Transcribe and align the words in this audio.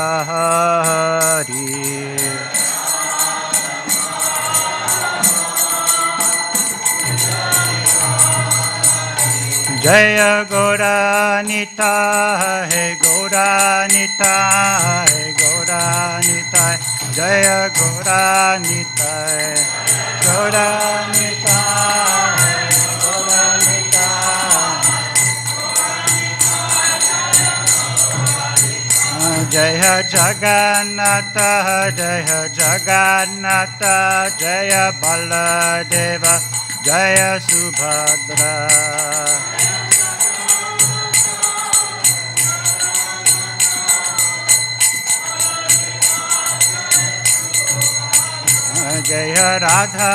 जय 9.84 10.20
गौरानिता 10.52 11.94
है 12.74 12.86
गौरानिता 13.06 14.34
है 15.10 15.32
गौरानिता 15.42 16.66
जय 17.12 17.48
गौरानिता 17.80 19.14
गौरानिता। 20.28 21.56
जय 29.56 30.04
जगन्नाथ 30.12 31.38
जय 31.98 32.26
जगन्नाथ, 32.56 33.84
जय 34.40 34.74
बलदेव, 35.04 36.24
जय 36.86 37.40
सुभद्रा। 37.44 38.52
जय 49.08 49.36
राधा, 49.64 50.12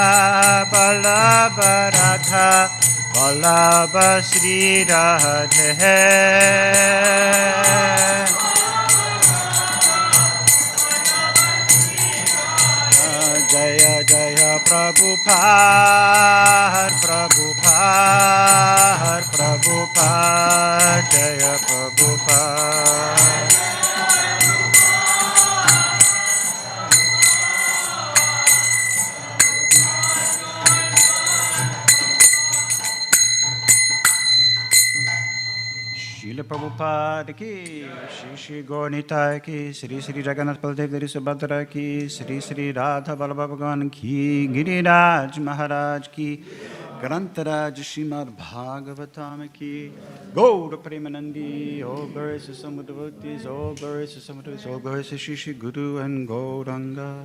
बल्लभ 0.75 1.61
राधा, 1.97 2.47
बल्लभ 3.17 3.99
श्री 4.23 4.83
राधे। 4.83 5.73
प्रभुपार 14.70 15.31
प्रभुपार 17.04 17.62
प्रभुपार 19.36 21.00
जय 21.14 21.42
प्रभुपार 21.66 23.09
Prabhupada 36.50 37.33
ki, 37.37 37.87
Shri 38.11 38.37
Shri 38.37 38.62
Gaurnitai 38.65 39.41
ki, 39.41 39.72
Shri 39.72 40.00
Shri 40.00 40.21
Jagannath 40.21 40.61
Baldev 40.61 40.91
Dari 40.91 41.06
Subhadra 41.06 41.65
ki, 41.71 42.09
Shri 42.09 42.41
Shri 42.41 42.72
Radha 42.72 43.15
Vallabha 43.15 43.93
ki, 43.93 44.49
Giriraj 44.49 45.38
Maharaj 45.38 46.09
ki, 46.11 46.43
Grantaraj 47.00 47.78
Srimad 47.78 48.37
Bhagavatam 48.37 49.53
ki, 49.53 49.93
Gaur 50.34 50.71
Premanandi, 50.78 51.84
all 51.84 52.09
glories 52.09 52.47
to 52.47 52.55
some 52.56 52.82
devotees, 52.82 53.47
all 53.47 53.72
glories 53.75 55.09
to 55.09 55.17
Shri 55.17 55.37
Shri 55.37 55.53
Guru 55.53 55.99
and 55.99 56.28
Gauranga. 56.28 57.25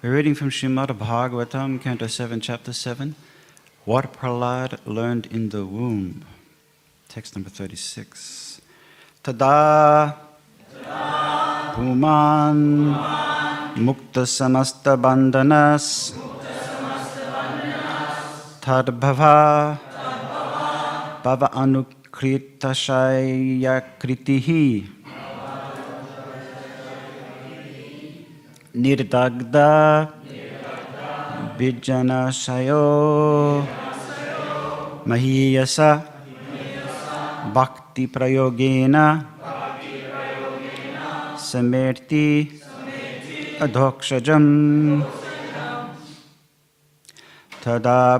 We're 0.00 0.14
reading 0.14 0.36
from 0.36 0.50
Srimad 0.50 0.96
Bhagavatam, 0.96 1.82
Canto 1.82 2.06
7, 2.06 2.40
Chapter 2.40 2.72
7. 2.72 3.16
What 3.84 4.12
Prahlad 4.12 4.78
learned 4.86 5.26
in 5.26 5.48
the 5.48 5.66
womb. 5.66 6.24
Text 7.08 7.34
number 7.34 7.50
36. 7.50 8.60
Tada. 9.24 10.14
Puman 11.74 12.94
Mukta 13.74 14.22
Samasta 14.22 14.94
Bandhanas 14.96 16.14
तद्भवा 28.77 28.83
भव 28.83 29.53
अनुकृतशयकृतिः 29.53 29.53
निर्दग्ध 29.53 29.55
विजनशयो 31.59 32.83
महीयस 35.07 35.79
भक्तिप्रयोगेन 37.55 38.95
समेर्ति 41.39 42.25
अधोक्षजम् 43.61 45.01
तदा 47.65 48.17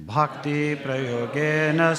Bhakti 0.08 0.80
prayogena 0.80 1.92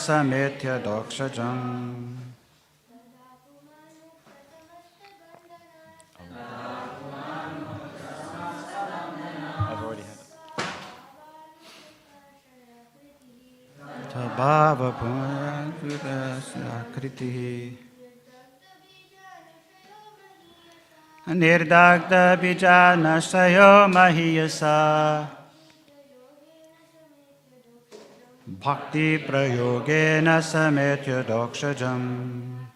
sametya 30.38 31.24
dokshajam 31.24 32.66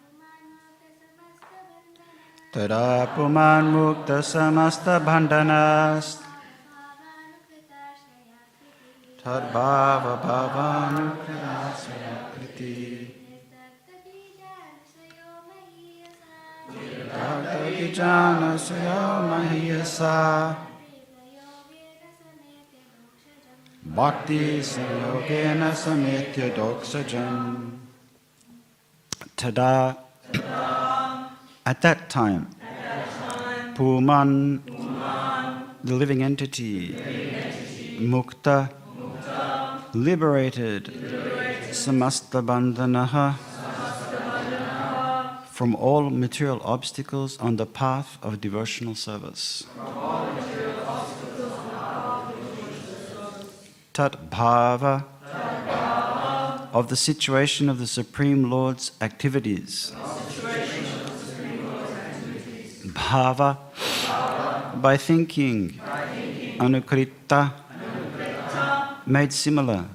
I've 2.53 2.71
already 2.71 3.39
had 3.39 3.87
it. 8.19 8.43
Tabhava 9.23 10.15
Mahiyasa 19.31 20.55
Bhakti 23.83 24.59
Sayogena 24.59 25.71
Sametya 25.73 26.55
Doksajam 26.55 27.79
Tada. 29.35 29.97
At 31.65 31.81
that 31.81 32.09
time 32.09 32.47
Puman 33.75 34.61
the 35.83 35.93
living 35.93 36.23
entity 36.23 36.95
Mukta 37.99 38.69
liberated 39.93 40.85
Samasta 41.71 42.41
Bandhanaha 42.41 43.35
from 45.61 45.75
all 45.75 46.09
material 46.09 46.59
obstacles 46.65 47.37
on 47.37 47.57
the 47.57 47.67
path 47.67 48.17
of 48.23 48.41
devotional 48.41 48.95
service. 48.95 49.63
Tat 53.93 54.31
Bhava 54.31 55.03
of 56.73 56.87
the 56.89 56.95
situation 56.95 57.69
of 57.69 57.77
the 57.77 57.85
Supreme 57.85 58.49
Lord's 58.49 58.93
activities. 59.01 59.91
Bhava 62.97 63.59
by 64.81 64.97
thinking. 64.97 65.79
Anukrita 66.57 67.53
made 69.05 69.31
similar. 69.31 69.85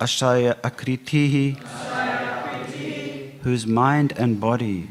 Ashaya 0.00 0.54
Akritihi 0.62 1.87
whose 3.48 3.66
mind 3.66 4.12
and 4.18 4.38
body, 4.38 4.86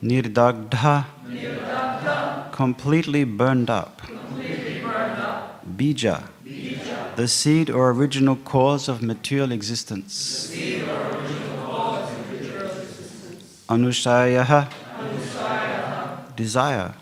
nirdagdha, 0.00 1.06
completely 2.52 3.24
burned 3.24 3.68
up, 3.68 4.00
bija, 5.76 6.22
the 7.16 7.26
seed 7.26 7.68
or 7.68 7.90
original 7.90 8.36
cause 8.36 8.88
of 8.88 9.02
material 9.02 9.50
existence, 9.50 10.52
anushaya, 13.68 14.68
desire, 16.36 16.94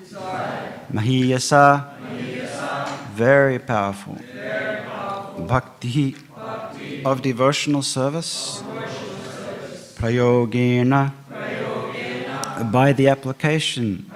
mahiyasa, 0.91 1.85
very 3.15 3.59
powerful, 3.59 4.17
bhakti, 5.47 6.17
of 7.05 7.21
devotional 7.21 7.83
service, 7.83 8.63
prayogena, 9.97 11.13
by 12.71 12.93
the 12.93 13.09
application, 13.09 14.11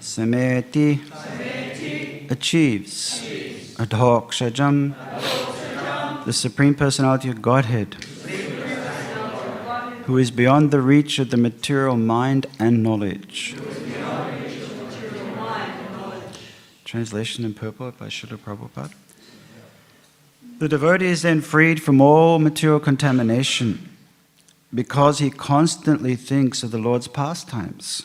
sameti, 0.00 1.00
achieves, 2.30 3.22
adhokshajam, 3.76 4.94
the 6.24 6.32
Supreme 6.32 6.74
Personality 6.74 7.28
of 7.28 7.42
Godhead, 7.42 7.94
who 10.04 10.16
is 10.16 10.30
beyond 10.30 10.70
the 10.70 10.80
reach 10.80 11.18
of 11.18 11.30
the 11.30 11.36
material 11.36 11.96
mind 11.96 12.46
and 12.58 12.82
knowledge. 12.82 13.54
Translation 16.84 17.44
in 17.44 17.52
purport 17.52 17.98
by 17.98 18.06
Srila 18.06 18.38
Prabhupada. 18.38 18.94
The 20.58 20.68
devotee 20.68 21.06
is 21.06 21.20
then 21.20 21.42
freed 21.42 21.82
from 21.82 22.00
all 22.00 22.38
material 22.38 22.80
contamination 22.80 23.87
because 24.74 25.18
he 25.18 25.30
constantly 25.30 26.14
thinks 26.14 26.62
of 26.62 26.70
the 26.70 26.78
Lord's 26.78 27.08
pastimes 27.08 28.02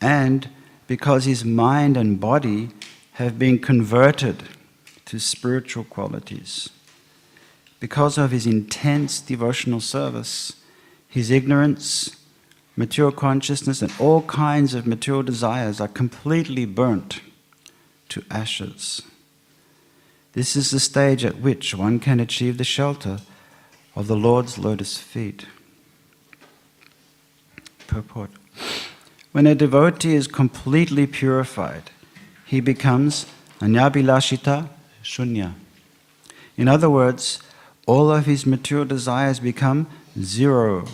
and 0.00 0.48
because 0.86 1.24
his 1.24 1.44
mind 1.44 1.96
and 1.96 2.18
body 2.18 2.70
have 3.12 3.38
been 3.38 3.58
converted 3.58 4.42
to 5.04 5.18
spiritual 5.18 5.84
qualities. 5.84 6.70
Because 7.80 8.18
of 8.18 8.30
his 8.30 8.46
intense 8.46 9.20
devotional 9.20 9.80
service, 9.80 10.54
his 11.06 11.30
ignorance, 11.30 12.16
material 12.76 13.12
consciousness, 13.12 13.82
and 13.82 13.92
all 13.98 14.22
kinds 14.22 14.74
of 14.74 14.86
material 14.86 15.22
desires 15.22 15.80
are 15.80 15.88
completely 15.88 16.64
burnt 16.64 17.20
to 18.08 18.24
ashes. 18.30 19.02
This 20.32 20.56
is 20.56 20.70
the 20.70 20.80
stage 20.80 21.24
at 21.24 21.40
which 21.40 21.74
one 21.74 21.98
can 21.98 22.20
achieve 22.20 22.58
the 22.58 22.64
shelter 22.64 23.18
of 23.94 24.06
the 24.06 24.16
Lord's 24.16 24.58
lotus 24.58 24.98
feet. 24.98 25.46
Purport 27.86 28.30
When 29.32 29.46
a 29.46 29.54
devotee 29.54 30.14
is 30.14 30.26
completely 30.26 31.06
purified, 31.06 31.90
he 32.46 32.60
becomes 32.60 33.26
anyabilashita 33.60 34.68
shunya. 35.02 35.54
In 36.56 36.68
other 36.68 36.90
words, 36.90 37.40
all 37.86 38.10
of 38.10 38.26
his 38.26 38.46
material 38.46 38.86
desires 38.86 39.40
become 39.40 39.88
zero, 40.20 40.86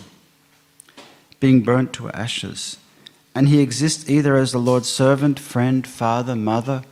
being 1.39 1.61
burnt 1.61 1.93
to 1.93 2.09
ashes, 2.11 2.77
and 3.35 3.49
he 3.49 3.59
exists 3.59 4.09
either 4.09 4.35
as 4.35 4.51
the 4.51 4.57
Lord's 4.57 4.89
servant, 4.89 5.39
friend, 5.39 5.85
father, 5.85 6.35
mother, 6.35 6.83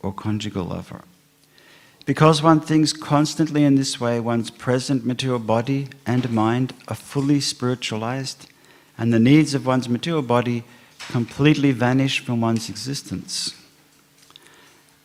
or 0.00 0.12
conjugal 0.12 0.64
lover. 0.64 1.02
Because 2.06 2.40
one 2.40 2.60
thinks 2.60 2.92
constantly 2.92 3.64
in 3.64 3.74
this 3.74 4.00
way, 4.00 4.20
one's 4.20 4.48
present 4.48 5.04
material 5.04 5.40
body 5.40 5.88
and 6.06 6.30
mind 6.30 6.72
are 6.86 6.94
fully 6.94 7.40
spiritualized, 7.40 8.46
and 8.96 9.12
the 9.12 9.18
needs 9.18 9.54
of 9.54 9.66
one's 9.66 9.88
material 9.88 10.22
body 10.22 10.62
completely 11.10 11.72
vanish 11.72 12.20
from 12.20 12.40
one's 12.40 12.70
existence. 12.70 13.60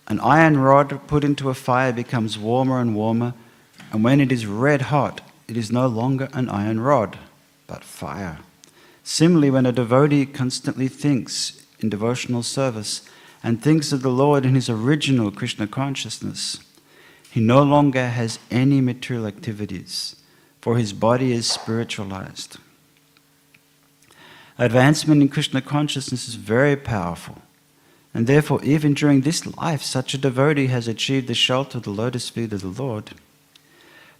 An 0.08 0.20
iron 0.20 0.60
rod 0.60 1.08
put 1.08 1.24
into 1.24 1.50
a 1.50 1.56
fire 1.56 1.92
becomes 1.92 2.38
warmer 2.38 2.80
and 2.80 2.96
warmer, 2.96 3.34
and 3.92 4.04
when 4.04 4.22
it 4.22 4.32
is 4.32 4.46
red 4.46 4.84
hot, 4.84 5.22
it 5.48 5.58
is 5.58 5.72
no 5.72 5.88
longer 5.88 6.30
an 6.34 6.50
iron 6.50 6.80
rod, 6.80 7.18
but 7.66 7.84
fire. 7.84 8.40
Similarly, 9.04 9.50
when 9.50 9.66
a 9.66 9.72
devotee 9.72 10.28
constantly 10.28 10.88
thinks 10.88 11.66
in 11.80 11.90
devotional 11.90 12.44
service 12.44 13.02
and 13.44 13.60
thinks 13.60 13.92
of 13.92 14.04
the 14.04 14.12
Lord 14.12 14.46
in 14.46 14.54
his 14.54 14.70
original 14.70 15.32
Krishna 15.32 15.66
consciousness, 15.66 16.60
he 17.32 17.40
no 17.40 17.64
longer 17.64 18.10
has 18.10 18.40
any 18.52 18.82
material 18.82 19.26
activities, 19.26 20.18
for 20.60 20.78
his 20.78 20.92
body 20.92 21.32
is 21.32 21.50
spiritualized. 21.50 22.58
Advancement 24.58 25.22
in 25.22 25.30
Krishna 25.30 25.62
consciousness 25.62 26.28
is 26.28 26.36
very 26.36 26.76
powerful, 26.76 27.42
and 28.14 28.28
therefore, 28.28 28.62
even 28.64 28.94
during 28.94 29.22
this 29.22 29.48
life, 29.56 29.82
such 29.82 30.14
a 30.14 30.18
devotee 30.18 30.68
has 30.68 30.90
achieved 30.90 31.28
the 31.28 31.34
shelter 31.34 31.78
of 31.78 31.86
the 31.86 31.90
lotus 31.90 32.28
feet 32.28 32.52
of 32.52 32.62
the 32.62 32.84
Lord. 32.84 33.12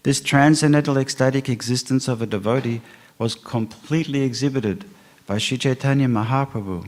This 0.04 0.22
transcendental 0.22 0.98
ecstatic 0.98 1.50
existence 1.50 2.08
of 2.08 2.22
a 2.22 2.26
devotee 2.26 2.82
was 3.20 3.36
completely 3.36 4.22
exhibited 4.22 4.86
by 5.28 5.38
Sri 5.38 5.58
Chaitanya 5.58 6.08
Mahaprabhu. 6.08 6.88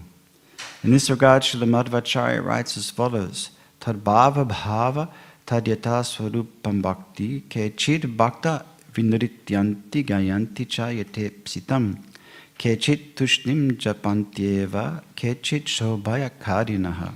In 0.85 0.91
this 0.91 1.09
regard, 1.09 1.43
Srila 1.43 1.83
Madhvacharya 1.83 2.43
writes 2.43 2.77
as 2.77 2.89
follows 2.89 3.49
Tadbhava 3.81 4.47
bhava 4.47 5.09
tadyata 5.45 6.03
swarupam 6.03 6.81
bhakti 6.81 7.41
kechid 7.49 8.15
bhakta 8.17 8.65
vinrityanti 8.93 10.05
gayanti 10.05 10.67
cha 10.67 10.87
yate 10.87 11.31
psitam 11.43 11.97
kechit 12.57 13.15
tushnim 13.15 13.71
japantyeva 13.77 15.01
kechit 15.15 15.65
shobhaya 15.65 16.29
karinaha. 16.39 17.13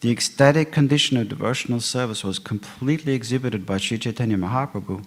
The 0.00 0.10
ecstatic 0.10 0.70
condition 0.70 1.16
of 1.16 1.28
devotional 1.28 1.80
service 1.80 2.22
was 2.22 2.38
completely 2.38 3.14
exhibited 3.14 3.66
by 3.66 3.78
Sri 3.78 3.98
Chaitanya 3.98 4.36
Mahaprabhu, 4.36 5.04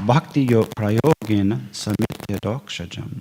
Bhakti 0.00 0.46
prayogena 0.46 1.68
samitya 1.72 2.38
dokshajam. 2.42 3.20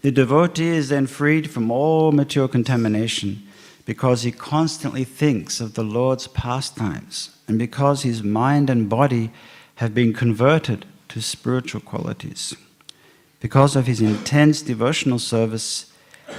The 0.00 0.10
devotee 0.10 0.68
is 0.68 0.88
then 0.88 1.06
freed 1.06 1.50
from 1.50 1.70
all 1.70 2.12
material 2.12 2.48
contamination 2.48 3.46
because 3.84 4.22
he 4.22 4.32
constantly 4.32 5.04
thinks 5.04 5.60
of 5.60 5.74
the 5.74 5.84
Lord's 5.84 6.28
pastimes 6.28 7.36
and 7.46 7.58
because 7.58 8.02
his 8.02 8.22
mind 8.22 8.70
and 8.70 8.88
body 8.88 9.30
have 9.76 9.94
been 9.94 10.12
converted 10.14 10.86
to 11.08 11.20
spiritual 11.20 11.82
qualities. 11.82 12.54
Because 13.40 13.76
of 13.76 13.86
his 13.86 14.00
intense 14.00 14.62
devotional 14.62 15.18
service, 15.18 15.92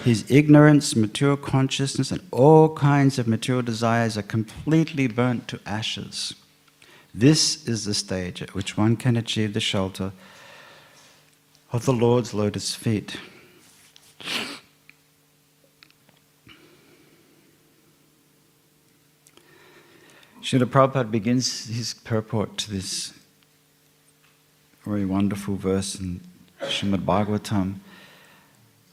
his 0.03 0.29
ignorance, 0.29 0.95
material 0.95 1.37
consciousness, 1.37 2.11
and 2.11 2.21
all 2.31 2.73
kinds 2.75 3.19
of 3.19 3.27
material 3.27 3.61
desires 3.61 4.17
are 4.17 4.23
completely 4.23 5.07
burnt 5.07 5.47
to 5.47 5.59
ashes. 5.65 6.33
This 7.13 7.67
is 7.67 7.85
the 7.85 7.93
stage 7.93 8.41
at 8.41 8.53
which 8.53 8.77
one 8.77 8.95
can 8.95 9.15
achieve 9.15 9.53
the 9.53 9.59
shelter 9.59 10.11
of 11.71 11.85
the 11.85 11.93
Lord's 11.93 12.33
lotus 12.33 12.75
feet. 12.75 13.17
Srila 20.41 20.65
Prabhupada 20.65 21.11
begins 21.11 21.67
his 21.67 21.93
purport 21.93 22.57
to 22.57 22.71
this 22.71 23.13
very 24.85 25.03
wonderful 25.03 25.57
verse 25.57 25.99
in 25.99 26.21
Srimad 26.61 27.03
Bhagavatam 27.03 27.79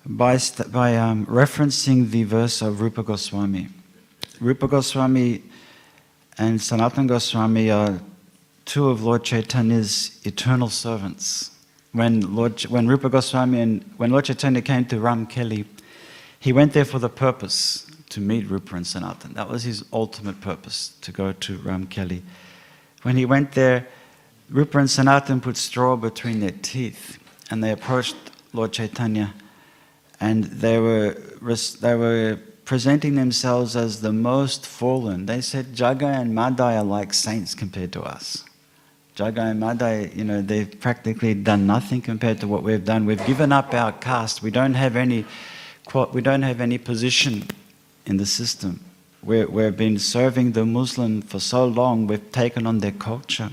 by, 0.04 0.36
by 0.72 0.96
um, 0.96 1.24
referencing 1.26 2.10
the 2.10 2.24
verse 2.24 2.60
of 2.60 2.80
Rupa 2.80 3.04
Goswami. 3.04 3.68
Rupa 4.40 4.66
Goswami 4.66 5.42
and 6.36 6.58
Sanatana 6.58 7.06
Goswami 7.06 7.70
are 7.70 8.00
two 8.64 8.88
of 8.88 9.04
Lord 9.04 9.24
Chaitanya's 9.24 10.20
eternal 10.24 10.68
servants. 10.68 11.50
When, 11.92 12.34
Lord, 12.34 12.60
when 12.62 12.88
Rupa 12.88 13.08
Goswami 13.08 13.60
and 13.60 13.84
when 13.98 14.10
Lord 14.10 14.24
Chaitanya 14.24 14.62
came 14.62 14.84
to 14.86 14.96
Ramkeli, 14.96 15.64
he 16.40 16.52
went 16.52 16.72
there 16.72 16.84
for 16.84 16.98
the 16.98 17.08
purpose 17.08 17.86
to 18.10 18.20
meet 18.20 18.50
Rupa 18.50 18.76
and 18.76 18.86
Sanatan. 18.86 19.34
That 19.34 19.48
was 19.48 19.62
his 19.62 19.84
ultimate 19.92 20.40
purpose, 20.40 20.94
to 21.02 21.12
go 21.12 21.32
to 21.32 21.58
Ramkeli. 21.58 22.22
When 23.02 23.16
he 23.16 23.26
went 23.26 23.52
there, 23.52 23.86
Rupa 24.50 24.78
and 24.78 24.90
Sanatan 24.90 25.40
put 25.40 25.56
straw 25.56 25.96
between 25.96 26.40
their 26.40 26.54
teeth 26.62 27.18
and 27.50 27.62
they 27.62 27.70
approached 27.70 28.16
Lord 28.52 28.72
Chaitanya 28.72 29.34
and 30.20 30.44
they 30.44 30.78
were, 30.78 31.16
they 31.80 31.94
were 31.94 32.38
presenting 32.64 33.14
themselves 33.14 33.76
as 33.76 34.00
the 34.00 34.12
most 34.12 34.66
fallen. 34.66 35.26
They 35.26 35.40
said 35.40 35.74
Jagai 35.74 36.20
and 36.20 36.34
Madai 36.34 36.76
are 36.76 36.84
like 36.84 37.12
saints 37.12 37.54
compared 37.54 37.92
to 37.92 38.02
us. 38.02 38.44
Jagai 39.16 39.50
and 39.50 39.60
Madai, 39.60 40.10
you 40.14 40.24
know, 40.24 40.42
they've 40.42 40.80
practically 40.80 41.34
done 41.34 41.66
nothing 41.66 42.00
compared 42.00 42.40
to 42.40 42.48
what 42.48 42.62
we've 42.62 42.84
done. 42.84 43.06
We've 43.06 43.24
given 43.26 43.52
up 43.52 43.72
our 43.72 43.92
caste. 43.92 44.42
We 44.42 44.50
don't 44.50 44.74
have 44.74 44.96
any, 44.96 45.24
we 46.12 46.20
don't 46.20 46.42
have 46.42 46.60
any 46.60 46.78
position 46.78 47.46
in 48.06 48.16
the 48.16 48.26
system. 48.26 48.80
we 49.22 49.44
we've 49.44 49.76
been 49.76 49.98
serving 49.98 50.52
the 50.52 50.66
Muslim 50.66 51.22
for 51.22 51.40
so 51.40 51.66
long, 51.66 52.06
we've 52.06 52.32
taken 52.32 52.66
on 52.66 52.78
their 52.78 52.92
culture. 52.92 53.50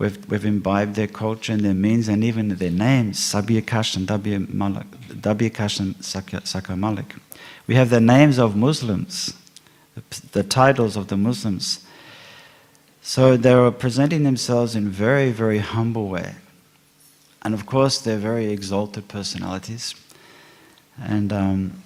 We've, 0.00 0.30
we've 0.30 0.46
imbibed 0.46 0.94
their 0.94 1.06
culture 1.06 1.52
and 1.52 1.60
their 1.60 1.74
means 1.74 2.08
and 2.08 2.24
even 2.24 2.48
their 2.48 2.70
names, 2.70 3.18
Sabir 3.18 3.66
Kash 3.66 3.96
and 3.96 4.08
Dabir 4.08 5.54
Kash 5.54 5.78
and 5.78 5.94
Sakar 5.96 6.78
Malik. 6.78 7.14
We 7.66 7.74
have 7.74 7.90
the 7.90 8.00
names 8.00 8.38
of 8.38 8.56
Muslims, 8.56 9.34
the 10.32 10.42
titles 10.42 10.96
of 10.96 11.08
the 11.08 11.18
Muslims. 11.18 11.84
So 13.02 13.36
they 13.36 13.54
were 13.54 13.70
presenting 13.70 14.22
themselves 14.22 14.74
in 14.74 14.88
very, 14.88 15.32
very 15.32 15.58
humble 15.58 16.08
way. 16.08 16.36
And 17.42 17.52
of 17.52 17.66
course, 17.66 18.00
they're 18.00 18.16
very 18.16 18.50
exalted 18.50 19.06
personalities. 19.06 19.94
And 20.98 21.30
um, 21.30 21.82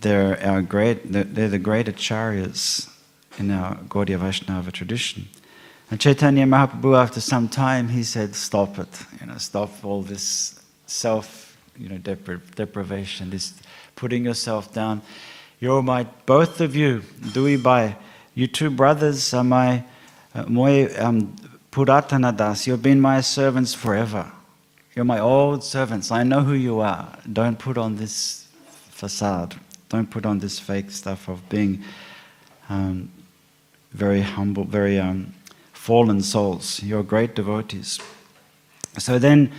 they're, 0.00 0.42
our 0.42 0.62
great, 0.62 1.12
they're 1.12 1.48
the 1.48 1.58
great 1.58 1.86
acharyas 1.86 2.90
in 3.38 3.50
our 3.50 3.74
Gaudiya 3.74 4.20
Vaishnava 4.20 4.72
tradition. 4.72 5.28
And 5.90 5.98
Chaitanya 5.98 6.44
Mahaprabhu, 6.44 6.96
after 6.96 7.20
some 7.20 7.48
time, 7.48 7.88
he 7.88 8.02
said, 8.02 8.34
stop 8.34 8.78
it. 8.78 8.88
You 9.20 9.26
know, 9.26 9.38
stop 9.38 9.70
all 9.82 10.02
this 10.02 10.60
self, 10.86 11.56
you 11.78 11.88
know, 11.88 11.96
depri- 11.96 12.42
deprivation, 12.54 13.30
this 13.30 13.54
putting 13.96 14.24
yourself 14.24 14.72
down. 14.72 15.00
You're 15.60 15.82
my, 15.82 16.04
both 16.26 16.60
of 16.60 16.76
you, 16.76 17.02
Dui 17.20 17.62
Bai, 17.62 17.96
you 18.34 18.46
two 18.46 18.70
brothers 18.70 19.32
are 19.32 19.42
my, 19.42 19.82
uh, 20.34 20.44
moi 20.46 20.88
um, 20.98 21.34
Puratana 21.72 22.36
Das, 22.36 22.66
you've 22.66 22.82
been 22.82 23.00
my 23.00 23.20
servants 23.20 23.74
forever. 23.74 24.30
You're 24.94 25.04
my 25.04 25.20
old 25.20 25.64
servants. 25.64 26.10
I 26.10 26.22
know 26.22 26.40
who 26.40 26.54
you 26.54 26.80
are. 26.80 27.18
Don't 27.32 27.58
put 27.58 27.78
on 27.78 27.96
this 27.96 28.46
facade. 28.90 29.54
Don't 29.88 30.10
put 30.10 30.26
on 30.26 30.38
this 30.38 30.58
fake 30.58 30.90
stuff 30.90 31.28
of 31.28 31.48
being 31.48 31.82
um, 32.68 33.10
very 33.92 34.20
humble, 34.20 34.64
very 34.64 34.98
um, 34.98 35.32
fallen 35.88 36.20
souls. 36.20 36.82
You're 36.82 37.02
great 37.02 37.34
devotees. 37.34 37.98
So 38.98 39.18
then, 39.18 39.50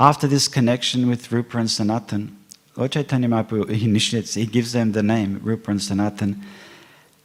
after 0.00 0.26
this 0.26 0.48
connection 0.48 1.10
with 1.10 1.30
Rupa 1.30 1.58
and 1.58 1.70
Sanatan, 1.70 2.38
Lord 2.74 2.92
Chaitanya 2.92 3.28
Mahaprabhu 3.28 3.82
initiates, 3.90 4.32
he 4.32 4.46
gives 4.46 4.72
them 4.72 4.92
the 4.92 5.02
name 5.02 5.40
Rupa 5.42 5.72
and 5.72 5.82
Sanatan, 5.82 6.42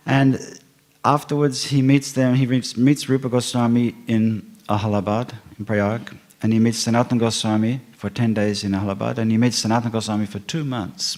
and 0.06 0.60
afterwards 1.06 1.68
he 1.68 1.82
meets 1.82 2.12
them. 2.12 2.36
He 2.36 2.46
meets 2.46 3.08
Rupa 3.08 3.30
Goswami 3.30 3.96
in 4.08 4.26
Allahabad, 4.68 5.38
in 5.58 5.64
Prayag, 5.64 6.18
and 6.42 6.52
he 6.52 6.60
meets 6.60 6.80
Sanatan 6.80 7.18
Goswami 7.18 7.80
for 7.96 8.10
ten 8.10 8.34
days 8.34 8.66
in 8.66 8.76
Allahabad, 8.76 9.20
and 9.20 9.32
he 9.32 9.38
meets 9.38 9.60
Sanatan 9.60 9.90
Goswami 9.90 10.26
for 10.26 10.40
two 10.40 10.66
months 10.66 11.18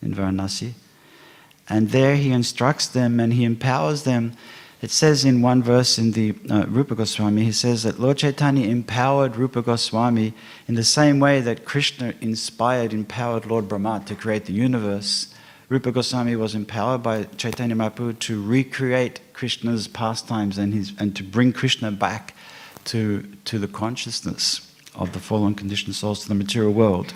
in 0.00 0.14
Varanasi. 0.14 0.72
And 1.68 1.90
there 1.90 2.16
he 2.16 2.30
instructs 2.30 2.86
them 2.86 3.20
and 3.20 3.34
he 3.34 3.44
empowers 3.44 4.04
them 4.04 4.32
it 4.82 4.90
says 4.90 5.24
in 5.24 5.40
one 5.40 5.62
verse 5.62 5.98
in 5.98 6.12
the 6.12 6.34
uh, 6.50 6.66
Rupa 6.68 6.94
Goswami, 6.94 7.44
he 7.44 7.52
says 7.52 7.82
that 7.84 7.98
Lord 7.98 8.18
Chaitanya 8.18 8.68
empowered 8.68 9.36
Rupa 9.36 9.62
Goswami 9.62 10.34
in 10.68 10.74
the 10.74 10.84
same 10.84 11.18
way 11.18 11.40
that 11.40 11.64
Krishna 11.64 12.14
inspired, 12.20 12.92
empowered 12.92 13.46
Lord 13.46 13.68
Brahma 13.68 14.02
to 14.06 14.14
create 14.14 14.44
the 14.44 14.52
universe. 14.52 15.34
Rupa 15.70 15.92
Goswami 15.92 16.36
was 16.36 16.54
empowered 16.54 17.02
by 17.02 17.24
Chaitanya 17.36 17.74
Mahaprabhu 17.74 18.18
to 18.20 18.42
recreate 18.42 19.20
Krishna's 19.32 19.88
pastimes 19.88 20.58
and, 20.58 20.74
his, 20.74 20.92
and 20.98 21.16
to 21.16 21.24
bring 21.24 21.52
Krishna 21.52 21.90
back 21.90 22.34
to, 22.84 23.22
to 23.46 23.58
the 23.58 23.68
consciousness 23.68 24.72
of 24.94 25.12
the 25.12 25.18
fallen 25.20 25.54
conditioned 25.54 25.94
souls, 25.94 26.22
to 26.22 26.28
the 26.28 26.34
material 26.34 26.72
world. 26.72 27.14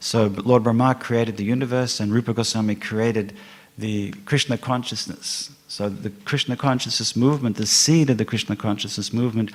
So 0.00 0.26
Lord 0.26 0.64
Brahma 0.64 0.94
created 0.94 1.36
the 1.36 1.44
universe, 1.44 2.00
and 2.00 2.12
Rupa 2.12 2.34
Goswami 2.34 2.74
created 2.74 3.34
the 3.76 4.12
Krishna 4.24 4.58
consciousness. 4.58 5.50
So 5.74 5.88
the 5.88 6.10
Krishna 6.24 6.56
consciousness 6.56 7.16
movement, 7.16 7.56
the 7.56 7.66
seed 7.66 8.08
of 8.08 8.16
the 8.16 8.24
Krishna 8.24 8.54
consciousness 8.54 9.12
movement, 9.12 9.50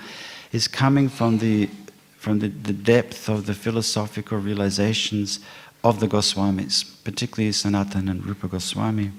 is 0.52 0.68
coming 0.68 1.08
from 1.08 1.38
the 1.38 1.70
from 2.18 2.40
the, 2.40 2.50
the 2.50 2.74
depth 2.74 3.30
of 3.30 3.46
the 3.46 3.54
philosophical 3.54 4.38
realizations 4.38 5.40
of 5.82 6.02
the 6.02 6.10
Goswamis, 6.10 6.84
particularly 7.06 7.54
Sanatan 7.54 8.10
and 8.10 8.26
Rupa 8.26 8.50
Goswami. 8.50 9.12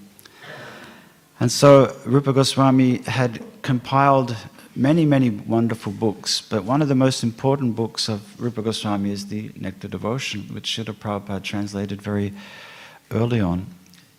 And 1.40 1.50
so 1.50 1.96
Rupa 2.04 2.34
Goswami 2.34 2.98
had 3.04 3.42
compiled 3.62 4.36
many, 4.76 5.06
many 5.06 5.30
wonderful 5.30 5.92
books, 5.92 6.42
but 6.42 6.64
one 6.64 6.82
of 6.82 6.88
the 6.88 6.94
most 6.94 7.22
important 7.22 7.76
books 7.76 8.10
of 8.10 8.38
Rupa 8.38 8.60
Goswami 8.60 9.10
is 9.10 9.28
the 9.28 9.50
Nectar 9.56 9.88
Devotion, 9.88 10.42
which 10.52 10.68
Srila 10.68 10.92
Prabhupada 10.92 11.42
translated 11.42 12.02
very 12.02 12.34
early 13.10 13.40
on 13.40 13.68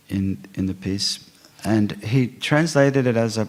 in, 0.10 0.44
in 0.56 0.66
the 0.66 0.74
piece. 0.74 1.31
And 1.64 1.92
he 2.04 2.28
translated 2.28 3.08
it 3.08 3.18
as 3.18 3.38
a, 3.38 3.48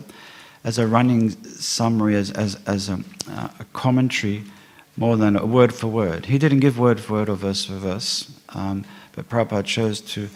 as 0.65 0.79
a 0.79 0.87
running 0.87 1.31
summary, 1.45 2.15
as, 2.17 2.31
as, 2.33 2.59
as 2.67 2.89
a, 2.89 3.01
uh, 3.31 3.49
a 3.59 3.65
commentary, 3.73 4.45
more 4.97 5.17
than 5.17 5.37
a 5.37 5.47
word 5.47 5.75
for 5.75 5.87
word. 5.87 6.27
He 6.27 6.39
didn't 6.39 6.61
give 6.61 6.79
word 6.79 7.01
for 7.01 7.15
word 7.15 7.29
or 7.29 7.37
verse 7.37 7.65
for 7.65 7.75
verse, 7.75 8.31
um, 8.51 8.85
but 9.13 9.29
Prabhupada 9.29 9.65
chose 9.65 10.01
to, 10.01 10.29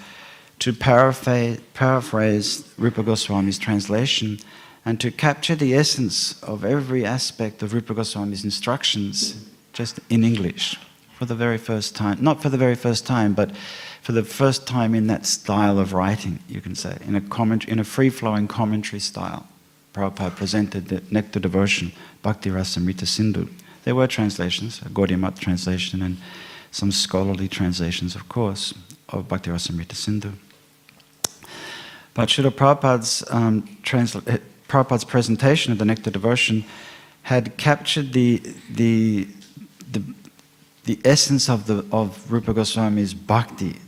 to 0.60 0.72
paraphrase, 0.72 1.60
paraphrase 1.74 2.72
Rupa 2.78 3.02
Goswami's 3.02 3.58
translation 3.58 4.38
and 4.86 5.00
to 5.00 5.10
capture 5.10 5.56
the 5.56 5.74
essence 5.74 6.40
of 6.44 6.64
every 6.64 7.04
aspect 7.04 7.62
of 7.62 7.74
Rupa 7.74 7.92
Goswami's 7.92 8.44
instructions 8.44 9.44
just 9.72 9.98
in 10.08 10.22
English 10.22 10.78
for 11.18 11.24
the 11.24 11.34
very 11.34 11.58
first 11.58 11.96
time. 11.96 12.18
Not 12.20 12.40
for 12.40 12.48
the 12.48 12.56
very 12.56 12.76
first 12.76 13.04
time, 13.04 13.34
but 13.34 13.50
for 14.06 14.12
the 14.12 14.22
first 14.22 14.68
time 14.68 14.94
in 14.94 15.08
that 15.08 15.26
style 15.26 15.80
of 15.80 15.92
writing, 15.92 16.38
you 16.48 16.60
can 16.60 16.76
say, 16.76 16.96
in 17.08 17.16
a, 17.16 17.20
comment, 17.20 17.64
in 17.64 17.80
a 17.80 17.82
free 17.82 18.08
flowing 18.08 18.46
commentary 18.46 19.00
style. 19.00 19.48
Prabhupada 19.92 20.36
presented 20.36 20.86
the 20.86 21.02
Nectar 21.10 21.40
Devotion, 21.40 21.90
Bhakti 22.22 22.50
Rasamrita 22.50 23.04
Sindhu. 23.04 23.48
There 23.82 23.96
were 23.96 24.06
translations, 24.06 24.80
a 24.82 24.90
Gaudiya 24.90 25.18
Math 25.18 25.40
translation, 25.40 26.02
and 26.02 26.18
some 26.70 26.92
scholarly 26.92 27.48
translations, 27.48 28.14
of 28.14 28.28
course, 28.28 28.72
of 29.08 29.26
Bhakti 29.26 29.50
Rasamrita 29.50 29.94
Sindhu. 29.94 30.34
But 32.14 32.28
Srila 32.28 32.52
Prabhupada's 32.52 33.24
um, 33.32 33.62
transla- 33.82 34.40
Prabhupada's 34.68 35.04
presentation 35.04 35.72
of 35.72 35.78
the 35.78 35.84
Nectar 35.84 36.12
Devotion 36.12 36.64
had 37.22 37.56
captured 37.56 38.12
the, 38.12 38.40
the, 38.70 39.26
the, 39.90 40.00
the 40.84 41.00
essence 41.04 41.48
of, 41.48 41.66
the, 41.66 41.84
of 41.90 42.30
Rupa 42.30 42.54
Goswami's 42.54 43.12
bhakti. 43.12 43.80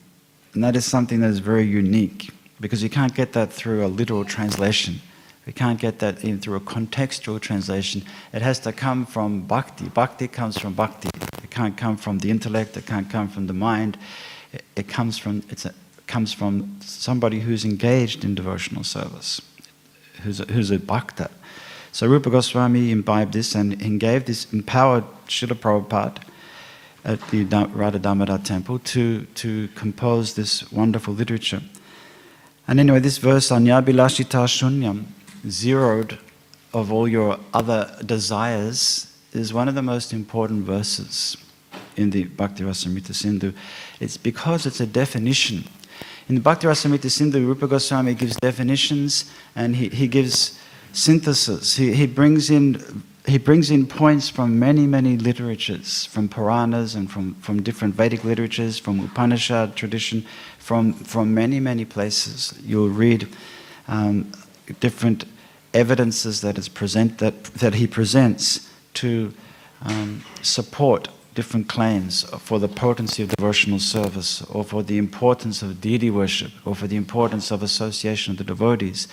And 0.59 0.65
that 0.65 0.75
is 0.75 0.85
something 0.85 1.21
that 1.21 1.31
is 1.31 1.39
very 1.39 1.65
unique 1.65 2.33
because 2.61 2.83
you 2.83 2.91
can't 2.91 3.15
get 3.15 3.33
that 3.35 3.53
through 3.53 3.87
a 3.87 3.91
literal 4.01 4.25
translation. 4.25 5.01
We 5.47 5.53
can't 5.53 5.79
get 5.79 6.01
that 6.01 6.25
even 6.25 6.41
through 6.41 6.57
a 6.57 6.61
contextual 6.61 7.41
translation. 7.41 8.03
It 8.33 8.43
has 8.43 8.59
to 8.67 8.73
come 8.73 9.07
from 9.07 9.43
bhakti. 9.43 9.89
Bhakti 9.89 10.27
comes 10.27 10.59
from 10.59 10.75
bhakti. 10.75 11.11
It 11.45 11.51
can't 11.51 11.77
come 11.77 11.97
from 11.97 12.19
the 12.19 12.33
intellect, 12.33 12.77
it 12.77 12.87
can't 12.87 13.09
come 13.09 13.29
from 13.29 13.47
the 13.47 13.53
mind. 13.53 13.99
It, 14.53 14.65
it 14.75 14.89
comes, 14.89 15.17
from, 15.17 15.45
it's 15.49 15.65
a, 15.65 15.73
comes 16.09 16.33
from 16.33 16.77
somebody 16.81 17.39
who's 17.39 17.65
engaged 17.65 18.25
in 18.25 18.35
devotional 18.35 18.83
service 18.83 19.41
who's 20.25 20.41
a, 20.41 20.45
who's 20.47 20.73
a 20.73 20.81
bhakta. 20.81 21.31
So 21.93 22.09
Rupa 22.09 22.31
Goswami 22.31 22.91
imbibed 22.91 23.33
this 23.33 23.55
and, 23.55 23.81
and 23.81 24.01
gave 24.01 24.25
this, 24.25 24.53
empowered 24.53 25.05
Srila 25.29 25.55
Prabhupada 25.55 26.21
at 27.09 27.21
the 27.31 27.45
Radha 27.73 27.99
Damodar 27.99 28.39
temple 28.39 28.79
to, 28.79 29.25
to 29.25 29.67
compose 29.69 30.35
this 30.35 30.71
wonderful 30.71 31.15
literature. 31.15 31.63
And 32.69 32.79
anyway, 32.79 33.01
this 33.01 33.19
verse, 33.19 33.49
Anyabilashita 33.49 34.47
Shunyam, 34.47 35.07
zeroed 35.49 36.19
of 36.73 36.93
all 36.93 37.09
your 37.09 37.41
other 37.53 37.91
desires, 38.05 39.13
is 39.33 39.53
one 39.53 39.69
of 39.69 39.75
the 39.75 39.83
most 39.83 40.13
important 40.13 40.65
verses 40.65 41.37
in 41.97 42.11
the 42.11 42.25
Bhakti 42.25 42.63
Rasamrita 42.63 43.15
Sindhu. 43.15 43.53
It's 43.99 44.17
because 44.17 44.67
it's 44.67 44.81
a 44.81 44.87
definition 44.87 45.65
in 46.29 46.35
the 46.35 46.41
Bhakti 46.43 46.67
Rasamrita 46.67 47.11
Sindhu, 47.11 47.47
Rupa 47.47 47.67
Goswami 47.67 48.13
gives 48.13 48.37
definitions 48.37 49.31
and 49.57 49.75
he, 49.75 49.89
he 49.89 50.07
gives 50.07 50.59
synthesis. 50.93 51.77
He, 51.77 51.95
he, 51.95 52.07
brings 52.07 52.51
in, 52.51 53.03
he 53.29 53.39
brings 53.39 53.71
in 53.71 53.87
points 53.87 54.29
from 54.29 54.59
many, 54.59 54.87
many 54.87 55.17
literatures, 55.17 56.07
from 56.07 56.29
Puranas 56.29 56.95
and 56.95 57.11
from, 57.11 57.35
from 57.37 57.63
different 57.63 57.95
Vedic 57.95 58.25
literatures, 58.25 58.79
from 58.79 59.01
Upanishad 59.01 59.77
tradition, 59.77 60.27
from, 60.59 60.93
from 60.93 61.35
many, 61.35 61.61
many 61.61 61.85
places. 61.85 62.59
You'll 62.65 62.89
read 62.89 63.29
um, 63.87 64.33
different 64.81 65.25
evidences 65.75 66.41
that, 66.41 66.59
is 66.59 66.69
present, 66.69 67.19
that, 67.19 67.45
that 67.45 67.75
he 67.75 67.87
presents 67.87 68.69
to 68.95 69.33
um, 69.83 70.25
support 70.43 71.09
different 71.35 71.69
claims 71.69 72.25
for 72.41 72.59
the 72.59 72.67
potency 72.67 73.23
of 73.23 73.29
devotional 73.29 73.79
service, 73.79 74.43
or 74.51 74.65
for 74.65 74.83
the 74.83 74.99
importance 74.99 75.63
of 75.63 75.81
deity 75.81 76.11
worship, 76.11 76.51
or 76.65 76.75
for 76.75 76.89
the 76.89 76.97
importance 76.97 77.53
of 77.53 77.63
association 77.63 78.33
of 78.33 78.39
the 78.39 78.45
devotees. 78.45 79.07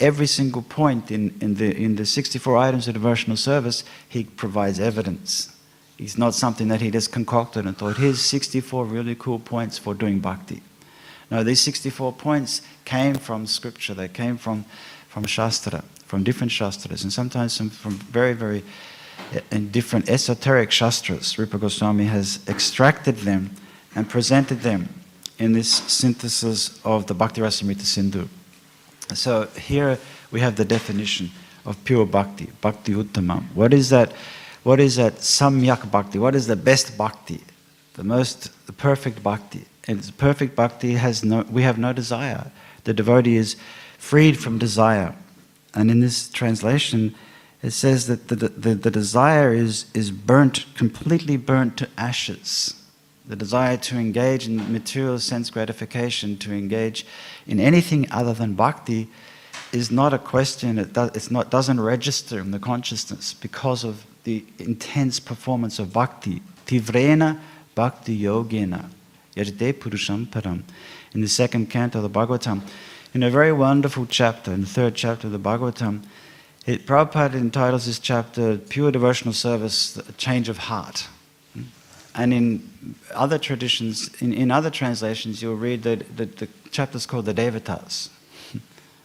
Every 0.00 0.26
single 0.26 0.62
point 0.62 1.10
in, 1.10 1.36
in, 1.40 1.54
the, 1.54 1.76
in 1.76 1.96
the 1.96 2.06
64 2.06 2.56
items 2.56 2.86
of 2.86 2.94
devotional 2.94 3.36
service, 3.36 3.82
he 4.08 4.24
provides 4.24 4.78
evidence. 4.78 5.54
It's 5.98 6.16
not 6.16 6.34
something 6.34 6.68
that 6.68 6.80
he 6.80 6.90
just 6.90 7.10
concocted 7.10 7.66
and 7.66 7.76
thought, 7.76 7.96
here's 7.96 8.20
64 8.20 8.84
really 8.84 9.16
cool 9.16 9.40
points 9.40 9.78
for 9.78 9.94
doing 9.94 10.20
bhakti. 10.20 10.62
No, 11.30 11.42
these 11.42 11.60
64 11.60 12.12
points 12.12 12.62
came 12.84 13.14
from 13.14 13.46
scripture, 13.46 13.94
they 13.94 14.08
came 14.08 14.38
from, 14.38 14.64
from 15.08 15.24
Shastra, 15.24 15.82
from 16.06 16.22
different 16.22 16.52
Shastras, 16.52 17.02
and 17.02 17.12
sometimes 17.12 17.58
from, 17.58 17.70
very, 17.70 18.32
very 18.32 18.62
uh, 19.34 19.40
in 19.50 19.70
different 19.70 20.08
esoteric 20.08 20.70
shastras. 20.70 21.38
Rupa 21.38 21.58
Goswami 21.58 22.04
has 22.04 22.38
extracted 22.48 23.16
them 23.18 23.50
and 23.94 24.08
presented 24.08 24.60
them 24.60 24.88
in 25.38 25.52
this 25.52 25.70
synthesis 25.70 26.80
of 26.84 27.06
the 27.06 27.14
Bhakti 27.14 27.40
Rasamrita 27.40 27.82
Sindhu. 27.82 28.28
So 29.14 29.48
here 29.56 29.98
we 30.30 30.40
have 30.40 30.56
the 30.56 30.64
definition 30.64 31.30
of 31.64 31.82
pure 31.84 32.06
bhakti, 32.06 32.50
bhakti 32.60 32.94
uttamam. 32.94 33.44
What 33.54 33.74
is 33.74 33.90
that? 33.90 34.12
What 34.64 34.80
is 34.80 34.96
that 34.96 35.14
samyak 35.16 35.90
bhakti? 35.90 36.18
What 36.18 36.34
is 36.34 36.46
the 36.46 36.56
best 36.56 36.98
bhakti? 36.98 37.40
The 37.94 38.04
most, 38.04 38.50
the 38.66 38.72
perfect 38.72 39.22
bhakti. 39.22 39.64
And 39.86 40.12
perfect 40.18 40.54
bhakti 40.54 40.94
has 40.94 41.24
no, 41.24 41.44
we 41.50 41.62
have 41.62 41.78
no 41.78 41.92
desire. 41.92 42.50
The 42.84 42.92
devotee 42.92 43.36
is 43.36 43.56
freed 43.98 44.38
from 44.38 44.58
desire. 44.58 45.14
And 45.74 45.90
in 45.90 46.00
this 46.00 46.28
translation, 46.28 47.14
it 47.62 47.72
says 47.72 48.06
that 48.06 48.28
the, 48.28 48.36
the, 48.36 48.74
the 48.74 48.90
desire 48.90 49.52
is, 49.52 49.86
is 49.94 50.10
burnt, 50.10 50.66
completely 50.74 51.36
burnt 51.36 51.76
to 51.78 51.88
ashes. 51.96 52.74
The 53.26 53.36
desire 53.36 53.76
to 53.76 53.96
engage 53.96 54.46
in 54.46 54.72
material 54.72 55.18
sense 55.18 55.50
gratification, 55.50 56.38
to 56.38 56.52
engage 56.52 57.04
in 57.48 57.58
anything 57.58 58.06
other 58.12 58.34
than 58.34 58.54
bhakti, 58.54 59.08
is 59.72 59.90
not 59.90 60.14
a 60.14 60.18
question, 60.18 60.78
it, 60.78 60.92
does, 60.92 61.30
not, 61.30 61.50
doesn't 61.50 61.80
register 61.80 62.38
in 62.38 62.52
the 62.52 62.58
consciousness 62.58 63.34
because 63.34 63.84
of 63.84 64.06
the 64.24 64.44
intense 64.58 65.18
performance 65.18 65.78
of 65.78 65.92
bhakti. 65.92 66.42
Tivrena 66.66 67.40
bhakti 67.74 68.18
yogena, 68.18 68.88
yajate 69.34 69.74
purusham 69.74 70.26
param. 70.26 70.62
In 71.14 71.22
the 71.22 71.28
second 71.28 71.70
canto 71.70 71.98
of 71.98 72.02
the 72.02 72.10
Bhagavatam, 72.10 72.62
in 73.14 73.22
a 73.22 73.30
very 73.30 73.52
wonderful 73.52 74.06
chapter, 74.06 74.52
in 74.52 74.60
the 74.60 74.66
third 74.66 74.94
chapter 74.94 75.26
of 75.26 75.32
the 75.32 75.38
Bhagavatam, 75.38 76.02
it, 76.66 76.86
Prabhupada 76.86 77.34
entitles 77.34 77.86
this 77.86 77.98
chapter 77.98 78.58
Pure 78.58 78.92
Devotional 78.92 79.32
Service, 79.32 79.98
Change 80.18 80.50
of 80.50 80.58
Heart. 80.58 81.08
And 82.14 82.34
in 82.34 82.96
other 83.14 83.38
traditions, 83.38 84.10
in, 84.20 84.34
in 84.34 84.50
other 84.50 84.70
translations, 84.70 85.40
you'll 85.40 85.56
read 85.56 85.84
that 85.84 86.16
the, 86.16 86.48
the 86.68 86.74
chapter's 86.74 87.06
called 87.06 87.24
the 87.24 87.34
Devatas. 87.34 88.10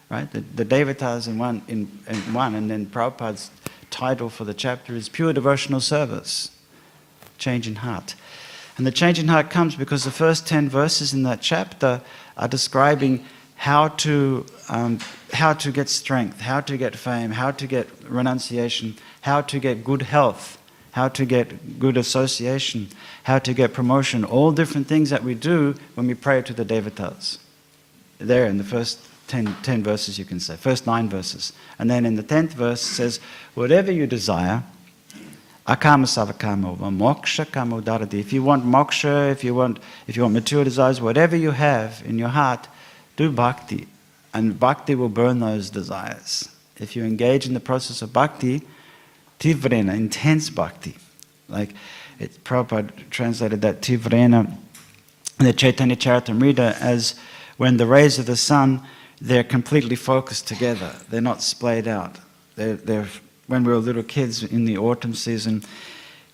right? 0.10 0.30
The, 0.32 0.42
the 0.42 0.66
Devatas 0.66 1.28
in 1.28 1.38
one, 1.38 1.62
in, 1.68 2.00
in 2.08 2.34
one, 2.34 2.56
and 2.56 2.70
then 2.70 2.86
Prabhupada's 2.86 3.52
title 3.90 4.30
for 4.30 4.44
the 4.44 4.54
chapter 4.54 4.96
is 4.96 5.08
Pure 5.08 5.34
Devotional 5.34 5.80
Service, 5.80 6.52
Change 7.38 7.68
in 7.68 7.76
Heart. 7.76 8.16
And 8.76 8.88
the 8.88 8.92
change 8.92 9.20
in 9.20 9.28
heart 9.28 9.52
comes 9.52 9.76
because 9.76 10.04
the 10.04 10.12
first 10.12 10.48
10 10.48 10.68
verses 10.68 11.14
in 11.14 11.24
that 11.24 11.42
chapter 11.42 12.02
are 12.36 12.48
describing 12.48 13.24
how 13.56 13.90
to, 13.90 14.46
um, 14.68 15.00
how 15.32 15.54
to 15.54 15.72
get 15.72 15.90
strength, 15.90 16.42
how 16.42 16.60
to 16.62 16.76
get 16.76 16.96
fame, 16.96 17.32
how 17.32 17.52
to 17.52 17.68
get 17.68 17.88
renunciation, 18.10 18.96
how 19.22 19.42
to 19.42 19.60
get 19.60 19.84
good 19.84 20.02
health, 20.02 20.58
how 20.92 21.08
to 21.08 21.24
get 21.24 21.80
good 21.80 21.98
association, 21.98 22.90
how 23.24 23.38
to 23.40 23.54
get 23.54 23.74
promotion, 23.74 24.26
all 24.26 24.52
different 24.52 24.88
things 24.88 25.12
that 25.12 25.24
we 25.24 25.36
do 25.36 25.76
when 25.94 26.08
we 26.08 26.16
pray 26.16 26.42
to 26.42 26.54
the 26.54 26.66
devatas. 26.66 27.38
There 28.20 28.46
in 28.46 28.58
the 28.58 28.64
first 28.64 29.00
10, 29.28 29.56
10 29.64 29.84
verses, 29.84 30.20
you 30.20 30.26
can 30.26 30.40
say, 30.40 30.56
first 30.56 30.86
nine 30.86 31.10
verses. 31.10 31.54
And 31.80 31.90
then 31.90 32.06
in 32.06 32.16
the 32.16 32.24
10th 32.24 32.52
verse 32.52 32.82
says, 32.82 33.20
Whatever 33.54 33.92
you 33.92 34.08
desire, 34.08 34.64
Akama 35.66 36.06
savakama, 36.06 36.78
moksha 36.78 37.50
kama. 37.50 37.82
If 38.18 38.34
you 38.34 38.44
want 38.44 38.66
moksha, 38.66 39.32
if 39.32 39.46
you 39.46 39.56
want, 39.56 39.80
if 40.08 40.18
you 40.18 40.24
want 40.24 40.34
material 40.34 40.66
desires, 40.66 41.00
whatever 41.00 41.38
you 41.38 41.52
have 41.52 42.04
in 42.06 42.20
your 42.20 42.30
heart, 42.30 42.68
do 43.16 43.32
bhakti. 43.32 43.88
And 44.34 44.60
bhakti 44.60 44.96
will 44.96 45.10
burn 45.10 45.40
those 45.40 45.70
desires. 45.70 46.50
If 46.78 46.96
you 46.96 47.06
engage 47.06 47.48
in 47.48 47.54
the 47.54 47.62
process 47.62 48.02
of 48.02 48.12
bhakti, 48.12 48.64
tivrena, 49.40 49.96
intense 49.96 50.50
bhakti. 50.50 50.96
Like 51.48 51.74
it, 52.20 52.44
Prabhupada 52.44 53.10
translated 53.10 53.62
that 53.62 53.82
tivrena 53.82 54.58
the 55.40 55.54
Chaitanya 55.54 55.96
Charitamrita 55.96 56.80
as 56.80 57.16
when 57.58 57.78
the 57.78 57.86
rays 57.86 58.20
of 58.20 58.26
the 58.26 58.38
sun, 58.38 58.82
they're 59.22 59.44
completely 59.44 59.96
focused 59.96 60.48
together. 60.48 60.96
They're 61.10 61.22
not 61.22 61.42
splayed 61.42 61.88
out. 61.88 62.18
They're, 62.56 62.76
they're, 62.76 63.08
when 63.48 63.64
we 63.64 63.72
were 63.72 63.80
little 63.80 64.04
kids 64.04 64.44
in 64.44 64.66
the 64.66 64.78
autumn 64.78 65.14
season, 65.14 65.64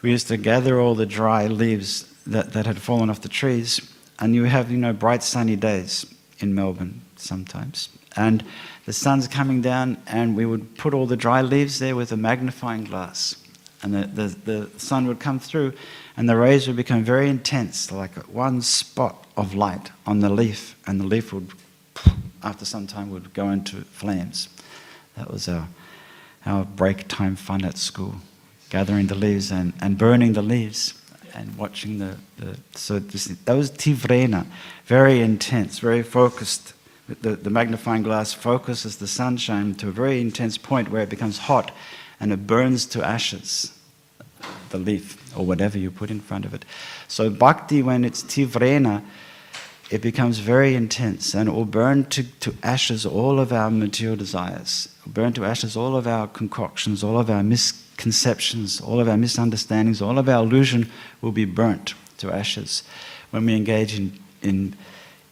we 0.02 0.12
used 0.12 0.28
to 0.28 0.38
gather 0.38 0.80
all 0.80 0.96
the 0.96 1.06
dry 1.06 1.48
leaves 1.48 2.04
that, 2.26 2.54
that 2.54 2.66
had 2.66 2.80
fallen 2.80 3.10
off 3.10 3.22
the 3.22 3.30
trees, 3.30 3.82
and 4.20 4.36
you 4.36 4.46
have, 4.46 4.72
you 4.72 4.78
know, 4.78 4.94
bright 4.94 5.24
sunny 5.24 5.56
days 5.56 6.06
in 6.40 6.56
Melbourne 6.56 7.02
sometimes. 7.16 7.90
And 8.16 8.44
the 8.86 8.94
sun's 8.94 9.28
coming 9.28 9.62
down, 9.62 10.02
and 10.08 10.36
we 10.36 10.46
would 10.46 10.78
put 10.78 10.94
all 10.94 11.06
the 11.06 11.18
dry 11.18 11.42
leaves 11.42 11.80
there 11.80 11.96
with 11.96 12.12
a 12.12 12.18
magnifying 12.18 12.86
glass. 12.86 13.36
And 13.82 13.94
the, 13.94 14.08
the, 14.08 14.68
the 14.68 14.80
sun 14.80 15.08
would 15.08 15.20
come 15.20 15.40
through, 15.40 15.74
and 16.18 16.28
the 16.28 16.36
rays 16.36 16.68
would 16.68 16.76
become 16.76 17.04
very 17.04 17.30
intense, 17.30 17.92
like 17.92 18.16
one 18.28 18.62
spot 18.62 19.26
of 19.40 19.56
light 19.56 19.92
on 20.06 20.20
the 20.20 20.30
leaf, 20.30 20.76
and 20.86 21.00
the 21.00 21.06
leaf 21.06 21.32
would, 21.32 21.50
after 22.44 22.66
some 22.66 22.88
time, 22.88 23.10
would 23.10 23.34
go 23.34 23.50
into 23.50 23.78
flames. 23.78 24.50
That 25.16 25.32
was 25.32 25.48
our, 25.48 25.68
our 26.46 26.66
break 26.66 27.08
time 27.08 27.36
fun 27.36 27.64
at 27.64 27.78
school, 27.78 28.16
gathering 28.70 29.08
the 29.08 29.16
leaves 29.16 29.52
and, 29.52 29.74
and 29.82 29.98
burning 29.98 30.34
the 30.34 30.42
leaves 30.42 30.94
and 31.34 31.58
watching 31.58 32.00
the, 32.00 32.18
the 32.38 32.58
so 32.76 33.00
this, 33.00 33.26
that 33.26 33.54
was 33.54 33.72
tivrena, 33.72 34.46
very 34.86 35.22
intense, 35.22 35.80
very 35.80 36.04
focused. 36.04 36.74
The, 37.08 37.36
the 37.36 37.50
magnifying 37.50 38.04
glass 38.04 38.34
focuses 38.34 38.98
the 38.98 39.08
sunshine 39.08 39.74
to 39.76 39.88
a 39.88 39.92
very 39.92 40.22
intense 40.22 40.58
point 40.58 40.90
where 40.90 41.02
it 41.02 41.10
becomes 41.10 41.40
hot 41.40 41.72
and 42.20 42.32
it 42.32 42.46
burns 42.46 42.86
to 42.88 43.04
ashes 43.04 43.76
the 44.70 44.78
leaf 44.78 45.36
or 45.36 45.46
whatever 45.46 45.78
you 45.78 45.90
put 45.90 46.12
in 46.12 46.20
front 46.20 46.46
of 46.46 46.54
it. 46.54 46.66
So 47.08 47.30
bhakti, 47.30 47.82
when 47.82 48.06
it's 48.06 48.22
tivrena, 48.22 49.04
it 49.90 50.02
becomes 50.02 50.40
very 50.40 50.76
intense 50.76 51.34
and 51.34 51.50
it 51.50 51.52
will 51.52 51.66
burn 51.66 52.06
to, 52.06 52.24
to 52.40 52.54
ashes 52.62 53.06
all 53.06 53.40
of 53.40 53.52
our 53.52 53.72
material 53.72 54.16
desires, 54.16 54.88
burn 55.08 55.34
to 55.34 55.46
ashes 55.46 55.76
all 55.76 55.96
of 55.96 56.06
our 56.06 56.28
concoctions, 56.28 57.04
all 57.04 57.20
of 57.20 57.30
our 57.30 57.44
misconceptions, 57.44 58.80
all 58.80 59.00
of 59.00 59.10
our 59.10 59.18
misunderstandings, 59.18 60.02
all 60.02 60.20
of 60.20 60.30
our 60.30 60.44
illusion 60.44 60.90
will 61.22 61.32
be 61.32 61.46
burnt 61.46 61.96
to 62.18 62.32
ashes 62.32 62.84
when 63.32 63.46
we 63.46 63.56
engage 63.56 63.98
in, 63.98 64.20
in 64.42 64.76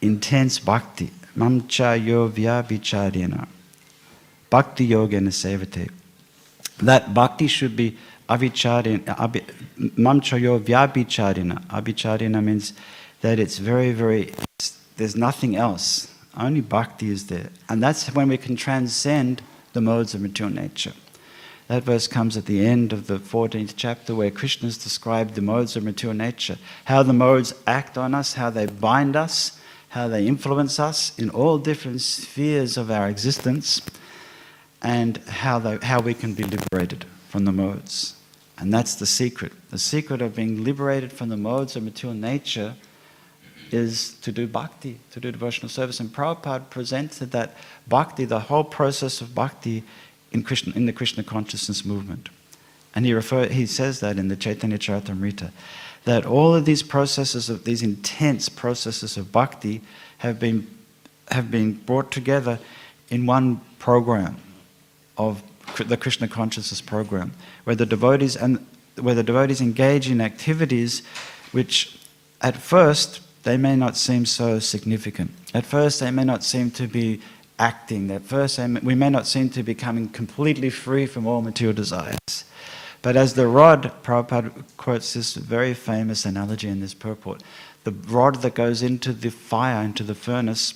intense 0.02 0.60
bhakti. 0.60 1.12
Mamcha 1.36 2.04
yo 2.04 2.30
vyabhicharena. 2.30 3.48
Bhakti 4.50 4.88
yogena 4.88 5.32
sevate. 5.32 5.92
That 6.80 7.14
bhakti 7.14 7.48
should 7.48 7.76
be 7.76 7.98
avicharina, 8.28 9.04
mamchayo 9.96 10.60
vyabhicharina. 10.60 11.64
Abhicharina 11.68 12.44
means 12.44 12.74
that 13.22 13.40
it's 13.40 13.58
very, 13.58 13.92
very, 13.92 14.32
there's 14.98 15.16
nothing 15.16 15.56
else. 15.56 16.14
Only 16.36 16.62
bhakti 16.62 17.10
is 17.10 17.28
there. 17.28 17.50
And 17.70 17.82
that's 17.82 18.14
when 18.14 18.30
we 18.30 18.38
can 18.38 18.56
transcend 18.56 19.42
the 19.74 19.82
modes 19.82 20.14
of 20.14 20.22
material 20.22 20.56
nature. 20.56 20.94
That 21.68 21.84
verse 21.84 22.08
comes 22.08 22.38
at 22.38 22.46
the 22.46 22.66
end 22.66 22.94
of 22.94 23.08
the 23.08 23.18
14th 23.18 23.74
chapter 23.76 24.16
where 24.16 24.32
Krishna 24.32 24.68
has 24.68 24.78
described 24.78 25.36
the 25.36 25.42
modes 25.42 25.76
of 25.76 25.84
material 25.84 26.16
nature, 26.16 26.58
how 26.86 27.04
the 27.04 27.14
modes 27.14 27.54
act 27.66 27.98
on 27.98 28.16
us, 28.16 28.34
how 28.34 28.50
they 28.50 28.66
bind 28.66 29.16
us, 29.16 29.60
how 29.90 30.08
they 30.08 30.28
influence 30.28 30.80
us 30.80 31.18
in 31.20 31.30
all 31.30 31.58
different 31.58 32.02
spheres 32.02 32.78
of 32.78 32.90
our 32.90 33.10
existence, 33.10 33.82
and 34.82 35.18
how, 35.28 35.60
they, 35.60 35.78
how 35.86 36.00
we 36.00 36.14
can 36.14 36.34
be 36.34 36.44
liberated 36.44 37.06
from 37.28 37.46
the 37.46 37.52
modes. 37.52 38.16
And 38.58 38.74
that's 38.74 38.96
the 38.96 39.06
secret. 39.06 39.52
The 39.70 39.78
secret 39.78 40.22
of 40.22 40.36
being 40.36 40.64
liberated 40.64 41.12
from 41.12 41.30
the 41.30 41.38
modes 41.38 41.76
of 41.76 41.84
material 41.84 42.18
nature 42.18 42.76
is 43.72 44.14
to 44.22 44.32
do 44.32 44.48
bhakti, 44.48 45.00
to 45.12 45.20
do 45.20 45.32
devotional 45.32 45.70
service. 45.70 46.00
And 46.00 46.10
Prabhupada 46.10 46.70
presented 46.70 47.32
that 47.32 47.56
bhakti, 47.88 48.26
the 48.26 48.42
whole 48.42 48.64
process 48.64 49.22
of 49.22 49.34
bhakti 49.34 49.84
in, 50.32 50.44
Krishna, 50.44 50.74
in 50.76 50.86
the 50.86 50.94
Krishna 50.94 51.24
consciousness 51.24 51.86
movement. 51.86 52.30
And 52.96 53.06
he, 53.06 53.14
refer, 53.14 53.48
he 53.48 53.66
says 53.66 54.00
that 54.00 54.18
in 54.18 54.28
the 54.28 54.36
Chaitanya 54.36 54.78
Charitamrita, 54.78 55.52
that 56.06 56.26
all 56.26 56.56
of 56.56 56.66
these 56.66 56.84
processes 56.84 57.50
of 57.50 57.64
these 57.64 57.84
intense 57.84 58.50
processes 58.50 59.18
of 59.18 59.32
bhakti 59.32 59.82
have 60.20 60.40
been, 60.40 60.68
have 61.30 61.52
been 61.52 61.74
brought 61.74 62.12
together 62.12 62.60
in 63.10 63.26
one 63.26 63.62
program 63.80 64.38
of 65.18 65.44
the 65.78 65.98
Krishna 65.98 66.28
consciousness 66.28 66.82
program, 66.82 67.34
where 67.66 67.76
the 67.76 67.86
devotees 67.86 68.36
and 68.36 68.66
where 69.00 69.16
the 69.16 69.24
devotees 69.24 69.62
engage 69.62 70.10
in 70.10 70.22
activities 70.22 71.04
which 71.52 72.00
at 72.42 72.58
first 72.58 73.22
they 73.48 73.56
may 73.56 73.78
not 73.78 73.96
seem 73.96 74.26
so 74.26 74.60
significant. 74.60 75.32
At 75.54 75.66
first, 75.66 76.02
they 76.02 76.12
may 76.12 76.26
not 76.26 76.44
seem 76.44 76.70
to 76.72 76.86
be 76.86 77.22
acting. 77.58 78.12
At 78.12 78.24
first, 78.24 78.60
may, 78.60 78.82
we 78.82 78.94
may 78.94 79.10
not 79.10 79.26
seem 79.26 79.50
to 79.52 79.64
be 79.64 79.74
coming 79.74 80.10
completely 80.10 80.70
free 80.70 81.06
from 81.06 81.26
all 81.26 81.42
material 81.42 81.74
desires. 81.74 82.44
But 83.02 83.16
as 83.16 83.36
the 83.36 83.48
rod, 83.48 83.94
Prabhupada 84.04 84.52
quotes 84.76 85.14
this 85.14 85.36
very 85.36 85.74
famous 85.74 86.26
analogy 86.26 86.68
in 86.68 86.82
this 86.82 86.94
purport 86.94 87.42
the 87.86 87.94
rod 87.94 88.42
that 88.42 88.54
goes 88.54 88.84
into 88.84 89.14
the 89.14 89.32
fire, 89.32 89.82
into 89.82 90.04
the 90.04 90.16
furnace, 90.16 90.74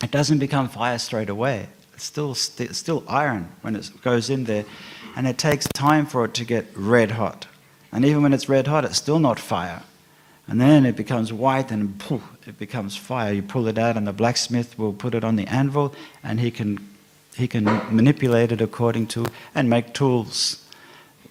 it 0.00 0.12
doesn't 0.12 0.38
become 0.38 0.68
fire 0.68 0.96
straight 0.96 1.28
away. 1.28 1.70
It's 1.94 2.04
still, 2.04 2.36
st- 2.36 2.76
still 2.76 3.02
iron 3.08 3.48
when 3.62 3.74
it 3.74 3.90
goes 4.00 4.30
in 4.30 4.44
there, 4.44 4.64
and 5.16 5.26
it 5.26 5.38
takes 5.38 5.66
time 5.74 6.06
for 6.06 6.24
it 6.24 6.34
to 6.34 6.44
get 6.44 6.66
red 6.76 7.10
hot. 7.10 7.48
And 7.90 8.04
even 8.04 8.22
when 8.22 8.32
it's 8.32 8.48
red 8.48 8.68
hot, 8.68 8.84
it's 8.84 8.96
still 8.96 9.18
not 9.18 9.40
fire. 9.40 9.82
And 10.50 10.60
then 10.60 10.84
it 10.84 10.96
becomes 10.96 11.32
white 11.32 11.70
and 11.70 11.96
poof, 12.00 12.24
it 12.44 12.58
becomes 12.58 12.96
fire. 12.96 13.32
You 13.32 13.40
pull 13.40 13.68
it 13.68 13.78
out, 13.78 13.96
and 13.96 14.04
the 14.04 14.12
blacksmith 14.12 14.76
will 14.76 14.92
put 14.92 15.14
it 15.14 15.22
on 15.22 15.36
the 15.36 15.46
anvil, 15.46 15.94
and 16.24 16.40
he 16.40 16.50
can, 16.50 16.78
he 17.36 17.46
can 17.46 17.64
manipulate 17.64 18.50
it 18.50 18.60
according 18.60 19.06
to, 19.08 19.26
and 19.54 19.70
make 19.70 19.94
tools 19.94 20.66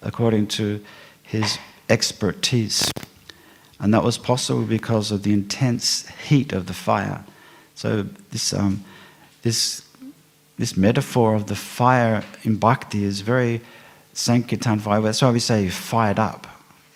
according 0.00 0.46
to 0.46 0.82
his 1.22 1.58
expertise. 1.90 2.90
And 3.78 3.92
that 3.92 4.02
was 4.02 4.16
possible 4.16 4.62
because 4.62 5.10
of 5.10 5.22
the 5.22 5.34
intense 5.34 6.08
heat 6.26 6.54
of 6.54 6.66
the 6.66 6.72
fire. 6.72 7.22
So, 7.74 8.04
this, 8.30 8.54
um, 8.54 8.84
this, 9.42 9.86
this 10.56 10.78
metaphor 10.78 11.34
of 11.34 11.46
the 11.46 11.56
fire 11.56 12.24
in 12.42 12.56
bhakti 12.56 13.04
is 13.04 13.20
very 13.20 13.60
Sankirtan 14.14 14.78
fire. 14.78 15.02
That's 15.02 15.20
why 15.20 15.30
we 15.30 15.40
say 15.40 15.68
fired 15.68 16.18
up. 16.18 16.46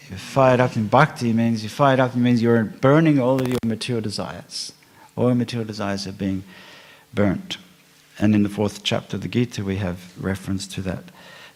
You're 0.09 0.19
fired 0.19 0.61
up 0.61 0.77
in 0.77 0.89
bhakti 0.89 1.33
means 1.33 1.63
you're 1.63 1.71
fired 1.71 1.99
up 1.99 2.15
means 2.15 2.43
you're 2.43 2.65
burning 2.65 3.19
all 3.19 3.41
of 3.41 3.49
your 3.49 3.59
material 3.65 4.03
desires. 4.03 4.73
All 5.17 5.35
material 5.35 5.67
desires 5.67 6.07
are 6.07 6.13
being 6.13 6.45
burnt. 7.15 7.57
And 8.19 8.35
in 8.35 8.43
the 8.43 8.49
fourth 8.49 8.83
chapter 8.83 9.17
of 9.17 9.23
the 9.23 9.29
Gita, 9.29 9.65
we 9.65 9.77
have 9.77 10.13
reference 10.23 10.67
to 10.69 10.83
that. 10.83 11.05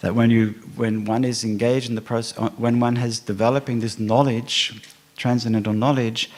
That 0.01 0.15
when, 0.15 0.31
you, 0.31 0.55
when 0.77 1.05
one 1.05 1.25
is 1.25 1.45
engaged 1.45 1.89
in 1.89 1.95
the 1.95 2.01
process, 2.01 2.39
uh, 2.39 2.51
when 2.51 2.81
one 2.81 2.97
has 2.97 3.19
developing 3.21 3.81
this 3.81 3.99
knowledge, 3.99 4.91
transcendental 5.17 5.73
knowledge, 5.73 6.31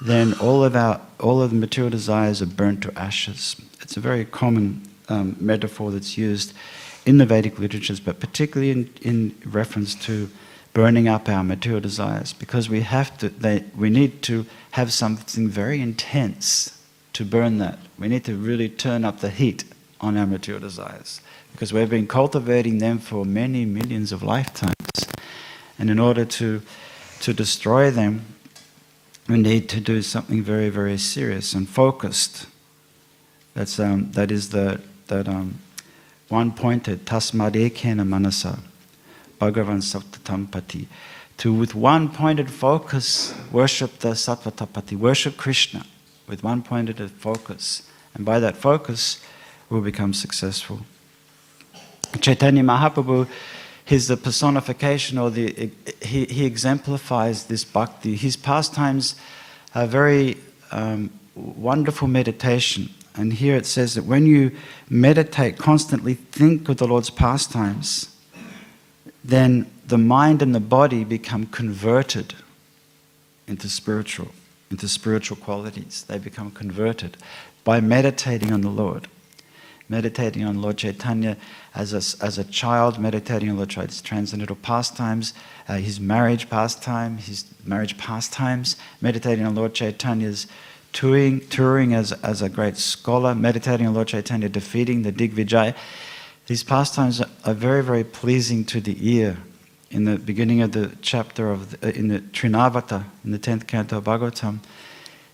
then 0.00 0.34
all 0.34 0.62
of, 0.62 0.76
our, 0.76 1.00
all 1.18 1.42
of 1.42 1.50
the 1.50 1.56
material 1.56 1.90
desires 1.90 2.40
are 2.40 2.46
burnt 2.46 2.82
to 2.82 2.98
ashes. 2.98 3.56
It's 3.80 3.96
a 3.96 4.00
very 4.00 4.24
common 4.24 4.82
um, 5.08 5.36
metaphor 5.40 5.90
that's 5.90 6.16
used 6.16 6.52
in 7.04 7.18
the 7.18 7.26
Vedic 7.26 7.58
literatures, 7.58 7.98
but 7.98 8.20
particularly 8.20 8.70
in, 8.70 8.90
in 9.02 9.34
reference 9.46 9.94
to 10.06 10.28
burning 10.78 11.08
up 11.08 11.28
our 11.28 11.42
material 11.42 11.80
desires 11.80 12.32
because 12.32 12.68
we 12.68 12.82
have 12.82 13.18
to 13.18 13.28
they, 13.28 13.64
we 13.76 13.90
need 13.90 14.22
to 14.22 14.46
have 14.70 14.92
something 14.92 15.48
very 15.48 15.80
intense 15.80 16.80
to 17.12 17.24
burn 17.24 17.58
that. 17.58 17.80
We 17.98 18.06
need 18.06 18.24
to 18.26 18.36
really 18.36 18.68
turn 18.68 19.04
up 19.04 19.18
the 19.18 19.28
heat 19.28 19.64
on 20.00 20.16
our 20.16 20.24
material 20.24 20.60
desires 20.60 21.20
because 21.50 21.72
we've 21.72 21.90
been 21.90 22.06
cultivating 22.06 22.78
them 22.78 23.00
for 23.00 23.24
many 23.24 23.64
millions 23.64 24.12
of 24.12 24.22
lifetimes. 24.22 24.76
And 25.80 25.90
in 25.90 25.98
order 25.98 26.24
to 26.24 26.62
to 27.22 27.34
destroy 27.34 27.90
them 27.90 28.26
we 29.28 29.36
need 29.36 29.68
to 29.70 29.80
do 29.80 30.00
something 30.00 30.44
very 30.44 30.68
very 30.68 30.96
serious 30.96 31.54
and 31.54 31.68
focused. 31.68 32.46
That's 33.54 33.80
um, 33.80 34.12
that 34.12 34.30
is 34.30 34.50
the 34.50 34.80
that 35.08 35.26
um, 35.26 35.58
one 36.28 36.52
pointed 36.52 37.04
tasmadekena 37.04 38.06
manasa 38.06 38.60
Bhagavan 39.38 39.82
Sattatampati, 39.82 40.86
to 41.38 41.52
with 41.52 41.74
one 41.74 42.08
pointed 42.08 42.50
focus 42.50 43.34
worship 43.52 43.98
the 44.00 44.10
Sattvatapati, 44.10 44.96
worship 44.96 45.36
Krishna 45.36 45.86
with 46.26 46.42
one 46.42 46.62
pointed 46.62 47.10
focus. 47.10 47.82
And 48.14 48.24
by 48.24 48.40
that 48.40 48.56
focus, 48.56 49.22
we'll 49.70 49.80
become 49.80 50.12
successful. 50.12 50.80
Chaitanya 52.20 52.62
Mahaprabhu, 52.62 53.28
he's 53.84 54.08
the 54.08 54.16
personification 54.16 55.18
or 55.18 55.30
the 55.30 55.70
he, 56.02 56.24
he 56.26 56.44
exemplifies 56.44 57.44
this 57.46 57.64
bhakti. 57.64 58.16
His 58.16 58.36
pastimes 58.36 59.14
are 59.74 59.86
very 59.86 60.38
um, 60.72 61.10
wonderful 61.34 62.08
meditation. 62.08 62.90
And 63.14 63.32
here 63.32 63.56
it 63.56 63.66
says 63.66 63.94
that 63.94 64.04
when 64.04 64.26
you 64.26 64.52
meditate, 64.88 65.58
constantly 65.58 66.14
think 66.14 66.68
of 66.68 66.76
the 66.76 66.86
Lord's 66.86 67.10
pastimes, 67.10 68.14
then 69.28 69.70
the 69.86 69.98
mind 69.98 70.42
and 70.42 70.54
the 70.54 70.60
body 70.60 71.04
become 71.04 71.46
converted 71.46 72.34
into 73.46 73.68
spiritual, 73.68 74.28
into 74.70 74.88
spiritual 74.88 75.36
qualities. 75.36 76.04
They 76.08 76.18
become 76.18 76.50
converted 76.50 77.16
by 77.64 77.80
meditating 77.80 78.52
on 78.52 78.62
the 78.62 78.70
Lord 78.70 79.08
meditating 79.88 80.44
on 80.44 80.60
Lord 80.60 80.76
Chaitanya 80.76 81.36
as 81.74 81.92
a, 81.92 82.24
as 82.24 82.38
a 82.38 82.44
child, 82.44 82.98
meditating 82.98 83.50
on 83.50 83.56
Lord 83.56 83.70
Chaitanya's 83.70 84.02
transcendental 84.02 84.56
pastimes, 84.56 85.32
uh, 85.68 85.76
his 85.76 85.98
marriage 85.98 86.50
pastime, 86.50 87.18
his 87.18 87.44
marriage 87.64 87.96
pastimes, 87.96 88.76
meditating 89.00 89.44
on 89.44 89.54
Lord 89.54 89.74
Chaitanya's 89.74 90.46
touring, 90.92 91.46
touring 91.48 91.94
as, 91.94 92.12
as 92.12 92.42
a 92.42 92.48
great 92.48 92.76
scholar, 92.76 93.34
meditating 93.34 93.86
on 93.86 93.94
Lord 93.94 94.08
Chaitanya 94.08 94.48
defeating 94.48 95.02
the 95.02 95.12
Digvijay. 95.12 95.74
These 96.48 96.64
pastimes 96.64 97.20
are 97.20 97.52
very, 97.52 97.84
very 97.84 98.04
pleasing 98.04 98.64
to 98.66 98.80
the 98.80 98.96
ear. 99.16 99.36
In 99.90 100.04
the 100.04 100.18
beginning 100.18 100.62
of 100.62 100.72
the 100.72 100.96
chapter 101.02 101.50
of, 101.50 101.78
the, 101.78 101.88
uh, 101.88 101.90
in 101.90 102.08
the 102.08 102.20
Trinavata, 102.20 103.04
in 103.22 103.32
the 103.32 103.38
10th 103.38 103.66
canto 103.66 103.98
of 103.98 104.04
Bhagavatam, 104.04 104.60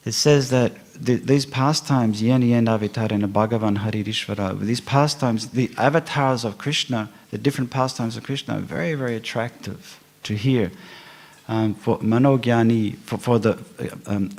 it 0.04 0.10
says 0.10 0.50
that 0.50 0.72
the, 0.92 1.14
these 1.14 1.46
pastimes, 1.46 2.20
yen 2.20 2.42
yen 2.42 2.66
avatarana 2.66 3.30
Bhagavan 3.30 3.78
Haririshvara, 3.78 4.58
these 4.58 4.80
pastimes, 4.80 5.50
the 5.50 5.70
avatars 5.78 6.44
of 6.44 6.58
Krishna, 6.58 7.08
the 7.30 7.38
different 7.38 7.70
pastimes 7.70 8.16
of 8.16 8.24
Krishna 8.24 8.56
are 8.56 8.60
very, 8.60 8.94
very 8.94 9.14
attractive 9.14 10.00
to 10.24 10.34
hear. 10.34 10.72
Um, 11.46 11.76
for 11.76 11.98
manogyani, 12.00 12.96
for, 12.98 13.18
for 13.18 13.38
the 13.38 13.62
um, 14.06 14.32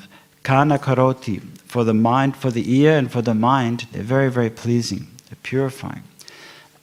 kana 0.43 0.77
karoti, 0.77 1.41
for 1.59 1.85
the 1.85 1.93
mind, 1.93 2.35
for 2.35 2.51
the 2.51 2.69
ear 2.79 2.97
and 2.97 3.09
for 3.09 3.21
the 3.21 3.33
mind, 3.33 3.87
they're 3.93 4.03
very, 4.03 4.29
very 4.29 4.49
pleasing, 4.49 5.07
they're 5.29 5.39
purifying. 5.41 6.03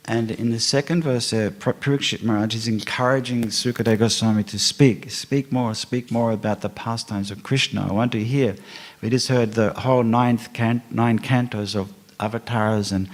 And 0.06 0.32
in 0.32 0.50
the 0.50 0.58
second 0.58 1.04
verse, 1.04 1.32
uh, 1.32 1.50
Parikshit 1.58 2.24
Maharaj 2.24 2.56
is 2.56 2.66
encouraging 2.66 3.44
Sukadeva 3.44 4.00
Goswami 4.00 4.42
to 4.44 4.58
speak. 4.58 5.10
Speak 5.12 5.52
more, 5.52 5.74
speak 5.74 6.10
more 6.10 6.32
about 6.32 6.60
the 6.60 6.68
pastimes 6.68 7.30
of 7.30 7.44
Krishna. 7.44 7.86
I 7.88 7.92
want 7.92 8.10
to 8.12 8.24
hear. 8.24 8.56
We 9.00 9.10
just 9.10 9.28
heard 9.28 9.52
the 9.52 9.72
whole 9.72 10.02
ninth 10.02 10.52
can- 10.52 10.82
nine 10.90 11.20
cantos 11.20 11.76
of 11.76 11.92
avatars, 12.18 12.90
and, 12.90 13.08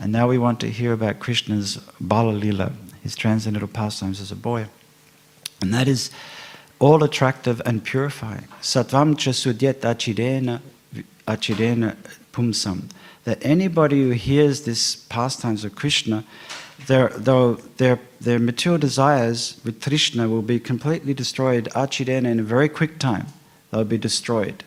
and 0.00 0.10
now 0.10 0.26
we 0.26 0.36
want 0.36 0.58
to 0.60 0.68
hear 0.68 0.92
about 0.92 1.20
Krishna's 1.20 1.76
Balalila, 2.02 2.72
his 3.04 3.14
transcendental 3.14 3.68
pastimes 3.68 4.20
as 4.20 4.32
a 4.32 4.36
boy. 4.36 4.66
And 5.60 5.72
that 5.72 5.86
is 5.86 6.10
all 6.80 7.04
attractive 7.04 7.62
and 7.64 7.84
purifying. 7.84 8.48
Satvam 8.60 9.16
cha 9.16 9.30
sudyet 9.30 9.74
achidena, 9.74 10.60
achidena 11.28 11.96
pumsam 12.32 12.90
that 13.26 13.44
anybody 13.44 14.04
who 14.04 14.10
hears 14.10 14.62
this 14.62 14.94
pastimes 14.94 15.64
of 15.64 15.74
Krishna, 15.74 16.22
their, 16.86 17.08
their, 17.08 17.98
their, 18.20 18.38
material 18.38 18.78
desires 18.78 19.60
with 19.64 19.82
Krishna 19.82 20.28
will 20.28 20.42
be 20.42 20.60
completely 20.60 21.12
destroyed, 21.12 21.68
achidena, 21.74 22.26
in 22.30 22.38
a 22.38 22.44
very 22.44 22.68
quick 22.68 23.00
time. 23.00 23.26
They'll 23.70 23.82
be 23.82 23.98
destroyed 23.98 24.62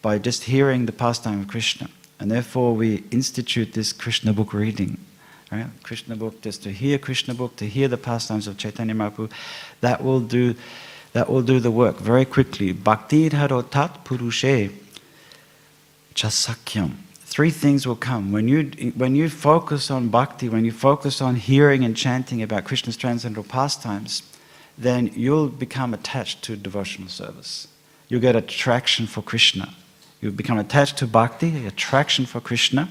by 0.00 0.18
just 0.18 0.44
hearing 0.44 0.86
the 0.86 0.92
pastime 0.92 1.42
of 1.42 1.48
Krishna. 1.48 1.90
And 2.18 2.30
therefore, 2.30 2.74
we 2.74 3.04
institute 3.10 3.74
this 3.74 3.92
Krishna 3.92 4.32
book 4.32 4.54
reading. 4.54 4.96
Right? 5.52 5.66
Krishna 5.82 6.16
book, 6.16 6.40
just 6.40 6.62
to 6.62 6.72
hear 6.72 6.96
Krishna 6.96 7.34
book, 7.34 7.56
to 7.56 7.66
hear 7.66 7.88
the 7.88 7.98
pastimes 7.98 8.46
of 8.46 8.56
Chaitanya 8.56 8.94
Mahaprabhu, 8.94 9.30
that 9.82 10.02
will 10.02 10.20
do, 10.20 10.54
that 11.12 11.28
will 11.28 11.42
do 11.42 11.60
the 11.60 11.70
work 11.70 11.98
very 11.98 12.24
quickly. 12.24 12.72
Bhakti 12.72 13.28
tat 13.28 14.04
purushe 14.06 14.72
chasakyam 16.14 17.03
three 17.34 17.50
things 17.50 17.84
will 17.84 17.96
come. 17.96 18.30
When 18.30 18.46
you, 18.46 18.70
when 18.94 19.16
you 19.16 19.28
focus 19.28 19.90
on 19.90 20.08
bhakti, 20.08 20.48
when 20.48 20.64
you 20.64 20.70
focus 20.70 21.20
on 21.20 21.34
hearing 21.34 21.84
and 21.84 21.96
chanting 21.96 22.40
about 22.42 22.62
Krishna's 22.62 22.96
transcendental 22.96 23.42
pastimes, 23.42 24.22
then 24.78 25.10
you'll 25.16 25.48
become 25.48 25.92
attached 25.92 26.42
to 26.42 26.54
devotional 26.54 27.08
service. 27.08 27.66
You'll 28.08 28.20
get 28.20 28.36
attraction 28.36 29.08
for 29.08 29.20
Krishna. 29.20 29.74
You'll 30.20 30.30
become 30.30 30.58
attached 30.58 30.96
to 30.98 31.08
bhakti, 31.08 31.66
attraction 31.66 32.24
for 32.24 32.40
Krishna, 32.40 32.88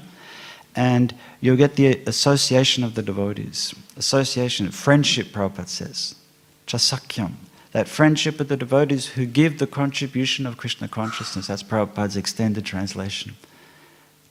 and 0.75 1.15
you'll 1.39 1.55
get 1.55 1.77
the 1.77 2.03
association 2.05 2.83
of 2.83 2.95
the 2.95 3.01
devotees. 3.01 3.73
Association, 3.95 4.71
friendship, 4.71 5.27
Prabhupada 5.27 5.69
says. 5.69 6.15
Chasakyam. 6.67 7.35
That 7.71 7.87
friendship 7.87 8.41
of 8.41 8.49
the 8.49 8.57
devotees 8.57 9.05
who 9.05 9.25
give 9.25 9.59
the 9.59 9.67
contribution 9.67 10.45
of 10.45 10.57
Krishna 10.57 10.89
consciousness. 10.89 11.47
That's 11.47 11.63
Prabhupada's 11.63 12.17
extended 12.17 12.65
translation. 12.65 13.35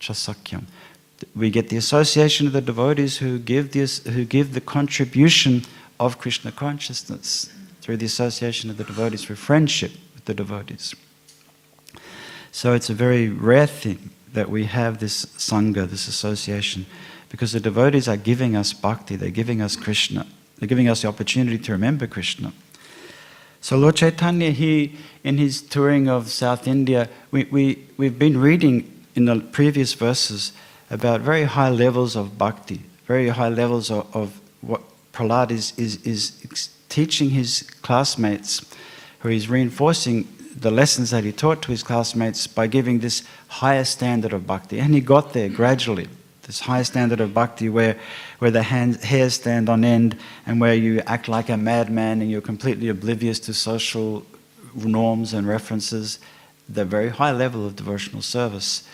Chasakyam. 0.03 0.65
We 1.37 1.51
get 1.51 1.69
the 1.69 1.77
association 1.77 2.49
of 2.49 2.53
the 2.53 2.61
devotees 2.61 3.19
who 3.19 3.39
give, 3.39 3.73
this, 3.73 4.05
who 4.05 4.25
give 4.25 4.55
the 4.55 4.61
contribution 4.61 5.63
of 6.01 6.19
Krishna 6.19 6.51
consciousness 6.51 7.53
through 7.81 7.99
the 7.99 8.07
association 8.07 8.71
of 8.71 8.77
the 8.77 8.85
devotees, 8.85 9.25
through 9.25 9.37
friendship 9.37 9.93
with 10.15 10.25
the 10.25 10.35
devotees. 10.35 10.95
So 12.51 12.75
it's 12.75 12.91
a 12.91 12.95
very 12.95 13.29
rare 13.29 13.67
thing 13.67 14.11
that 14.33 14.51
we 14.51 14.65
have 14.65 14.99
this 14.99 15.27
Sangha, 15.27 15.89
this 15.89 16.09
association, 16.09 16.87
because 17.29 17.53
the 17.53 17.61
devotees 17.61 18.09
are 18.09 18.17
giving 18.17 18.57
us 18.57 18.73
bhakti, 18.73 19.17
they're 19.17 19.31
giving 19.31 19.63
us 19.63 19.77
Krishna, 19.77 20.27
they're 20.59 20.69
giving 20.69 20.89
us 20.89 21.03
the 21.03 21.09
opportunity 21.09 21.59
to 21.59 21.73
remember 21.73 22.07
Krishna. 22.07 22.53
So 23.61 23.77
Lord 23.77 23.97
Chaitanya, 23.97 24.51
he, 24.51 24.97
in 25.23 25.39
his 25.39 25.63
touring 25.63 26.09
of 26.09 26.29
South 26.31 26.67
India, 26.67 27.09
we, 27.31 27.45
we, 27.45 27.87
we've 27.97 28.19
been 28.19 28.39
reading 28.39 28.92
in 29.15 29.27
the 29.27 29.41
previous 29.41 29.95
verses 29.95 30.53
about 30.91 31.21
very 31.21 31.45
high 31.45 31.71
levels 31.71 32.17
of 32.17 32.39
bhakti, 32.39 32.83
very 33.07 33.29
high 33.29 33.49
levels 33.49 33.91
of, 33.91 34.15
of 34.15 34.41
what 34.61 34.83
Prahlad 35.13 35.51
is, 35.51 35.73
is, 35.79 36.05
is 36.05 36.71
teaching 36.89 37.31
his 37.31 37.63
classmates, 37.83 38.65
who 39.21 39.29
he's 39.29 39.49
reinforcing 39.49 40.29
the 40.55 40.71
lessons 40.71 41.11
that 41.11 41.25
he 41.25 41.33
taught 41.33 41.63
to 41.63 41.71
his 41.71 41.83
classmates 41.83 42.47
by 42.47 42.67
giving 42.67 42.99
this 42.99 43.23
higher 43.49 43.85
standard 43.85 44.33
of 44.33 44.47
bhakti. 44.47 44.79
And 44.79 44.95
he 44.95 45.01
got 45.01 45.33
there 45.33 45.49
gradually, 45.49 46.09
this 46.43 46.61
higher 46.61 46.85
standard 46.85 47.21
of 47.21 47.33
bhakti 47.33 47.69
where, 47.69 47.99
where 48.39 48.51
the 48.51 48.63
hands, 48.63 49.03
hairs 49.03 49.35
stand 49.35 49.69
on 49.69 49.85
end 49.85 50.17
and 50.47 50.61
where 50.61 50.75
you 50.75 51.01
act 51.07 51.29
like 51.29 51.49
a 51.49 51.57
madman 51.57 52.21
and 52.21 52.31
you're 52.31 52.41
completely 52.41 52.89
oblivious 52.89 53.39
to 53.41 53.55
social 53.55 54.27
norms 54.75 55.33
and 55.33 55.47
references, 55.47 56.19
the 56.69 56.85
very 56.85 57.09
high 57.09 57.33
level 57.33 57.67
of 57.67 57.77
devotional 57.77 58.23
service. 58.23 58.85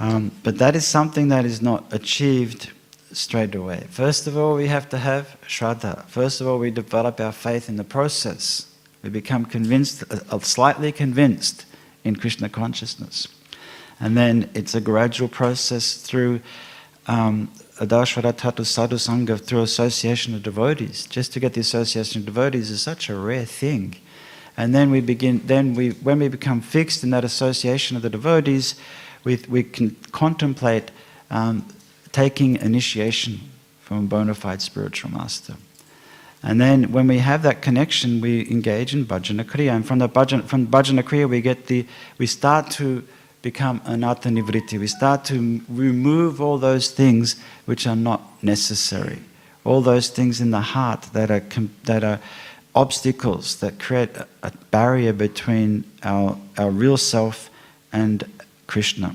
Um, 0.00 0.32
but 0.42 0.58
that 0.58 0.74
is 0.74 0.86
something 0.86 1.28
that 1.28 1.44
is 1.44 1.62
not 1.62 1.92
achieved 1.92 2.72
straight 3.12 3.54
away. 3.54 3.86
First 3.90 4.26
of 4.26 4.36
all, 4.36 4.54
we 4.56 4.66
have 4.66 4.88
to 4.88 4.98
have 4.98 5.36
shraddha. 5.46 6.04
First 6.06 6.40
of 6.40 6.48
all, 6.48 6.58
we 6.58 6.70
develop 6.70 7.20
our 7.20 7.32
faith 7.32 7.68
in 7.68 7.76
the 7.76 7.84
process. 7.84 8.66
We 9.02 9.10
become 9.10 9.44
convinced, 9.44 10.02
uh, 10.10 10.38
slightly 10.40 10.90
convinced 10.90 11.66
in 12.02 12.16
Krishna 12.16 12.48
consciousness. 12.48 13.28
And 14.00 14.16
then 14.16 14.50
it's 14.54 14.74
a 14.74 14.80
gradual 14.80 15.28
process 15.28 15.94
through 15.94 16.40
um, 17.06 17.52
Adashvara 17.78 18.36
Tatu 18.36 18.64
Sadhu 18.64 18.96
Sangha, 18.96 19.40
through 19.40 19.62
association 19.62 20.34
of 20.34 20.42
devotees. 20.42 21.06
Just 21.06 21.32
to 21.34 21.40
get 21.40 21.52
the 21.52 21.60
association 21.60 22.20
of 22.20 22.26
devotees 22.26 22.70
is 22.70 22.82
such 22.82 23.08
a 23.08 23.14
rare 23.14 23.44
thing. 23.44 23.96
And 24.56 24.74
then 24.74 24.90
we 24.90 25.00
begin, 25.00 25.42
then 25.46 25.74
we, 25.74 25.90
when 25.90 26.18
we 26.18 26.28
become 26.28 26.60
fixed 26.60 27.04
in 27.04 27.10
that 27.10 27.24
association 27.24 27.96
of 27.96 28.02
the 28.02 28.10
devotees, 28.10 28.74
we, 29.24 29.38
we 29.48 29.62
can 29.62 29.96
contemplate 30.12 30.90
um, 31.30 31.66
taking 32.12 32.56
initiation 32.56 33.40
from 33.80 33.98
a 33.98 34.02
bona 34.02 34.34
fide 34.34 34.62
spiritual 34.62 35.10
master. 35.10 35.56
And 36.42 36.60
then 36.60 36.92
when 36.92 37.06
we 37.06 37.18
have 37.18 37.42
that 37.42 37.62
connection, 37.62 38.20
we 38.20 38.48
engage 38.50 38.94
in 38.94 39.06
bhajana 39.06 39.44
kriya. 39.44 39.70
And 39.70 39.86
from 39.86 39.98
the 39.98 40.08
bhajana, 40.08 40.44
from 40.44 40.66
bhajana 40.66 41.02
kriya, 41.02 41.28
we 41.28 41.40
get 41.40 41.66
the, 41.66 41.86
we 42.18 42.26
start 42.26 42.70
to 42.72 43.02
become 43.40 43.80
anartha 43.80 44.30
nivritti. 44.30 44.78
We 44.78 44.86
start 44.86 45.24
to 45.26 45.62
remove 45.68 46.42
all 46.42 46.58
those 46.58 46.90
things 46.90 47.36
which 47.64 47.86
are 47.86 47.96
not 47.96 48.20
necessary. 48.42 49.20
All 49.64 49.80
those 49.80 50.10
things 50.10 50.42
in 50.42 50.50
the 50.50 50.60
heart 50.60 51.02
that 51.14 51.30
are, 51.30 51.42
that 51.84 52.04
are 52.04 52.20
obstacles 52.74 53.56
that 53.56 53.78
create 53.78 54.10
a, 54.42 54.52
barrier 54.70 55.12
between 55.14 55.84
our, 56.02 56.36
our 56.58 56.70
real 56.70 56.98
self 56.98 57.48
and 57.92 58.24
Krishna. 58.66 59.14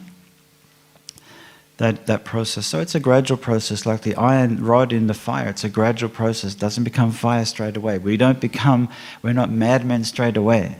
That, 1.79 2.07
that 2.07 2.25
process. 2.25 2.67
So 2.67 2.81
it's 2.81 2.93
a 2.93 2.99
gradual 2.99 3.37
process, 3.37 3.85
like 3.85 4.01
the 4.01 4.13
iron 4.15 4.63
rod 4.63 4.91
in 4.91 5.07
the 5.07 5.13
fire. 5.13 5.47
It's 5.47 5.63
a 5.63 5.69
gradual 5.69 6.09
process. 6.09 6.53
It 6.53 6.59
doesn't 6.59 6.83
become 6.83 7.11
fire 7.13 7.45
straight 7.45 7.77
away. 7.77 7.97
We 7.97 8.17
don't 8.17 8.41
become, 8.41 8.89
we're 9.21 9.33
not 9.33 9.49
madmen 9.49 10.03
straight 10.03 10.35
away. 10.35 10.75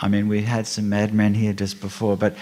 I 0.00 0.08
mean, 0.08 0.26
we 0.26 0.42
had 0.42 0.66
some 0.66 0.88
madmen 0.88 1.34
here 1.34 1.52
just 1.52 1.80
before, 1.80 2.16
but 2.16 2.34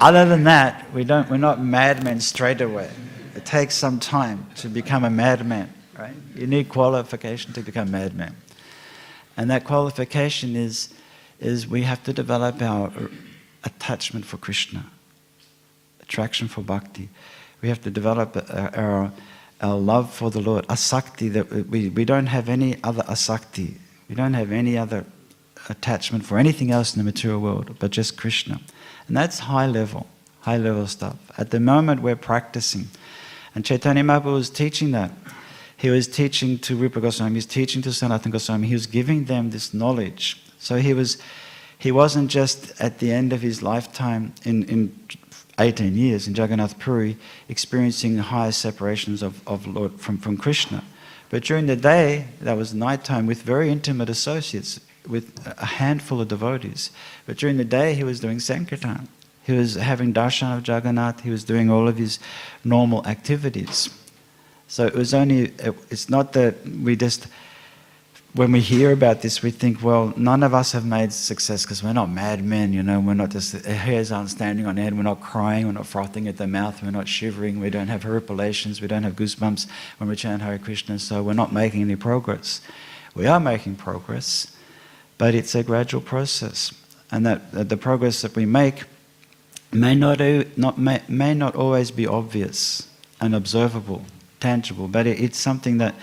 other 0.00 0.24
than 0.24 0.44
that, 0.44 0.90
we 0.94 1.04
don't, 1.04 1.28
we're 1.28 1.36
not 1.36 1.60
madmen 1.60 2.20
straight 2.20 2.60
away. 2.60 2.88
It 3.34 3.44
takes 3.44 3.74
some 3.74 3.98
time 3.98 4.46
to 4.56 4.68
become 4.68 5.04
a 5.04 5.10
madman. 5.10 5.72
right? 5.98 6.14
You 6.34 6.46
need 6.46 6.68
qualification 6.68 7.52
to 7.54 7.60
become 7.60 7.90
madman. 7.90 8.36
And 9.36 9.50
that 9.50 9.64
qualification 9.64 10.54
is, 10.56 10.94
is 11.40 11.66
we 11.66 11.82
have 11.82 12.02
to 12.04 12.12
develop 12.12 12.62
our 12.62 12.92
attachment 13.64 14.24
for 14.24 14.36
Krishna, 14.36 14.86
attraction 16.00 16.48
for 16.48 16.62
bhakti. 16.62 17.08
We 17.64 17.70
have 17.70 17.80
to 17.84 17.90
develop 17.90 18.36
our, 18.50 19.10
our 19.62 19.78
love 19.78 20.12
for 20.12 20.30
the 20.30 20.38
Lord, 20.38 20.66
asakti, 20.66 21.32
that 21.32 21.50
we, 21.70 21.88
we 21.88 22.04
don't 22.04 22.26
have 22.26 22.50
any 22.50 22.76
other 22.84 23.02
asakti. 23.04 23.76
We 24.06 24.14
don't 24.14 24.34
have 24.34 24.52
any 24.52 24.76
other 24.76 25.06
attachment 25.70 26.26
for 26.26 26.36
anything 26.36 26.70
else 26.70 26.94
in 26.94 26.98
the 26.98 27.04
material 27.04 27.40
world 27.40 27.74
but 27.78 27.90
just 27.90 28.18
Krishna. 28.18 28.60
And 29.08 29.16
that's 29.16 29.38
high 29.38 29.66
level, 29.66 30.06
high 30.40 30.58
level 30.58 30.86
stuff. 30.86 31.16
At 31.38 31.52
the 31.52 31.58
moment 31.58 32.02
we're 32.02 32.16
practicing. 32.16 32.88
And 33.54 33.64
Chaitanya 33.64 34.02
Mahaprabhu 34.02 34.34
was 34.34 34.50
teaching 34.50 34.90
that. 34.90 35.12
He 35.78 35.88
was 35.88 36.06
teaching 36.06 36.58
to 36.58 36.76
Rupa 36.76 37.00
Goswami, 37.00 37.30
he 37.30 37.36
was 37.36 37.46
teaching 37.46 37.80
to 37.80 37.88
Sanatana 37.88 38.32
Goswami, 38.32 38.68
he 38.68 38.74
was 38.74 38.86
giving 38.86 39.24
them 39.24 39.52
this 39.52 39.72
knowledge. 39.72 40.38
So 40.58 40.76
he 40.76 40.92
was 40.92 41.16
he 41.78 41.90
wasn't 41.90 42.30
just 42.30 42.78
at 42.78 42.98
the 42.98 43.10
end 43.10 43.32
of 43.32 43.40
his 43.40 43.62
lifetime 43.62 44.34
in, 44.44 44.64
in 44.64 44.98
18 45.58 45.96
years 45.96 46.26
in 46.26 46.34
Jagannath 46.34 46.78
Puri 46.78 47.16
experiencing 47.48 48.16
the 48.16 48.22
highest 48.22 48.60
separations 48.60 49.22
of, 49.22 49.46
of 49.46 49.66
Lord 49.66 50.00
from, 50.00 50.18
from 50.18 50.36
Krishna. 50.36 50.84
But 51.30 51.44
during 51.44 51.66
the 51.66 51.76
day, 51.76 52.28
that 52.40 52.56
was 52.56 52.74
nighttime 52.74 53.26
with 53.26 53.42
very 53.42 53.70
intimate 53.70 54.08
associates, 54.08 54.80
with 55.08 55.46
a 55.58 55.66
handful 55.66 56.20
of 56.20 56.28
devotees. 56.28 56.90
But 57.26 57.36
during 57.36 57.56
the 57.56 57.64
day, 57.64 57.94
he 57.94 58.04
was 58.04 58.20
doing 58.20 58.40
Sankirtan. 58.40 59.08
He 59.42 59.52
was 59.52 59.74
having 59.74 60.14
darshan 60.14 60.56
of 60.56 60.66
Jagannath. 60.66 61.20
He 61.20 61.30
was 61.30 61.44
doing 61.44 61.70
all 61.70 61.88
of 61.88 61.98
his 61.98 62.18
normal 62.64 63.06
activities. 63.06 63.90
So 64.68 64.86
it 64.86 64.94
was 64.94 65.12
only, 65.12 65.52
it's 65.90 66.08
not 66.08 66.32
that 66.32 66.66
we 66.66 66.96
just, 66.96 67.26
when 68.34 68.50
we 68.50 68.60
hear 68.60 68.90
about 68.90 69.22
this, 69.22 69.42
we 69.42 69.52
think, 69.52 69.80
well, 69.80 70.12
none 70.16 70.42
of 70.42 70.52
us 70.52 70.72
have 70.72 70.84
made 70.84 71.12
success 71.12 71.64
because 71.64 71.84
we're 71.84 71.92
not 71.92 72.10
madmen, 72.10 72.72
you 72.72 72.82
know, 72.82 72.98
we're 72.98 73.14
not 73.14 73.30
just, 73.30 73.54
uh, 73.54 73.70
hairs 73.70 74.10
aren't 74.10 74.28
standing 74.28 74.66
on 74.66 74.76
end, 74.76 74.96
we're 74.96 75.04
not 75.04 75.20
crying, 75.20 75.66
we're 75.66 75.72
not 75.72 75.86
frothing 75.86 76.26
at 76.26 76.36
the 76.36 76.48
mouth, 76.48 76.82
we're 76.82 76.90
not 76.90 77.06
shivering, 77.06 77.60
we 77.60 77.70
don't 77.70 77.86
have 77.86 78.02
horripilations, 78.02 78.80
we 78.80 78.88
don't 78.88 79.04
have 79.04 79.14
goosebumps 79.14 79.68
when 79.98 80.10
we 80.10 80.16
chant 80.16 80.42
Hare 80.42 80.58
Krishna, 80.58 80.98
so 80.98 81.22
we're 81.22 81.32
not 81.32 81.52
making 81.52 81.82
any 81.82 81.94
progress. 81.94 82.60
We 83.14 83.28
are 83.28 83.38
making 83.38 83.76
progress, 83.76 84.48
but 85.16 85.32
it's 85.36 85.54
a 85.54 85.62
gradual 85.62 86.00
process. 86.00 86.74
And 87.12 87.24
that 87.26 87.68
the 87.68 87.76
progress 87.76 88.22
that 88.22 88.34
we 88.34 88.46
make 88.46 88.82
may 89.70 89.94
not, 89.94 90.20
not, 90.56 90.76
may, 90.76 91.02
may 91.06 91.34
not 91.34 91.54
always 91.54 91.92
be 91.92 92.04
obvious 92.04 92.88
and 93.20 93.32
observable, 93.32 94.04
tangible, 94.40 94.88
but 94.88 95.06
it, 95.06 95.20
it's 95.20 95.38
something 95.38 95.78
that, 95.78 95.94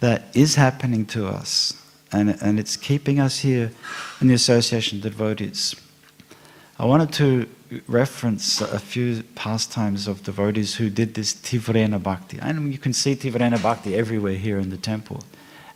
that 0.00 0.24
is 0.34 0.56
happening 0.56 1.06
to 1.06 1.26
us. 1.26 1.74
And, 2.12 2.36
and 2.42 2.58
it's 2.58 2.76
keeping 2.76 3.20
us 3.20 3.40
here 3.40 3.70
in 4.20 4.26
the 4.26 4.34
association 4.34 4.98
of 4.98 5.02
devotees. 5.02 5.76
I 6.78 6.84
wanted 6.86 7.12
to 7.14 7.48
reference 7.86 8.60
a 8.60 8.78
few 8.80 9.22
pastimes 9.34 10.08
of 10.08 10.24
devotees 10.24 10.76
who 10.76 10.90
did 10.90 11.14
this 11.14 11.32
Tivrena 11.32 12.02
Bhakti. 12.02 12.38
And 12.40 12.72
you 12.72 12.78
can 12.78 12.92
see 12.92 13.14
Tivrena 13.14 13.62
Bhakti 13.62 13.94
everywhere 13.94 14.34
here 14.34 14.58
in 14.58 14.70
the 14.70 14.76
temple 14.76 15.22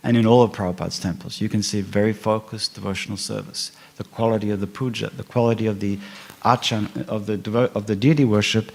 and 0.03 0.17
in 0.17 0.25
all 0.25 0.43
of 0.43 0.51
Prabhupada's 0.51 0.99
temples. 0.99 1.39
You 1.39 1.47
can 1.47 1.63
see 1.63 1.81
very 1.81 2.13
focused 2.13 2.75
devotional 2.75 3.17
service, 3.17 3.71
the 3.95 4.03
quality 4.03 4.49
of 4.49 4.59
the 4.59 4.67
puja, 4.67 5.09
the 5.09 5.23
quality 5.23 5.67
of 5.67 5.79
the 5.79 5.99
achan, 6.43 7.05
of 7.07 7.25
the, 7.27 7.71
of 7.73 7.87
the 7.87 7.95
deity 7.95 8.25
worship 8.25 8.71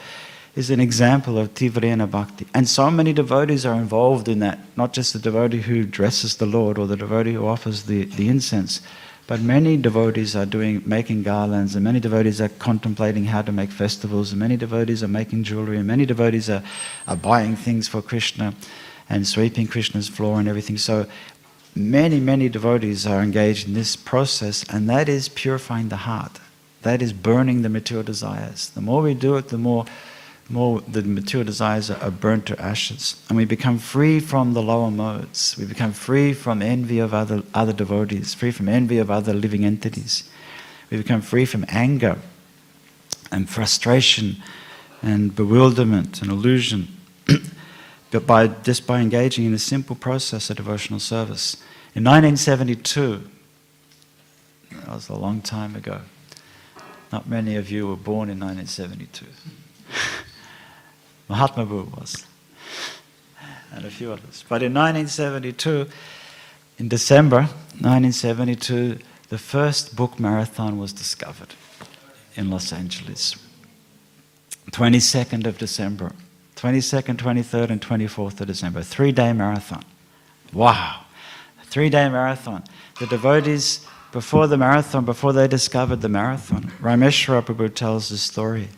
is 0.56 0.70
an 0.70 0.80
example 0.80 1.38
of 1.38 1.54
Tivrena 1.54 2.10
Bhakti. 2.10 2.46
And 2.54 2.68
so 2.68 2.90
many 2.90 3.12
devotees 3.12 3.64
are 3.64 3.74
involved 3.74 4.28
in 4.28 4.40
that, 4.40 4.58
not 4.76 4.92
just 4.92 5.12
the 5.12 5.18
devotee 5.18 5.60
who 5.60 5.84
dresses 5.84 6.36
the 6.36 6.46
Lord 6.46 6.78
or 6.78 6.86
the 6.86 6.96
devotee 6.96 7.34
who 7.34 7.46
offers 7.46 7.84
the, 7.84 8.04
the 8.04 8.28
incense, 8.28 8.80
but 9.26 9.40
many 9.40 9.76
devotees 9.76 10.34
are 10.34 10.44
doing 10.44 10.82
making 10.84 11.22
garlands, 11.22 11.76
and 11.76 11.84
many 11.84 12.00
devotees 12.00 12.40
are 12.40 12.48
contemplating 12.48 13.26
how 13.26 13.42
to 13.42 13.52
make 13.52 13.70
festivals, 13.70 14.32
and 14.32 14.40
many 14.40 14.56
devotees 14.56 15.04
are 15.04 15.08
making 15.08 15.44
jewelry, 15.44 15.76
and 15.76 15.86
many 15.86 16.04
devotees 16.04 16.50
are, 16.50 16.64
are 17.06 17.14
buying 17.14 17.54
things 17.54 17.86
for 17.86 18.02
Krishna 18.02 18.54
and 19.08 19.26
sweeping 19.28 19.68
Krishna's 19.68 20.08
floor 20.08 20.40
and 20.40 20.48
everything. 20.48 20.76
So 20.78 21.06
many, 21.76 22.18
many 22.18 22.48
devotees 22.48 23.06
are 23.06 23.22
engaged 23.22 23.68
in 23.68 23.74
this 23.74 23.94
process, 23.94 24.64
and 24.68 24.90
that 24.90 25.08
is 25.08 25.28
purifying 25.28 25.90
the 25.90 25.96
heart. 25.96 26.40
That 26.82 27.00
is 27.00 27.12
burning 27.12 27.62
the 27.62 27.68
material 27.68 28.02
desires. 28.02 28.70
The 28.70 28.80
more 28.80 29.02
we 29.02 29.14
do 29.14 29.36
it, 29.36 29.48
the 29.48 29.58
more, 29.58 29.84
more 30.50 30.80
the 30.80 31.02
material 31.02 31.46
desires 31.46 31.90
are 31.90 32.10
burnt 32.10 32.46
to 32.46 32.60
ashes. 32.60 33.22
And 33.28 33.36
we 33.36 33.44
become 33.44 33.78
free 33.78 34.18
from 34.18 34.52
the 34.52 34.62
lower 34.62 34.90
modes. 34.90 35.56
We 35.56 35.64
become 35.64 35.92
free 35.92 36.32
from 36.32 36.60
envy 36.60 36.98
of 36.98 37.14
other, 37.14 37.42
other 37.54 37.72
devotees, 37.72 38.34
free 38.34 38.50
from 38.50 38.68
envy 38.68 38.98
of 38.98 39.10
other 39.10 39.32
living 39.32 39.64
entities. 39.64 40.28
We 40.90 40.96
become 40.96 41.22
free 41.22 41.44
from 41.44 41.64
anger 41.68 42.18
and 43.30 43.48
frustration 43.48 44.42
and 45.02 45.34
bewilderment 45.34 46.20
and 46.20 46.30
illusion. 46.30 46.88
but 48.10 48.26
by, 48.26 48.48
just 48.48 48.86
by 48.86 49.00
engaging 49.00 49.44
in 49.46 49.54
a 49.54 49.58
simple 49.58 49.94
process 49.94 50.50
of 50.50 50.56
devotional 50.56 50.98
service. 50.98 51.56
In 51.94 52.02
1972, 52.04 53.22
that 54.72 54.88
was 54.88 55.08
a 55.08 55.14
long 55.14 55.40
time 55.42 55.76
ago, 55.76 56.00
not 57.12 57.28
many 57.28 57.56
of 57.56 57.70
you 57.70 57.86
were 57.86 57.96
born 57.96 58.28
in 58.28 58.40
1972. 58.40 59.26
Mahatma 61.30 61.64
Prabhu 61.64 61.96
was, 61.96 62.26
and 63.72 63.84
a 63.84 63.90
few 63.90 64.10
others. 64.10 64.44
But 64.48 64.64
in 64.64 64.74
1972, 64.74 65.86
in 66.76 66.88
December 66.88 67.42
1972, 67.78 68.98
the 69.28 69.38
first 69.38 69.94
book 69.94 70.18
marathon 70.18 70.76
was 70.76 70.92
discovered 70.92 71.54
in 72.34 72.50
Los 72.50 72.72
Angeles. 72.72 73.36
22nd 74.72 75.46
of 75.46 75.56
December. 75.56 76.10
22nd, 76.56 77.16
23rd, 77.16 77.70
and 77.70 77.80
24th 77.80 78.40
of 78.40 78.48
December. 78.48 78.82
Three 78.82 79.12
day 79.12 79.32
marathon. 79.32 79.84
Wow. 80.52 81.02
Three 81.66 81.90
day 81.90 82.08
marathon. 82.08 82.64
The 82.98 83.06
devotees 83.06 83.86
before 84.10 84.48
the 84.48 84.58
marathon, 84.58 85.04
before 85.04 85.32
they 85.32 85.46
discovered 85.46 86.00
the 86.00 86.08
marathon, 86.08 86.72
Rameshwara 86.80 87.42
Prabhu 87.42 87.72
tells 87.72 88.08
the 88.08 88.18
story. 88.18 88.68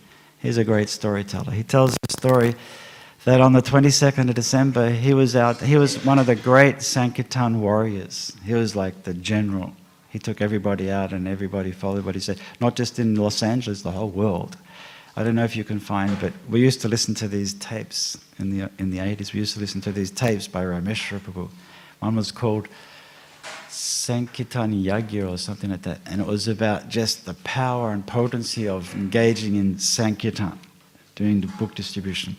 He's 0.42 0.58
a 0.58 0.64
great 0.64 0.88
storyteller. 0.88 1.52
He 1.52 1.62
tells 1.62 1.92
the 1.92 2.12
story 2.12 2.56
that 3.24 3.40
on 3.40 3.52
the 3.52 3.62
22nd 3.62 4.28
of 4.28 4.34
December, 4.34 4.90
he 4.90 5.14
was 5.14 5.36
out, 5.36 5.60
he 5.60 5.76
was 5.76 6.04
one 6.04 6.18
of 6.18 6.26
the 6.26 6.34
great 6.34 6.82
Sankirtan 6.82 7.60
warriors. 7.60 8.32
He 8.44 8.52
was 8.52 8.74
like 8.74 9.04
the 9.04 9.14
general. 9.14 9.72
He 10.10 10.18
took 10.18 10.40
everybody 10.40 10.90
out 10.90 11.12
and 11.12 11.28
everybody 11.28 11.70
followed 11.70 12.04
what 12.04 12.16
he 12.16 12.20
said, 12.20 12.40
not 12.60 12.74
just 12.74 12.98
in 12.98 13.14
Los 13.14 13.40
Angeles, 13.40 13.82
the 13.82 13.92
whole 13.92 14.10
world. 14.10 14.56
I 15.16 15.22
don't 15.22 15.36
know 15.36 15.44
if 15.44 15.54
you 15.54 15.62
can 15.62 15.78
find, 15.78 16.18
but 16.20 16.32
we 16.48 16.60
used 16.60 16.80
to 16.80 16.88
listen 16.88 17.14
to 17.16 17.28
these 17.28 17.54
tapes 17.54 18.18
in 18.40 18.50
the, 18.50 18.68
in 18.78 18.90
the 18.90 18.98
80s. 18.98 19.32
We 19.32 19.40
used 19.40 19.54
to 19.54 19.60
listen 19.60 19.80
to 19.82 19.92
these 19.92 20.10
tapes 20.10 20.48
by 20.48 20.64
Rameshwara 20.64 21.20
Prabhu. 21.20 21.50
One 22.00 22.16
was 22.16 22.32
called 22.32 22.66
Sankirtan 23.72 24.72
Yagya 24.72 25.30
or 25.30 25.38
something 25.38 25.70
like 25.70 25.82
that. 25.82 26.00
And 26.06 26.20
it 26.20 26.26
was 26.26 26.46
about 26.46 26.88
just 26.88 27.24
the 27.24 27.34
power 27.34 27.92
and 27.92 28.06
potency 28.06 28.68
of 28.68 28.94
engaging 28.94 29.56
in 29.56 29.78
Sankirtan, 29.78 30.58
doing 31.14 31.40
the 31.40 31.46
book 31.46 31.74
distribution. 31.74 32.36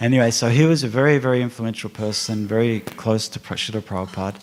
Anyway, 0.00 0.30
so 0.30 0.48
he 0.48 0.64
was 0.64 0.82
a 0.82 0.88
very, 0.88 1.18
very 1.18 1.42
influential 1.42 1.90
person, 1.90 2.46
very 2.46 2.80
close 2.80 3.28
to 3.28 3.38
Srila 3.38 3.82
Prabhupada. 3.82 4.40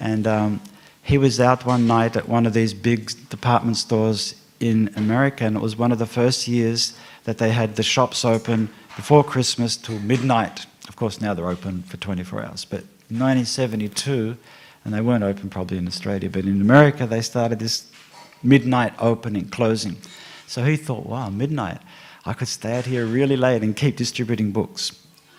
And 0.00 0.26
um, 0.26 0.60
he 1.02 1.18
was 1.18 1.40
out 1.40 1.64
one 1.64 1.86
night 1.86 2.16
at 2.16 2.28
one 2.28 2.46
of 2.46 2.52
these 2.52 2.74
big 2.74 3.12
department 3.28 3.76
stores 3.76 4.34
in 4.58 4.90
America, 4.96 5.44
and 5.44 5.56
it 5.56 5.62
was 5.62 5.76
one 5.76 5.92
of 5.92 5.98
the 5.98 6.06
first 6.06 6.48
years 6.48 6.96
that 7.24 7.38
they 7.38 7.50
had 7.50 7.76
the 7.76 7.82
shops 7.82 8.24
open 8.24 8.68
before 8.96 9.22
Christmas 9.22 9.76
till 9.76 9.98
midnight. 9.98 10.66
Of 10.88 10.96
course, 10.96 11.20
now 11.20 11.34
they're 11.34 11.48
open 11.48 11.82
for 11.82 11.96
24 11.96 12.44
hours. 12.44 12.64
But 12.64 12.80
in 13.10 13.18
1972, 13.18 14.36
and 14.86 14.94
they 14.94 15.00
weren't 15.00 15.24
open 15.24 15.50
probably 15.50 15.78
in 15.78 15.88
Australia, 15.88 16.30
but 16.30 16.44
in 16.44 16.60
America 16.60 17.08
they 17.08 17.20
started 17.20 17.58
this 17.58 17.90
midnight 18.40 18.92
opening, 19.00 19.48
closing. 19.48 19.96
So 20.46 20.62
he 20.62 20.76
thought, 20.76 21.06
wow, 21.06 21.28
midnight, 21.28 21.80
I 22.24 22.34
could 22.34 22.46
stay 22.46 22.78
out 22.78 22.84
here 22.84 23.04
really 23.04 23.36
late 23.36 23.64
and 23.64 23.74
keep 23.74 23.96
distributing 23.96 24.52
books, 24.52 24.92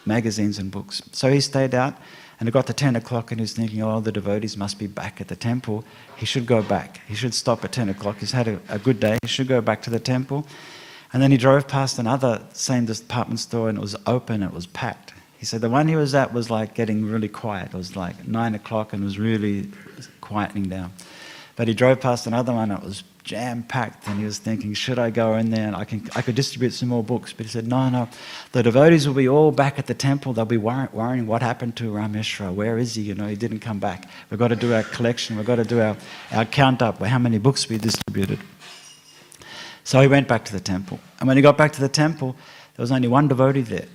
magazines 0.05 0.59
and 0.59 0.69
books. 0.69 1.01
So 1.13 1.31
he 1.31 1.39
stayed 1.39 1.73
out 1.73 1.95
and 2.41 2.49
it 2.49 2.51
got 2.51 2.67
to 2.67 2.73
10 2.73 2.97
o'clock 2.97 3.31
and 3.31 3.39
he's 3.39 3.53
thinking, 3.53 3.81
oh, 3.81 4.01
the 4.01 4.11
devotees 4.11 4.57
must 4.57 4.77
be 4.77 4.87
back 4.87 5.21
at 5.21 5.29
the 5.29 5.35
temple. 5.37 5.85
He 6.17 6.25
should 6.25 6.45
go 6.45 6.61
back. 6.61 6.99
He 7.07 7.15
should 7.15 7.33
stop 7.33 7.63
at 7.63 7.71
10 7.71 7.87
o'clock. 7.87 8.17
He's 8.17 8.33
had 8.33 8.49
a, 8.49 8.59
a 8.67 8.77
good 8.77 8.99
day. 8.99 9.17
He 9.21 9.29
should 9.29 9.47
go 9.47 9.61
back 9.61 9.81
to 9.83 9.89
the 9.89 9.99
temple. 9.99 10.45
And 11.13 11.23
then 11.23 11.31
he 11.31 11.37
drove 11.37 11.69
past 11.69 11.99
another 11.99 12.41
same 12.51 12.85
department 12.85 13.39
store 13.39 13.69
and 13.69 13.77
it 13.77 13.81
was 13.81 13.95
open, 14.05 14.43
it 14.43 14.51
was 14.51 14.67
packed. 14.67 15.13
He 15.37 15.45
said 15.45 15.61
the 15.61 15.69
one 15.69 15.87
he 15.87 15.95
was 15.95 16.15
at 16.15 16.33
was 16.33 16.49
like 16.49 16.73
getting 16.73 17.05
really 17.05 17.29
quiet. 17.29 17.73
It 17.73 17.77
was 17.77 17.95
like 17.95 18.27
nine 18.27 18.55
o'clock 18.55 18.93
and 18.93 19.03
it 19.03 19.05
was 19.05 19.19
really 19.19 19.69
quietening 20.21 20.69
down. 20.69 20.93
But 21.55 21.67
he 21.67 21.73
drove 21.73 21.99
past 21.99 22.27
another 22.27 22.53
one, 22.53 22.69
that 22.69 22.83
was 22.83 23.03
jam 23.23 23.63
packed, 23.63 24.07
and 24.07 24.19
he 24.19 24.25
was 24.25 24.37
thinking, 24.37 24.73
should 24.75 24.99
I 24.99 25.09
go 25.09 25.35
in 25.35 25.49
there 25.49 25.65
and 25.67 25.75
I 25.75 25.85
can 25.85 26.07
I 26.15 26.21
could 26.21 26.35
distribute 26.35 26.71
some 26.71 26.89
more 26.89 27.03
books? 27.03 27.33
But 27.33 27.47
he 27.47 27.51
said, 27.51 27.67
no, 27.67 27.89
no, 27.89 28.07
the 28.51 28.61
devotees 28.61 29.07
will 29.07 29.15
be 29.15 29.27
all 29.27 29.51
back 29.51 29.79
at 29.79 29.87
the 29.87 29.95
temple. 29.95 30.33
They'll 30.33 30.45
be 30.45 30.57
worrying, 30.57 30.89
worrying 30.93 31.25
what 31.25 31.41
happened 31.41 31.75
to 31.77 31.91
Rameshwar. 31.91 32.53
Where 32.53 32.77
is 32.77 32.93
he? 32.93 33.01
You 33.01 33.15
know, 33.15 33.27
he 33.27 33.35
didn't 33.35 33.59
come 33.59 33.79
back. 33.79 34.07
We've 34.29 34.39
got 34.39 34.49
to 34.49 34.55
do 34.55 34.73
our 34.73 34.83
collection. 34.83 35.35
We've 35.35 35.47
got 35.47 35.55
to 35.55 35.63
do 35.63 35.81
our, 35.81 35.97
our 36.31 36.45
count 36.45 36.81
up 36.83 36.99
how 36.99 37.19
many 37.19 37.39
books 37.39 37.67
we 37.67 37.77
distributed. 37.77 38.39
So 39.83 39.99
he 40.01 40.07
went 40.07 40.27
back 40.27 40.45
to 40.45 40.53
the 40.53 40.59
temple, 40.59 40.99
and 41.19 41.27
when 41.27 41.37
he 41.37 41.41
got 41.41 41.57
back 41.57 41.73
to 41.73 41.81
the 41.81 41.89
temple, 41.89 42.35
there 42.75 42.83
was 42.83 42.91
only 42.91 43.07
one 43.07 43.27
devotee 43.27 43.61
there, 43.61 43.87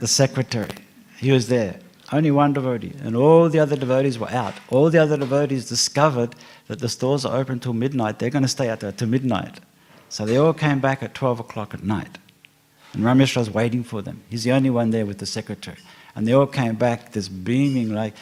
the 0.00 0.08
secretary. 0.08 0.70
He 1.18 1.30
was 1.30 1.48
there. 1.48 1.78
Only 2.12 2.32
one 2.32 2.52
devotee, 2.52 2.92
and 3.04 3.14
all 3.14 3.48
the 3.48 3.60
other 3.60 3.76
devotees 3.76 4.18
were 4.18 4.30
out. 4.30 4.54
All 4.68 4.90
the 4.90 4.98
other 4.98 5.16
devotees 5.16 5.68
discovered 5.68 6.34
that 6.66 6.80
the 6.80 6.88
stores 6.88 7.24
are 7.24 7.36
open 7.38 7.60
till 7.60 7.72
midnight. 7.72 8.18
They're 8.18 8.30
going 8.30 8.42
to 8.42 8.48
stay 8.48 8.68
out 8.68 8.80
there 8.80 8.90
till 8.90 9.06
midnight. 9.06 9.60
So 10.08 10.26
they 10.26 10.36
all 10.36 10.52
came 10.52 10.80
back 10.80 11.04
at 11.04 11.14
12 11.14 11.38
o'clock 11.38 11.72
at 11.72 11.84
night. 11.84 12.18
And 12.94 13.04
Ramesh 13.04 13.36
was 13.36 13.48
waiting 13.48 13.84
for 13.84 14.02
them. 14.02 14.24
He's 14.28 14.42
the 14.42 14.50
only 14.50 14.70
one 14.70 14.90
there 14.90 15.06
with 15.06 15.18
the 15.18 15.26
secretary. 15.26 15.76
And 16.16 16.26
they 16.26 16.32
all 16.32 16.48
came 16.48 16.74
back, 16.74 17.12
this 17.12 17.28
beaming, 17.28 17.94
like, 17.94 18.14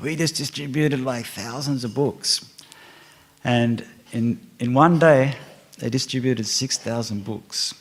we 0.00 0.16
just 0.16 0.34
distributed 0.34 1.00
like 1.00 1.26
thousands 1.26 1.84
of 1.84 1.94
books. 1.94 2.44
And 3.44 3.86
in, 4.10 4.40
in 4.58 4.74
one 4.74 4.98
day, 4.98 5.36
they 5.78 5.88
distributed 5.88 6.46
6,000 6.46 7.24
books. 7.24 7.74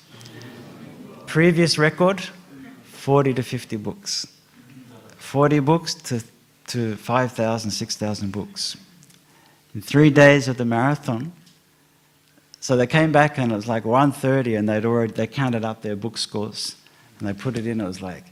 Previous 1.25 1.79
record, 1.79 2.21
40 3.05 3.35
to 3.35 3.43
50 3.43 3.77
books. 3.77 4.25
40 5.17 5.59
books 5.59 5.93
to, 5.93 6.23
to 6.65 6.95
5,000, 6.95 7.69
6,000 7.69 8.31
books. 8.31 8.77
In 9.75 9.81
three 9.83 10.09
days 10.09 10.47
of 10.47 10.57
the 10.57 10.65
marathon, 10.65 11.31
so 12.59 12.75
they 12.75 12.87
came 12.87 13.11
back 13.11 13.37
and 13.37 13.51
it 13.51 13.55
was 13.55 13.67
like 13.67 13.83
1.30 13.83 14.57
and 14.57 14.67
they'd 14.67 14.85
already, 14.85 15.13
they 15.13 15.27
counted 15.27 15.63
up 15.63 15.83
their 15.83 15.95
book 15.95 16.17
scores 16.17 16.77
and 17.19 17.29
they 17.29 17.33
put 17.33 17.57
it 17.57 17.67
in, 17.67 17.79
it 17.79 17.85
was 17.85 18.01
like 18.01 18.23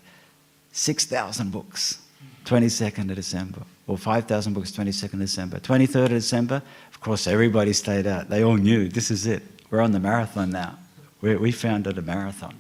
6,000 0.71 1.51
books, 1.51 1.99
22nd 2.45 3.11
of 3.11 3.15
December, 3.15 3.61
or 3.85 3.95
5,000 3.95 4.53
books, 4.53 4.71
22nd 4.71 5.13
of 5.13 5.19
December. 5.19 5.59
23rd 5.59 6.05
of 6.05 6.09
December, 6.09 6.63
of 6.91 6.99
course, 6.99 7.27
everybody 7.27 7.73
stayed 7.73 8.07
out. 8.07 8.27
They 8.27 8.43
all 8.43 8.57
knew 8.57 8.89
this 8.89 9.11
is 9.11 9.27
it. 9.27 9.43
We're 9.69 9.81
on 9.81 9.91
the 9.91 9.99
marathon 9.99 10.49
now. 10.49 10.79
We, 11.21 11.35
we 11.35 11.51
founded 11.51 11.99
a 11.99 12.01
marathon. 12.01 12.59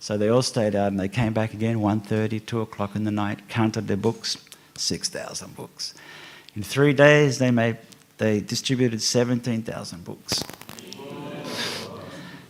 So 0.00 0.18
they 0.18 0.28
all 0.28 0.42
stayed 0.42 0.74
out 0.74 0.88
and 0.88 1.00
they 1.00 1.08
came 1.08 1.32
back 1.32 1.54
again 1.54 1.78
1.30, 1.78 2.44
2 2.44 2.60
o'clock 2.60 2.94
in 2.94 3.04
the 3.04 3.10
night, 3.10 3.48
counted 3.48 3.88
their 3.88 3.96
books, 3.96 4.36
6,000 4.76 5.56
books. 5.56 5.94
In 6.54 6.62
three 6.62 6.92
days, 6.92 7.38
they, 7.38 7.50
made, 7.50 7.78
they 8.18 8.40
distributed 8.40 9.02
17,000 9.02 10.04
books. 10.04 10.42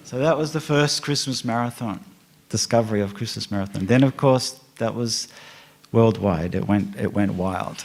So 0.05 0.19
that 0.19 0.37
was 0.37 0.53
the 0.53 0.61
first 0.61 1.03
Christmas 1.03 1.45
marathon, 1.45 2.05
discovery 2.49 3.01
of 3.01 3.15
Christmas 3.15 3.51
marathon. 3.51 3.87
Then, 3.87 4.05
of 4.05 4.17
course, 4.17 4.61
that 4.77 4.95
was 4.95 5.29
worldwide. 5.93 6.55
It 6.55 6.69
went, 6.69 6.97
it 6.97 7.15
went 7.15 7.35
wild. 7.35 7.85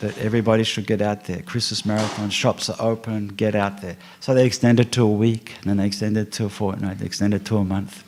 That 0.00 0.18
everybody 0.18 0.64
should 0.64 0.86
get 0.86 1.00
out 1.00 1.24
there. 1.24 1.42
Christmas 1.42 1.86
marathon, 1.86 2.30
shops 2.30 2.68
are 2.68 2.76
open, 2.80 3.28
get 3.28 3.54
out 3.54 3.80
there. 3.80 3.96
So 4.20 4.34
they 4.34 4.44
extended 4.44 4.92
to 4.92 5.02
a 5.04 5.10
week, 5.10 5.54
and 5.60 5.70
then 5.70 5.76
they 5.76 5.86
extended 5.86 6.32
to 6.32 6.46
a 6.46 6.48
fortnight, 6.48 6.98
they 6.98 7.06
extended 7.06 7.46
to 7.46 7.58
a 7.58 7.64
month. 7.64 8.04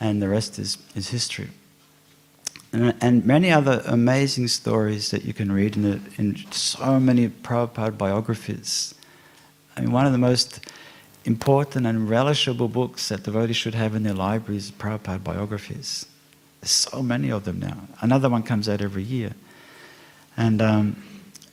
And 0.00 0.22
the 0.22 0.28
rest 0.28 0.58
is, 0.58 0.78
is 0.94 1.08
history. 1.08 1.48
And, 2.72 2.94
and 3.00 3.24
many 3.24 3.50
other 3.50 3.82
amazing 3.86 4.48
stories 4.48 5.10
that 5.10 5.24
you 5.24 5.32
can 5.32 5.50
read 5.50 5.76
in, 5.76 5.82
the, 5.82 6.00
in 6.18 6.36
so 6.50 7.00
many 7.00 7.28
Prabhupada 7.28 7.96
biographies. 7.96 8.94
I 9.76 9.80
mean, 9.80 9.92
one 9.92 10.06
of 10.06 10.12
the 10.12 10.18
most 10.18 10.60
important 11.24 11.86
and 11.86 12.08
relishable 12.08 12.70
books 12.70 13.08
that 13.08 13.22
devotees 13.22 13.56
should 13.56 13.74
have 13.74 13.94
in 13.94 14.02
their 14.02 14.14
libraries 14.14 14.66
is 14.66 14.70
Prabhupada 14.72 15.22
biographies. 15.22 16.06
There's 16.60 16.70
so 16.70 17.02
many 17.02 17.30
of 17.30 17.44
them 17.44 17.60
now. 17.60 17.88
Another 18.00 18.28
one 18.28 18.42
comes 18.42 18.68
out 18.68 18.80
every 18.80 19.02
year. 19.02 19.32
And 20.36 20.60
um, 20.60 21.02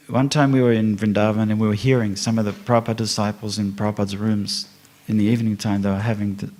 one 0.08 0.30
time 0.30 0.52
we 0.52 0.62
were 0.62 0.72
in 0.72 0.96
Vrindavan 0.98 1.50
and 1.50 1.60
we 1.60 1.68
were 1.68 1.74
hearing 1.74 2.16
some 2.16 2.38
of 2.38 2.46
the 2.46 2.52
Prabhupada 2.52 2.98
disciples 2.98 3.58
in 3.58 3.72
Prabhupada's 3.72 4.18
rooms 4.18 4.68
in 5.08 5.18
the 5.18 5.26
evening 5.26 5.58
time. 5.58 5.82
They 5.82 5.89
were 5.89 6.00
having 6.00 6.52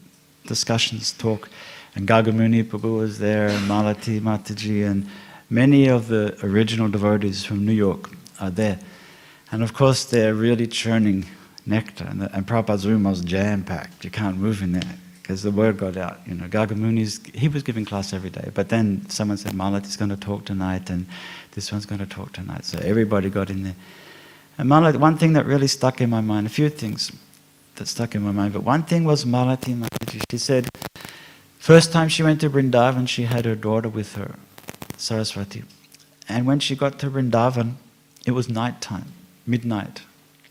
discussions, 0.46 1.12
talk. 1.12 1.50
And 1.96 2.08
Gargamuni 2.08 2.64
Prabhu 2.64 2.98
was 2.98 3.20
there, 3.20 3.48
and 3.48 3.70
Malati 3.70 4.20
Mataji, 4.20 4.86
and 4.86 5.08
many 5.50 5.88
of 5.88 6.08
the 6.08 6.38
original 6.44 6.90
devotees 6.90 7.46
from 7.46 7.66
New 7.66 7.72
York 7.72 8.10
are 8.40 8.50
there. 8.50 8.80
And 9.52 9.64
of 9.64 9.74
course, 9.74 10.04
they're 10.04 10.34
really 10.34 10.68
churning 10.68 11.26
nectar. 11.66 12.06
And, 12.06 12.22
the, 12.22 12.36
and 12.36 12.46
Prabhupada's 12.46 12.86
room 12.86 13.06
was 13.06 13.22
jam 13.22 13.64
packed. 13.64 14.04
You 14.04 14.12
can't 14.12 14.38
move 14.38 14.62
in 14.62 14.74
there 14.74 14.98
because 15.22 15.42
the 15.44 15.52
word 15.52 15.78
got 15.78 15.96
out. 15.96 16.20
You 16.28 16.36
know, 16.36 16.48
Gargamuni's, 16.48 17.22
he 17.34 17.48
was 17.48 17.64
giving 17.64 17.86
class 17.86 18.12
every 18.12 18.30
day. 18.30 18.52
But 18.54 18.70
then 18.70 19.10
someone 19.10 19.38
said, 19.38 19.54
Malati's 19.54 19.98
going 19.98 20.10
to 20.10 20.18
talk 20.18 20.46
tonight, 20.46 20.90
and 20.90 21.08
this 21.52 21.72
one's 21.72 21.86
going 21.86 22.00
to 22.00 22.06
talk 22.06 22.34
tonight. 22.34 22.66
So 22.66 22.78
everybody 22.80 23.30
got 23.30 23.50
in 23.50 23.64
there. 23.64 23.76
And 24.58 24.70
Malati, 24.70 24.98
one 24.98 25.18
thing 25.18 25.34
that 25.34 25.46
really 25.46 25.68
stuck 25.68 26.02
in 26.02 26.10
my 26.10 26.22
mind, 26.22 26.48
a 26.48 26.50
few 26.50 26.70
things 26.70 27.12
that 27.76 27.88
stuck 27.88 28.16
in 28.16 28.22
my 28.22 28.32
mind, 28.32 28.54
but 28.54 28.64
one 28.64 28.84
thing 28.84 29.04
was 29.04 29.26
Malati 29.26 29.76
Mataji. 29.76 30.22
She 30.30 30.38
said, 30.38 30.70
First 31.66 31.92
time 31.92 32.10
she 32.10 32.22
went 32.22 32.42
to 32.42 32.50
Vrindavan, 32.52 33.10
she 33.10 33.24
had 33.24 33.44
her 33.46 33.56
daughter 33.56 33.90
with 33.90 34.14
her, 34.18 34.36
Saraswati. 34.98 35.64
And 36.30 36.46
when 36.46 36.60
she 36.60 36.76
got 36.76 37.00
to 37.00 37.10
Vrindavan, 37.10 37.78
it 38.24 38.34
was 38.34 38.48
night 38.48 38.82
time, 38.82 39.14
midnight, 39.48 40.04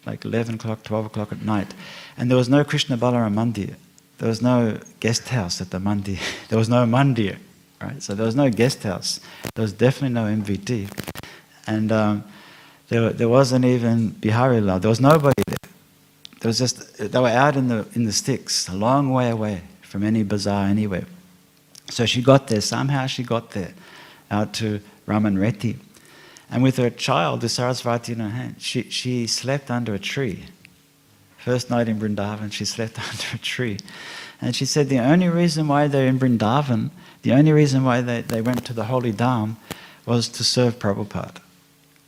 like 0.05 0.25
11 0.25 0.57
o'clock, 0.57 0.83
12 0.83 1.07
o'clock 1.07 1.31
at 1.31 1.41
night. 1.41 1.73
And 2.17 2.29
there 2.29 2.37
was 2.37 2.49
no 2.49 2.65
Krishna 2.65 2.97
Balaram 2.97 3.35
Mandir. 3.35 3.77
There 4.19 4.29
was 4.29 4.43
no 4.43 4.81
guest 4.99 5.29
house 5.29 5.61
at 5.61 5.71
the 5.71 5.79
Mandir. 5.79 6.19
There 6.49 6.59
was 6.59 6.69
no 6.69 6.85
Mandir, 6.85 7.39
right? 7.81 8.03
So 8.03 8.17
there 8.17 8.27
was 8.27 8.35
no 8.35 8.51
guest 8.51 8.83
house. 8.83 9.21
There 9.55 9.63
was 9.63 9.73
definitely 9.73 10.15
no 10.15 10.25
MVT. 10.25 10.91
And 11.69 11.93
um, 11.93 12.25
there, 12.89 13.11
there 13.11 13.29
wasn't 13.29 13.65
even 13.65 14.09
Bihari 14.09 14.61
Lal. 14.61 14.81
There 14.81 14.89
was 14.89 15.01
nobody 15.01 15.45
there. 15.47 15.71
There 16.41 16.49
was 16.49 16.59
just, 16.59 16.99
they 16.99 17.21
were 17.21 17.29
out 17.29 17.55
in 17.55 17.69
the, 17.69 17.87
in 17.95 18.03
the 18.03 18.11
sticks, 18.11 18.69
a 18.69 18.75
long 18.75 19.13
way 19.13 19.31
away 19.31 19.63
from 19.95 20.03
any 20.03 20.25
bazaar 20.25 20.67
anywhere. 20.67 21.05
So 21.89 22.05
she 22.05 22.21
got 22.21 22.49
there, 22.49 22.61
somehow 22.61 23.07
she 23.07 23.23
got 23.23 23.53
there, 23.53 23.75
out 24.29 24.53
to 24.55 24.81
Raman 25.07 25.37
Reti. 25.37 25.77
And 26.51 26.65
with 26.65 26.79
her 26.79 26.91
child, 26.91 27.43
the 27.43 27.47
Sarasvati 27.47 28.09
in 28.09 28.19
her 28.19 28.31
hand, 28.31 28.57
she, 28.59 28.91
she 28.91 29.29
slept 29.29 29.71
under 29.71 29.95
a 29.95 30.01
tree. 30.01 30.47
First 31.39 31.71
night 31.71 31.89
in 31.89 32.01
Vrindavan, 32.01 32.51
she 32.51 32.65
slept 32.65 32.99
under 33.09 33.37
a 33.37 33.39
tree. 33.39 33.79
And 34.41 34.57
she 34.57 34.65
said 34.65 34.89
the 34.89 34.99
only 34.99 35.29
reason 35.29 35.69
why 35.69 35.87
they're 35.87 36.09
in 36.09 36.19
Vrindavan, 36.19 36.91
the 37.23 37.31
only 37.31 37.53
reason 37.53 37.85
why 37.85 38.01
they, 38.01 38.23
they 38.23 38.43
went 38.43 38.65
to 38.65 38.73
the 38.73 38.87
Holy 38.87 39.13
Dham 39.13 39.59
was 40.07 40.29
to 40.31 40.43
serve 40.43 40.81
Prabhupada. 40.81 41.39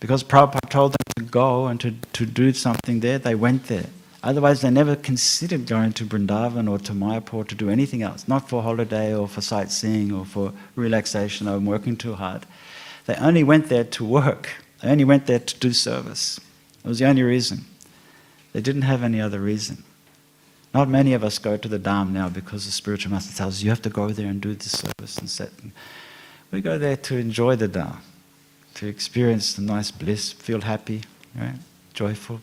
Because 0.00 0.24
Prabhupada 0.24 0.68
told 0.70 0.90
them 0.94 1.24
to 1.24 1.30
go 1.30 1.68
and 1.68 1.80
to, 1.82 1.94
to 2.14 2.26
do 2.26 2.52
something 2.52 2.98
there, 2.98 3.20
they 3.20 3.36
went 3.36 3.68
there. 3.68 3.86
Otherwise, 4.26 4.60
they 4.60 4.70
never 4.70 4.96
considered 4.96 5.66
going 5.66 5.92
to 5.92 6.04
Vrindavan 6.04 6.68
or 6.68 6.80
to 6.80 6.92
Mayapur 6.92 7.46
to 7.46 7.54
do 7.54 7.70
anything 7.70 8.02
else, 8.02 8.26
not 8.26 8.48
for 8.48 8.60
holiday 8.60 9.14
or 9.14 9.28
for 9.28 9.40
sightseeing 9.40 10.10
or 10.12 10.24
for 10.24 10.52
relaxation 10.74 11.46
or 11.46 11.60
working 11.60 11.96
too 11.96 12.14
hard. 12.14 12.44
They 13.04 13.14
only 13.14 13.44
went 13.44 13.68
there 13.68 13.84
to 13.84 14.04
work. 14.04 14.48
They 14.82 14.90
only 14.90 15.04
went 15.04 15.26
there 15.26 15.38
to 15.38 15.58
do 15.60 15.72
service. 15.72 16.40
It 16.84 16.88
was 16.88 16.98
the 16.98 17.06
only 17.06 17.22
reason. 17.22 17.66
They 18.52 18.60
didn't 18.60 18.82
have 18.82 19.04
any 19.04 19.20
other 19.20 19.38
reason. 19.38 19.84
Not 20.74 20.88
many 20.88 21.12
of 21.12 21.22
us 21.22 21.38
go 21.38 21.56
to 21.56 21.68
the 21.68 21.78
Dham 21.78 22.10
now 22.10 22.28
because 22.28 22.66
the 22.66 22.72
spiritual 22.72 23.12
master 23.12 23.32
tells 23.36 23.54
us 23.54 23.62
you 23.62 23.70
have 23.70 23.82
to 23.82 23.90
go 23.90 24.08
there 24.08 24.26
and 24.26 24.40
do 24.40 24.54
this 24.54 24.76
service 24.76 25.18
and 25.18 25.30
set. 25.30 25.52
We 26.50 26.60
go 26.62 26.78
there 26.78 26.96
to 26.96 27.16
enjoy 27.16 27.54
the 27.54 27.68
Dham, 27.68 27.98
to 28.74 28.88
experience 28.88 29.54
the 29.54 29.62
nice 29.62 29.92
bliss, 29.92 30.32
feel 30.32 30.62
happy, 30.62 31.02
right? 31.36 31.60
joyful. 31.94 32.40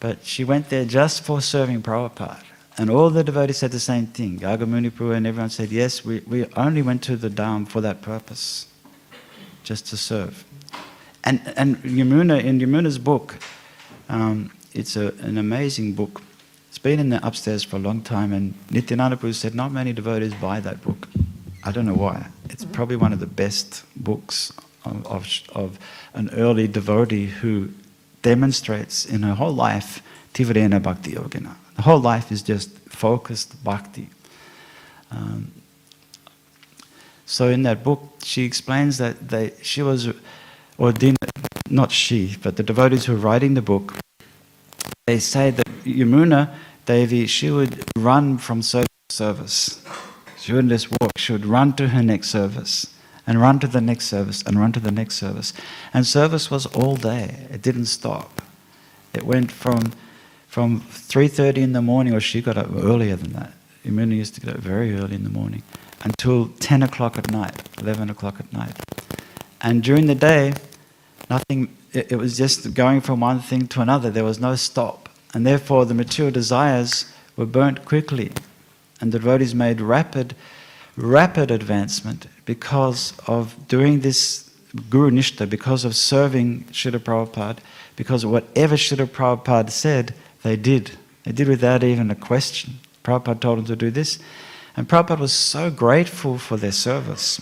But 0.00 0.24
she 0.24 0.44
went 0.44 0.68
there 0.68 0.84
just 0.84 1.22
for 1.22 1.40
serving 1.40 1.82
Prabhupada. 1.82 2.42
And 2.78 2.90
all 2.90 3.08
the 3.08 3.24
devotees 3.24 3.58
said 3.58 3.72
the 3.72 3.80
same 3.80 4.06
thing. 4.06 4.38
Gargamuni 4.38 4.90
Prabhu 4.90 5.16
and 5.16 5.26
everyone 5.26 5.48
said, 5.48 5.70
yes, 5.70 6.04
we, 6.04 6.20
we 6.20 6.44
only 6.56 6.82
went 6.82 7.02
to 7.04 7.16
the 7.16 7.30
Dham 7.30 7.66
for 7.66 7.80
that 7.80 8.02
purpose, 8.02 8.66
just 9.64 9.86
to 9.86 9.96
serve. 9.96 10.44
And, 11.24 11.40
and 11.56 11.76
Yamuna, 11.78 12.44
in 12.44 12.60
Yamuna's 12.60 12.98
book, 12.98 13.36
um, 14.10 14.52
it's 14.74 14.94
a, 14.94 15.14
an 15.20 15.38
amazing 15.38 15.94
book. 15.94 16.20
It's 16.68 16.78
been 16.78 17.00
in 17.00 17.08
the 17.08 17.26
upstairs 17.26 17.64
for 17.64 17.76
a 17.76 17.78
long 17.78 18.02
time, 18.02 18.34
and 18.34 18.54
Nityananda 18.70 19.16
Prabhu 19.16 19.34
said 19.34 19.54
not 19.54 19.72
many 19.72 19.94
devotees 19.94 20.34
buy 20.34 20.60
that 20.60 20.82
book. 20.82 21.08
I 21.64 21.72
don't 21.72 21.86
know 21.86 21.94
why. 21.94 22.26
It's 22.50 22.66
probably 22.66 22.96
one 22.96 23.14
of 23.14 23.20
the 23.20 23.26
best 23.26 23.84
books 23.96 24.52
of, 24.84 25.06
of, 25.06 25.26
of 25.54 25.78
an 26.12 26.28
early 26.34 26.68
devotee 26.68 27.26
who 27.26 27.70
demonstrates 28.26 29.06
in 29.06 29.22
her 29.22 29.34
whole 29.34 29.54
life 29.54 30.02
Tivrena 30.34 30.82
Bhakti 30.82 31.12
Yogina. 31.12 31.54
The 31.76 31.82
whole 31.82 32.00
life 32.00 32.32
is 32.32 32.42
just 32.42 32.70
focused 32.88 33.62
bhakti. 33.62 34.08
Um, 35.12 35.52
so 37.24 37.48
in 37.48 37.62
that 37.62 37.84
book, 37.84 38.00
she 38.24 38.42
explains 38.42 38.98
that 38.98 39.28
they, 39.28 39.52
she 39.62 39.80
was 39.80 40.08
ordained, 40.76 41.18
not 41.70 41.92
she, 41.92 42.36
but 42.42 42.56
the 42.56 42.64
devotees 42.64 43.04
who 43.04 43.14
are 43.14 43.24
writing 43.28 43.54
the 43.54 43.62
book, 43.62 43.94
they 45.06 45.20
say 45.20 45.52
that 45.52 45.68
Yamuna 45.84 46.52
Devi, 46.84 47.28
she 47.28 47.52
would 47.52 47.84
run 47.96 48.38
from 48.38 48.60
service 48.60 48.88
to 49.08 49.14
service. 49.14 49.84
She 50.40 50.52
wouldn't 50.52 50.72
just 50.72 50.90
walk, 51.00 51.12
she 51.16 51.32
would 51.32 51.46
run 51.46 51.74
to 51.76 51.88
her 51.88 52.02
next 52.02 52.30
service 52.30 52.95
and 53.26 53.40
run 53.40 53.58
to 53.58 53.66
the 53.66 53.80
next 53.80 54.06
service 54.06 54.42
and 54.42 54.58
run 54.58 54.72
to 54.72 54.80
the 54.80 54.92
next 54.92 55.16
service. 55.16 55.52
And 55.92 56.06
service 56.06 56.50
was 56.50 56.66
all 56.66 56.96
day. 56.96 57.46
It 57.50 57.62
didn't 57.62 57.86
stop. 57.86 58.40
It 59.14 59.24
went 59.24 59.50
from 59.50 59.92
from 60.56 60.80
3.30 60.80 61.58
in 61.58 61.72
the 61.72 61.82
morning, 61.82 62.14
or 62.14 62.20
she 62.20 62.40
got 62.40 62.56
up 62.56 62.68
earlier 62.74 63.14
than 63.14 63.34
that. 63.34 63.52
Yamuna 63.84 64.16
used 64.16 64.34
to 64.36 64.40
get 64.40 64.54
up 64.54 64.60
very 64.60 64.96
early 64.96 65.14
in 65.14 65.22
the 65.22 65.28
morning, 65.28 65.62
until 66.02 66.48
10 66.48 66.82
o'clock 66.82 67.18
at 67.18 67.30
night, 67.30 67.68
11 67.78 68.08
o'clock 68.08 68.40
at 68.40 68.50
night. 68.54 68.74
And 69.60 69.82
during 69.82 70.06
the 70.06 70.14
day, 70.14 70.54
nothing, 71.28 71.76
it, 71.92 72.10
it 72.12 72.16
was 72.16 72.38
just 72.38 72.72
going 72.72 73.02
from 73.02 73.20
one 73.20 73.40
thing 73.40 73.66
to 73.68 73.82
another. 73.82 74.08
There 74.08 74.24
was 74.24 74.40
no 74.40 74.54
stop. 74.54 75.10
And 75.34 75.46
therefore, 75.46 75.84
the 75.84 75.92
material 75.92 76.32
desires 76.32 77.12
were 77.36 77.44
burnt 77.44 77.84
quickly. 77.84 78.32
And 78.98 79.12
the 79.12 79.18
devotees 79.18 79.54
made 79.54 79.82
rapid, 79.82 80.34
rapid 80.96 81.50
advancement 81.50 82.28
because 82.46 83.12
of 83.26 83.54
doing 83.68 84.00
this 84.00 84.50
Guru 84.88 85.10
Nishta, 85.10 85.48
because 85.48 85.84
of 85.84 85.94
serving 85.94 86.64
Srila 86.64 86.98
Prabhupada, 86.98 87.58
because 87.96 88.24
whatever 88.24 88.76
Srila 88.76 89.06
Prabhupada 89.06 89.70
said, 89.70 90.14
they 90.42 90.56
did. 90.56 90.92
They 91.24 91.32
did 91.32 91.48
without 91.48 91.82
even 91.82 92.10
a 92.10 92.14
question. 92.14 92.78
Prabhupada 93.04 93.40
told 93.40 93.58
them 93.58 93.66
to 93.66 93.76
do 93.76 93.90
this. 93.90 94.18
And 94.76 94.88
Prabhupada 94.88 95.18
was 95.18 95.32
so 95.32 95.70
grateful 95.70 96.38
for 96.38 96.56
their 96.56 96.72
service. 96.72 97.40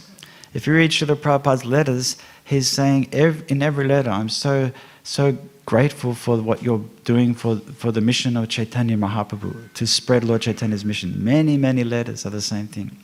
If 0.52 0.66
you 0.66 0.74
read 0.74 0.90
Srila 0.90 1.16
Prabhupada's 1.16 1.64
letters, 1.64 2.16
he's 2.44 2.68
saying 2.68 3.04
in 3.12 3.62
every 3.62 3.86
letter, 3.86 4.10
I'm 4.10 4.28
so, 4.28 4.70
so 5.02 5.36
grateful 5.66 6.14
for 6.14 6.40
what 6.40 6.62
you're 6.62 6.84
doing 7.04 7.34
for, 7.34 7.56
for 7.56 7.90
the 7.90 8.00
mission 8.00 8.36
of 8.36 8.48
Chaitanya 8.48 8.96
Mahaprabhu, 8.96 9.72
to 9.74 9.86
spread 9.86 10.24
Lord 10.24 10.42
Chaitanya's 10.42 10.84
mission. 10.84 11.22
Many, 11.22 11.56
many 11.56 11.84
letters 11.84 12.24
are 12.24 12.30
the 12.30 12.40
same 12.40 12.68
thing. 12.68 12.96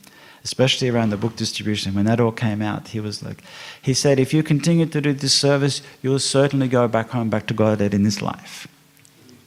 Especially 0.43 0.89
around 0.89 1.11
the 1.11 1.17
book 1.17 1.35
distribution, 1.35 1.93
when 1.93 2.05
that 2.05 2.19
all 2.19 2.31
came 2.31 2.61
out, 2.61 2.87
he 2.89 2.99
was 2.99 3.21
like, 3.21 3.43
he 3.81 3.93
said, 3.93 4.19
if 4.19 4.33
you 4.33 4.41
continue 4.41 4.87
to 4.87 4.99
do 4.99 5.13
this 5.13 5.33
service, 5.33 5.81
you'll 6.01 6.17
certainly 6.17 6.67
go 6.67 6.87
back 6.87 7.11
home, 7.11 7.29
back 7.29 7.45
to 7.47 7.53
Godhead 7.53 7.93
in 7.93 8.03
this 8.03 8.21
life 8.21 8.67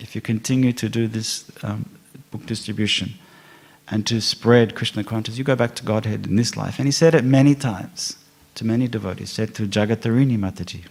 if 0.04 0.14
you 0.14 0.20
continue 0.20 0.72
to 0.72 0.88
do 0.88 1.08
this 1.08 1.50
um, 1.62 1.88
book 2.30 2.44
distribution 2.44 3.14
and 3.88 4.06
to 4.06 4.20
spread 4.20 4.74
Krishna 4.74 5.02
consciousness, 5.02 5.38
you 5.38 5.44
go 5.44 5.56
back 5.56 5.74
to 5.76 5.82
Godhead 5.82 6.26
in 6.26 6.36
this 6.36 6.56
life. 6.58 6.78
And 6.78 6.86
he 6.86 6.92
said 6.92 7.14
it 7.14 7.24
many 7.24 7.54
times 7.54 8.16
to 8.54 8.66
many 8.66 8.86
devotees. 8.86 9.30
He 9.30 9.34
said 9.34 9.54
to 9.54 9.66
Jagatarini 9.66 10.38
Mataji, 10.38 10.84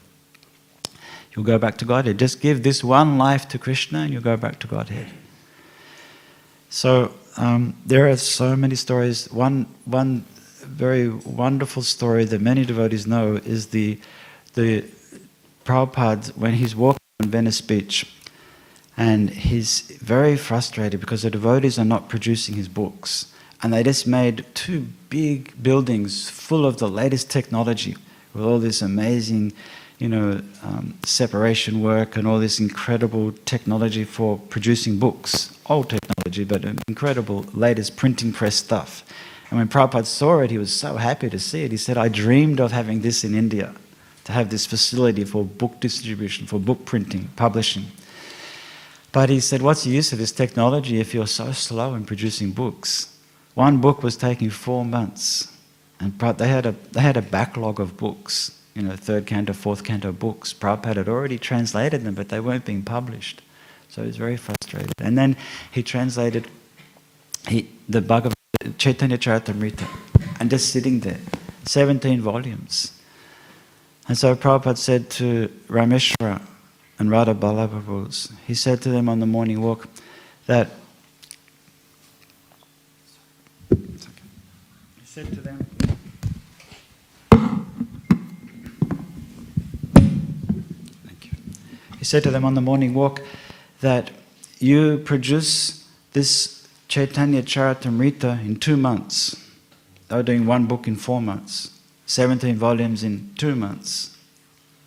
you'll 1.31 1.45
go 1.45 1.59
back 1.59 1.77
to 1.77 1.85
Godhead. 1.85 2.17
Just 2.17 2.41
give 2.41 2.63
this 2.63 2.83
one 2.83 3.19
life 3.19 3.47
to 3.49 3.59
Krishna 3.59 3.99
and 3.99 4.11
you'll 4.11 4.23
go 4.23 4.35
back 4.35 4.59
to 4.59 4.67
Godhead. 4.67 5.07
So 6.69 7.13
um, 7.37 7.75
there 7.85 8.09
are 8.09 8.17
so 8.17 8.55
many 8.55 8.75
stories. 8.75 9.31
One, 9.31 9.67
one 9.85 10.25
very 10.61 11.09
wonderful 11.09 11.83
story 11.83 12.25
that 12.25 12.41
many 12.41 12.65
devotees 12.65 13.05
know 13.05 13.35
is 13.35 13.67
the, 13.67 13.99
the 14.53 14.85
Prabhupada, 15.65 16.35
when 16.37 16.53
he's 16.53 16.75
walking 16.75 16.99
on 17.21 17.29
Venice 17.29 17.61
Beach, 17.61 18.13
and 18.95 19.29
he's 19.29 19.81
very 20.01 20.35
frustrated 20.37 20.99
because 20.99 21.23
the 21.23 21.29
devotees 21.31 21.79
are 21.79 21.85
not 21.85 22.09
producing 22.09 22.55
his 22.55 22.67
books. 22.67 23.33
And 23.61 23.73
they 23.73 23.81
just 23.81 24.05
made 24.05 24.45
two 24.53 24.87
big 25.09 25.53
buildings 25.63 26.29
full 26.29 26.65
of 26.65 26.77
the 26.77 26.89
latest 26.89 27.31
technology 27.31 27.95
with 28.33 28.43
all 28.43 28.59
this 28.59 28.81
amazing, 28.81 29.53
you 29.99 30.09
know, 30.09 30.41
um, 30.63 30.97
separation 31.05 31.81
work 31.81 32.17
and 32.17 32.27
all 32.27 32.39
this 32.39 32.59
incredible 32.59 33.31
technology 33.45 34.03
for 34.03 34.37
producing 34.49 34.99
books. 34.99 35.57
Old 35.67 35.89
technology, 35.89 36.12
but 36.23 36.65
incredible 36.87 37.45
latest 37.53 37.95
printing 37.95 38.31
press 38.31 38.55
stuff. 38.55 39.03
And 39.49 39.59
when 39.59 39.67
Prabhupada 39.67 40.05
saw 40.05 40.39
it, 40.39 40.51
he 40.51 40.57
was 40.57 40.73
so 40.73 40.97
happy 40.97 41.29
to 41.29 41.37
see 41.37 41.63
it. 41.63 41.71
He 41.71 41.77
said, 41.77 41.97
I 41.97 42.07
dreamed 42.07 42.59
of 42.59 42.71
having 42.71 43.01
this 43.01 43.23
in 43.23 43.35
India, 43.35 43.75
to 44.23 44.31
have 44.31 44.49
this 44.49 44.65
facility 44.65 45.25
for 45.25 45.43
book 45.43 45.79
distribution, 45.79 46.47
for 46.47 46.59
book 46.59 46.85
printing, 46.85 47.29
publishing. 47.35 47.85
But 49.11 49.29
he 49.29 49.39
said, 49.39 49.61
What's 49.61 49.83
the 49.83 49.91
use 49.91 50.11
of 50.11 50.17
this 50.17 50.31
technology 50.31 50.99
if 50.99 51.13
you're 51.13 51.27
so 51.27 51.51
slow 51.51 51.93
in 51.93 52.05
producing 52.05 52.51
books? 52.51 53.15
One 53.53 53.77
book 53.77 54.01
was 54.01 54.17
taking 54.17 54.49
four 54.49 54.83
months, 54.83 55.55
and 55.99 56.17
they 56.19 56.47
had 56.47 56.65
a, 56.65 56.71
they 56.91 57.01
had 57.01 57.17
a 57.17 57.21
backlog 57.21 57.79
of 57.79 57.95
books, 57.95 58.59
you 58.73 58.81
know, 58.81 58.95
third 58.95 59.27
canto, 59.27 59.53
fourth 59.53 59.83
canto 59.83 60.11
books. 60.11 60.51
Prabhupada 60.51 60.95
had 60.95 61.09
already 61.09 61.37
translated 61.37 62.03
them, 62.03 62.15
but 62.15 62.29
they 62.29 62.39
weren't 62.39 62.65
being 62.65 62.81
published. 62.81 63.43
So 63.93 64.01
he 64.01 64.07
was 64.07 64.17
very 64.17 64.37
frustrated. 64.37 64.95
And 64.97 65.15
then 65.15 65.37
he 65.71 65.83
translated 65.83 66.47
he, 67.47 67.69
the 67.87 68.01
Bhagavad 68.01 68.33
Chaitanya 68.79 69.19
Charitamrita, 69.19 69.87
and 70.39 70.49
just 70.49 70.71
sitting 70.71 71.01
there, 71.01 71.19
17 71.65 72.19
volumes. 72.19 72.99
And 74.07 74.17
so 74.17 74.35
Prabhupada 74.35 74.79
said 74.79 75.11
to 75.11 75.47
Rameshwara, 75.67 76.41
and 76.97 77.11
Radha 77.11 77.35
Ballabha 77.35 78.33
he 78.47 78.55
said 78.55 78.81
to 78.81 78.89
them 78.89 79.07
on 79.07 79.19
the 79.19 79.27
morning 79.27 79.61
walk 79.61 79.87
that 80.47 80.71
he 83.69 85.05
said 85.05 85.27
to 85.27 85.39
them. 85.39 85.67
He 91.99 92.05
said 92.05 92.23
to 92.23 92.31
them 92.31 92.43
on 92.43 92.55
the 92.55 92.61
morning 92.61 92.95
walk 92.95 93.21
that 93.83 94.11
you 94.59 94.97
produce 94.99 95.85
this 96.13 96.65
Chaitanya 96.87 97.43
Charitamrita 97.43 98.39
in 98.45 98.55
two 98.55 98.77
months. 98.77 99.35
They 100.07 100.15
were 100.15 100.23
doing 100.23 100.45
one 100.45 100.67
book 100.67 100.87
in 100.87 100.95
four 100.95 101.21
months, 101.21 101.69
17 102.05 102.55
volumes 102.55 103.03
in 103.03 103.33
two 103.37 103.55
months. 103.55 104.17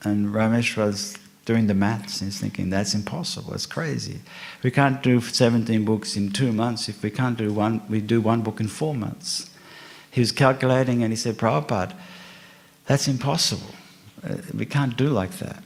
And 0.02 0.28
Ramesh 0.28 0.78
was 0.78 1.18
doing 1.44 1.66
the 1.66 1.74
maths 1.74 2.22
and 2.22 2.32
he's 2.32 2.40
thinking 2.40 2.70
that's 2.70 2.94
impossible 2.94 3.52
it's 3.52 3.66
crazy. 3.66 4.20
We 4.62 4.70
can't 4.70 5.02
do 5.02 5.20
17 5.20 5.84
books 5.84 6.16
in 6.16 6.32
two 6.32 6.52
months. 6.52 6.88
If 6.88 7.02
we 7.02 7.10
can't 7.10 7.36
do 7.36 7.52
one 7.52 7.82
we 7.88 8.00
do 8.00 8.20
one 8.20 8.40
book 8.40 8.60
in 8.60 8.66
four 8.66 8.94
months. 8.94 9.50
He 10.10 10.20
was 10.20 10.32
calculating 10.32 11.02
and 11.02 11.12
he 11.12 11.16
said 11.16 11.36
Prabhupada 11.36 11.92
that's 12.86 13.08
impossible. 13.08 13.74
Uh, 14.24 14.36
we 14.54 14.64
can't 14.64 14.96
do 14.96 15.08
like 15.08 15.32
that 15.38 15.62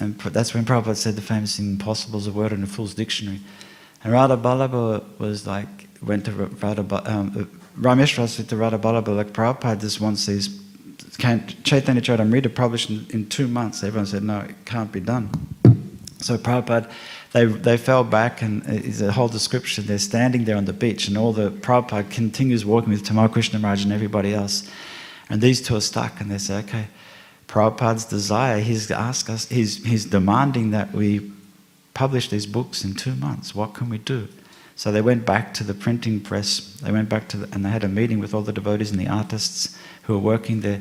and 0.00 0.18
that's 0.18 0.54
when 0.54 0.64
Prabhupada 0.64 0.96
said 0.96 1.16
the 1.16 1.22
famous 1.22 1.58
impossible 1.58 2.18
is 2.18 2.26
a 2.26 2.32
word 2.32 2.52
in 2.52 2.62
a 2.62 2.66
fool's 2.66 2.94
dictionary 2.94 3.40
and 4.02 4.12
Radha 4.12 4.36
Ballabha 4.36 5.02
was 5.18 5.46
like 5.46 5.88
went 6.02 6.24
to 6.26 6.32
Radha 6.32 6.82
um, 7.10 7.32
uh, 7.36 7.80
Rameshwara 7.80 8.28
said 8.28 8.48
to 8.48 8.56
Radha 8.56 8.78
Ballabha 8.78 9.16
like 9.16 9.32
Prabhupada 9.32 9.80
just 9.80 10.00
wants 10.00 10.26
these 10.26 10.64
can 11.18 11.46
Chaitanya 11.62 12.00
Charitamrita 12.00 12.54
published 12.54 12.90
in, 12.90 13.06
in 13.10 13.28
two 13.28 13.48
months. 13.48 13.82
Everyone 13.82 14.06
said, 14.06 14.22
no, 14.22 14.40
it 14.40 14.54
can't 14.64 14.90
be 14.90 15.00
done. 15.00 15.30
So 16.18 16.38
Prabhupada, 16.38 16.90
they, 17.32 17.44
they 17.44 17.76
fell 17.76 18.04
back, 18.04 18.42
and 18.42 18.62
it's 18.66 19.00
a 19.00 19.12
whole 19.12 19.28
description. 19.28 19.86
They're 19.86 19.98
standing 19.98 20.44
there 20.44 20.56
on 20.56 20.64
the 20.64 20.72
beach, 20.72 21.08
and 21.08 21.18
all 21.18 21.32
the 21.32 21.50
Prabhupada 21.50 22.10
continues 22.10 22.64
walking 22.64 22.90
with 22.90 23.04
Tamal 23.04 23.30
Krishna 23.32 23.58
Maharaj 23.58 23.84
and 23.84 23.92
everybody 23.92 24.34
else. 24.34 24.68
And 25.28 25.40
these 25.40 25.62
two 25.62 25.76
are 25.76 25.80
stuck, 25.80 26.20
and 26.20 26.30
they 26.30 26.38
say, 26.38 26.58
okay, 26.58 26.86
Prabhupada's 27.46 28.04
desire, 28.04 28.60
he's 28.60 28.90
asked 28.90 29.28
us, 29.28 29.48
he's, 29.48 29.84
he's 29.84 30.04
demanding 30.04 30.70
that 30.70 30.92
we 30.92 31.30
publish 31.92 32.28
these 32.28 32.46
books 32.46 32.84
in 32.84 32.94
two 32.94 33.14
months. 33.14 33.54
What 33.54 33.74
can 33.74 33.88
we 33.88 33.98
do? 33.98 34.28
So 34.76 34.90
they 34.90 35.02
went 35.02 35.24
back 35.24 35.54
to 35.54 35.64
the 35.64 35.74
printing 35.74 36.20
press. 36.20 36.58
They 36.82 36.90
went 36.90 37.08
back 37.08 37.28
to, 37.28 37.36
the, 37.36 37.54
and 37.54 37.64
they 37.64 37.70
had 37.70 37.84
a 37.84 37.88
meeting 37.88 38.18
with 38.18 38.34
all 38.34 38.42
the 38.42 38.52
devotees 38.52 38.90
and 38.90 38.98
the 38.98 39.08
artists 39.08 39.78
who 40.02 40.14
were 40.14 40.18
working 40.18 40.62
there. 40.62 40.80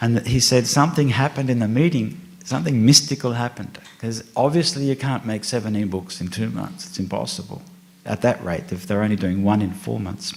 And 0.00 0.24
he 0.26 0.38
said 0.38 0.66
something 0.66 1.08
happened 1.08 1.50
in 1.50 1.58
the 1.58 1.68
meeting, 1.68 2.20
something 2.44 2.84
mystical 2.86 3.32
happened. 3.32 3.78
Because 3.96 4.22
obviously 4.36 4.84
you 4.84 4.96
can't 4.96 5.26
make 5.26 5.44
17 5.44 5.88
books 5.88 6.20
in 6.20 6.28
two 6.28 6.50
months, 6.50 6.86
it's 6.86 6.98
impossible 6.98 7.62
at 8.06 8.22
that 8.22 8.42
rate 8.44 8.72
if 8.72 8.86
they're 8.86 9.02
only 9.02 9.16
doing 9.16 9.44
one 9.44 9.60
in 9.60 9.72
four 9.72 10.00
months. 10.00 10.32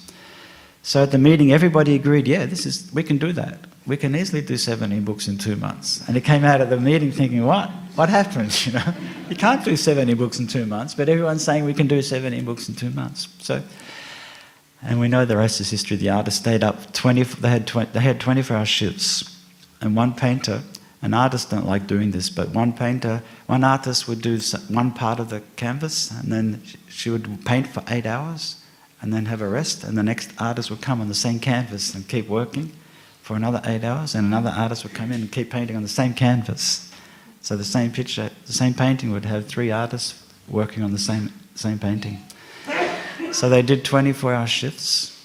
So 0.82 1.04
at 1.04 1.12
the 1.12 1.18
meeting, 1.18 1.54
everybody 1.54 1.96
agreed, 1.96 2.28
yeah, 2.28 2.46
this 2.46 2.66
is, 2.66 2.91
we 2.94 3.04
can 3.04 3.18
do 3.18 3.32
that. 3.34 3.58
We 3.86 3.98
can 3.98 4.16
easily 4.16 4.42
do 4.42 4.58
17 4.58 5.04
books 5.04 5.28
in 5.28 5.38
two 5.38 5.56
months. 5.56 6.04
And 6.08 6.16
he 6.16 6.22
came 6.22 6.44
out 6.44 6.62
of 6.62 6.70
the 6.70 6.80
meeting 6.80 7.12
thinking, 7.12 7.46
what? 7.46 7.70
What 7.96 8.10
happened? 8.10 8.52
You 8.66 8.74
know, 8.74 8.94
you 9.30 9.36
can't 9.36 9.64
do 9.64 9.76
17 9.76 10.16
books 10.18 10.40
in 10.40 10.48
two 10.48 10.66
months, 10.66 10.94
but 10.96 11.10
everyone's 11.10 11.44
saying 11.44 11.66
we 11.66 11.74
can 11.74 11.88
do 11.88 12.02
17 12.02 12.46
books 12.46 12.70
in 12.70 12.76
two 12.76 12.92
months. 12.92 13.28
So 13.40 13.62
and 14.86 15.00
we 15.00 15.08
know 15.08 15.26
the 15.26 15.38
rest 15.38 15.62
is 15.62 15.72
history. 15.72 15.98
The 15.98 16.10
artist 16.10 16.38
stayed 16.38 16.64
up 16.64 16.92
20, 16.94 17.24
they 17.24 17.50
had, 17.50 17.68
20, 17.68 17.92
they 17.92 18.02
had 18.02 18.20
24 18.20 18.58
hour 18.58 18.66
shifts. 18.66 19.30
And 19.82 19.96
one 19.96 20.14
painter, 20.14 20.62
an 21.02 21.14
artist 21.14 21.50
don't 21.50 21.66
like 21.66 21.88
doing 21.88 22.12
this, 22.12 22.30
but 22.30 22.50
one 22.50 22.74
painter, 22.74 23.22
one 23.48 23.64
artist 23.64 24.08
would 24.08 24.22
do 24.22 24.40
one 24.70 24.92
part 24.92 25.20
of 25.20 25.30
the 25.30 25.42
canvas 25.56 26.12
and 26.12 26.32
then 26.32 26.64
she 26.90 27.10
would 27.10 27.46
paint 27.46 27.68
for 27.68 27.84
eight 27.88 28.06
hours 28.06 28.62
and 29.02 29.14
then 29.14 29.26
have 29.26 29.42
a 29.42 29.48
rest. 29.48 29.84
And 29.84 29.98
the 29.98 30.04
next 30.04 30.32
artist 30.38 30.70
would 30.70 30.82
come 30.82 31.02
on 31.02 31.08
the 31.08 31.16
same 31.16 31.40
canvas 31.40 31.94
and 31.94 32.08
keep 32.08 32.28
working 32.28 32.72
for 33.24 33.36
another 33.36 33.61
eight 33.65 33.84
hours. 33.84 34.13
And 34.13 34.28
another 34.28 34.53
artist 34.55 34.84
would 34.84 34.93
come 34.93 35.11
in 35.11 35.21
and 35.21 35.32
keep 35.32 35.49
painting 35.49 35.76
on 35.76 35.82
the 35.82 35.89
same 35.89 36.13
canvas. 36.13 36.91
So 37.41 37.57
the 37.57 37.63
same 37.63 37.91
picture, 37.91 38.30
the 38.45 38.53
same 38.53 38.76
painting 38.76 39.11
would 39.11 39.26
have 39.26 39.47
three 39.47 39.71
artists 39.71 40.21
working 40.47 40.84
on 40.84 40.91
the 40.91 40.99
same 40.99 41.34
same 41.55 41.80
painting. 41.80 42.21
So 43.32 43.49
they 43.49 43.61
did 43.61 43.84
24 43.84 44.34
hour 44.34 44.47
shifts, 44.47 45.19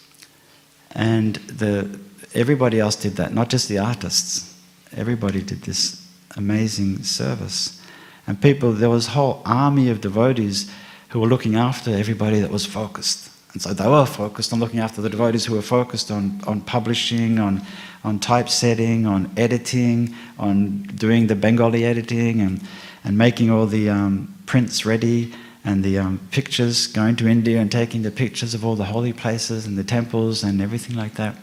and 0.93 1.37
the, 1.37 1.99
everybody 2.35 2.81
else 2.81 2.97
did 2.97 3.17
that, 3.17 3.35
not 3.35 3.51
just 3.51 3.69
the 3.69 3.79
artists. 3.79 4.55
Everybody 4.97 5.43
did 5.43 5.63
this 5.63 6.07
amazing 6.37 7.03
service. 7.03 7.81
And 8.27 8.41
people, 8.41 8.73
there 8.73 8.91
was 8.91 9.09
a 9.09 9.11
whole 9.11 9.43
army 9.45 9.91
of 9.91 10.01
devotees 10.01 10.71
who 11.11 11.21
were 11.21 11.27
looking 11.27 11.57
after 11.57 11.91
everybody 11.95 12.41
that 12.41 12.51
was 12.51 12.65
focused. 12.65 13.31
And 13.59 13.63
so 13.65 13.75
they 13.75 13.89
were 13.89 14.07
focused 14.07 14.53
on 14.53 14.61
looking 14.61 14.79
after 14.79 15.03
the 15.03 15.11
devotees 15.11 15.45
who 15.45 15.57
were 15.57 15.63
focused 15.63 16.13
on, 16.13 16.41
on 16.47 16.61
publishing, 16.61 17.41
on, 17.41 17.61
on 18.05 18.21
typesetting, 18.21 19.05
on 19.05 19.33
editing, 19.37 20.15
on 20.39 20.83
doing 20.95 21.27
the 21.27 21.35
Bengali 21.35 21.85
editing, 21.85 22.41
and, 22.41 22.63
and 23.03 23.19
making 23.19 23.51
all 23.51 23.67
the 23.67 23.91
um, 23.91 24.33
prints 24.47 24.87
ready 24.87 25.35
and 25.65 25.83
the 25.83 25.99
um, 25.99 26.21
pictures, 26.31 26.87
going 26.87 27.17
to 27.17 27.27
India 27.27 27.59
and 27.59 27.73
taking 27.73 28.03
the 28.03 28.13
pictures 28.13 28.55
of 28.55 28.65
all 28.65 28.77
the 28.77 28.85
holy 28.85 29.13
places 29.13 29.67
and 29.67 29.77
the 29.77 29.83
temples 29.83 30.45
and 30.45 30.63
everything 30.63 30.95
like 30.95 31.15
that. 31.15 31.35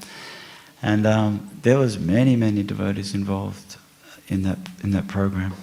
And 0.82 1.06
um, 1.06 1.50
there 1.64 1.78
was 1.78 2.00
many, 2.00 2.38
many 2.38 2.64
devotees 2.64 3.14
involved 3.14 3.76
in 4.30 4.44
that, 4.44 4.60
in 4.82 4.92
that 4.92 5.10
program, 5.10 5.54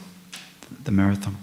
the 0.84 0.92
marathon. 0.92 1.38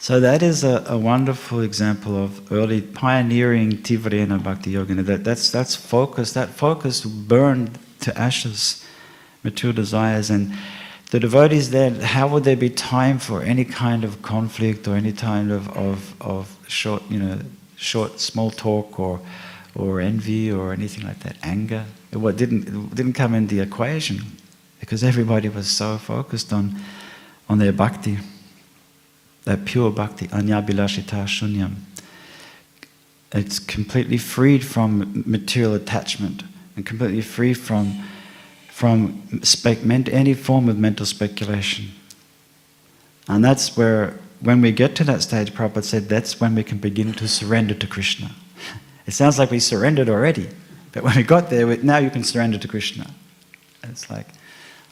So 0.00 0.20
that 0.20 0.44
is 0.44 0.62
a, 0.62 0.84
a 0.86 0.96
wonderful 0.96 1.60
example 1.60 2.16
of 2.16 2.52
early 2.52 2.80
pioneering 2.80 3.78
Tivrena 3.78 4.40
Bhakti 4.42 4.70
Yoga. 4.70 4.94
That, 5.02 5.24
that's, 5.24 5.50
that's 5.50 5.74
focus. 5.74 6.34
That 6.34 6.50
focus 6.50 7.04
burned 7.04 7.78
to 8.00 8.16
ashes 8.16 8.86
material 9.42 9.74
desires. 9.74 10.30
And 10.30 10.56
the 11.10 11.18
devotees 11.18 11.70
there, 11.70 11.90
how 11.90 12.28
would 12.28 12.44
there 12.44 12.56
be 12.56 12.70
time 12.70 13.18
for 13.18 13.42
any 13.42 13.64
kind 13.64 14.04
of 14.04 14.22
conflict 14.22 14.86
or 14.86 14.94
any 14.94 15.12
kind 15.12 15.50
of, 15.50 15.68
of, 15.76 16.14
of 16.22 16.56
short, 16.68 17.02
you 17.10 17.18
know, 17.18 17.40
short, 17.74 18.20
small 18.20 18.52
talk 18.52 19.00
or, 19.00 19.20
or 19.74 20.00
envy 20.00 20.52
or 20.52 20.72
anything 20.72 21.04
like 21.04 21.18
that, 21.20 21.36
anger? 21.42 21.84
It 22.12 22.18
what 22.18 22.36
didn't, 22.36 22.94
didn't 22.94 23.14
come 23.14 23.34
in 23.34 23.48
the 23.48 23.58
equation 23.58 24.20
because 24.78 25.02
everybody 25.02 25.48
was 25.48 25.68
so 25.68 25.98
focused 25.98 26.52
on, 26.52 26.76
on 27.48 27.58
their 27.58 27.72
bhakti 27.72 28.18
that 29.44 29.64
pure 29.64 29.90
bhakti, 29.90 30.28
anyabilashita 30.28 31.24
shunyam. 31.24 31.76
It's 33.32 33.58
completely 33.58 34.18
freed 34.18 34.64
from 34.64 35.22
material 35.26 35.74
attachment 35.74 36.44
and 36.76 36.86
completely 36.86 37.20
free 37.20 37.52
from, 37.54 38.04
from 38.68 39.22
any 40.10 40.34
form 40.34 40.68
of 40.68 40.78
mental 40.78 41.04
speculation. 41.04 41.88
And 43.28 43.44
that's 43.44 43.76
where, 43.76 44.18
when 44.40 44.62
we 44.62 44.72
get 44.72 44.94
to 44.96 45.04
that 45.04 45.22
stage, 45.22 45.52
Prabhupada 45.52 45.84
said 45.84 46.08
that's 46.08 46.40
when 46.40 46.54
we 46.54 46.64
can 46.64 46.78
begin 46.78 47.12
to 47.14 47.28
surrender 47.28 47.74
to 47.74 47.86
Krishna. 47.86 48.30
It 49.06 49.12
sounds 49.12 49.38
like 49.38 49.50
we 49.50 49.58
surrendered 49.58 50.08
already, 50.08 50.48
but 50.92 51.02
when 51.02 51.16
we 51.16 51.22
got 51.22 51.50
there, 51.50 51.76
now 51.78 51.98
you 51.98 52.10
can 52.10 52.24
surrender 52.24 52.58
to 52.58 52.68
Krishna. 52.68 53.10
It's 53.82 54.08
like, 54.10 54.28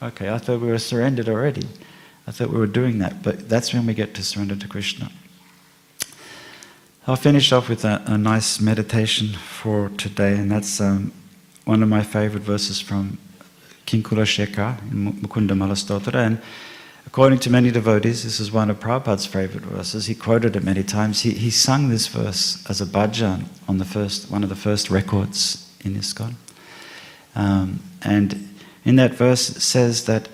okay, 0.02 0.30
I 0.30 0.38
thought 0.38 0.60
we 0.60 0.68
were 0.68 0.78
surrendered 0.78 1.28
already. 1.28 1.66
I 2.26 2.32
thought 2.32 2.50
we 2.50 2.58
were 2.58 2.66
doing 2.66 2.98
that, 2.98 3.22
but 3.22 3.48
that's 3.48 3.72
when 3.72 3.86
we 3.86 3.94
get 3.94 4.14
to 4.14 4.22
surrender 4.22 4.56
to 4.56 4.68
Krishna. 4.68 5.10
I'll 7.06 7.14
finish 7.14 7.52
off 7.52 7.68
with 7.68 7.84
a, 7.84 8.02
a 8.06 8.18
nice 8.18 8.60
meditation 8.60 9.28
for 9.28 9.90
today, 9.90 10.32
and 10.32 10.50
that's 10.50 10.80
um, 10.80 11.12
one 11.64 11.84
of 11.84 11.88
my 11.88 12.02
favorite 12.02 12.42
verses 12.42 12.80
from 12.80 13.18
King 13.86 14.02
Kulashekhar 14.02 14.90
in 14.90 15.12
Mukunda 15.12 15.52
Malastotra. 15.52 16.14
And 16.14 16.42
according 17.06 17.38
to 17.40 17.50
many 17.50 17.70
devotees, 17.70 18.24
this 18.24 18.40
is 18.40 18.50
one 18.50 18.70
of 18.70 18.80
Prabhupada's 18.80 19.26
favorite 19.26 19.62
verses. 19.62 20.06
He 20.06 20.16
quoted 20.16 20.56
it 20.56 20.64
many 20.64 20.82
times. 20.82 21.20
He, 21.20 21.30
he 21.30 21.50
sung 21.50 21.90
this 21.90 22.08
verse 22.08 22.68
as 22.68 22.80
a 22.80 22.86
bhajan 22.86 23.44
on 23.68 23.78
the 23.78 23.84
first, 23.84 24.28
one 24.28 24.42
of 24.42 24.48
the 24.48 24.56
first 24.56 24.90
records 24.90 25.72
in 25.84 25.94
ISKCON. 25.94 26.34
Um, 27.36 27.80
and 28.02 28.48
in 28.84 28.96
that 28.96 29.14
verse, 29.14 29.48
it 29.50 29.60
says 29.60 30.06
that 30.06 30.28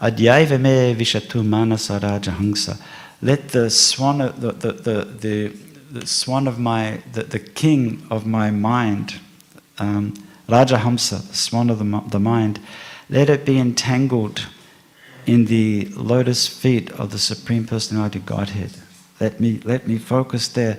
Adyaiva 0.00 0.60
me 0.60 0.94
vishatu 0.94 1.44
manasa 1.44 1.98
rajahamsa. 1.98 2.80
Let 3.20 3.48
the 3.48 3.68
swan, 3.68 4.20
of, 4.20 4.40
the, 4.40 4.52
the, 4.52 4.72
the, 4.72 5.04
the, 5.04 5.56
the 5.90 6.06
swan 6.06 6.46
of 6.46 6.58
my, 6.58 7.02
the, 7.12 7.24
the 7.24 7.40
king 7.40 8.06
of 8.10 8.24
my 8.26 8.50
mind, 8.50 9.18
um, 9.78 10.14
Rajahamsa, 10.48 11.28
the 11.28 11.34
swan 11.34 11.68
of 11.68 11.78
the, 11.78 12.02
the 12.10 12.20
mind, 12.20 12.60
let 13.10 13.28
it 13.28 13.44
be 13.44 13.58
entangled 13.58 14.46
in 15.26 15.46
the 15.46 15.86
lotus 15.96 16.46
feet 16.46 16.90
of 16.92 17.10
the 17.10 17.18
Supreme 17.18 17.66
Personality 17.66 18.20
Godhead. 18.20 18.70
Let 19.20 19.40
me, 19.40 19.60
let 19.64 19.88
me 19.88 19.98
focus 19.98 20.48
there 20.48 20.78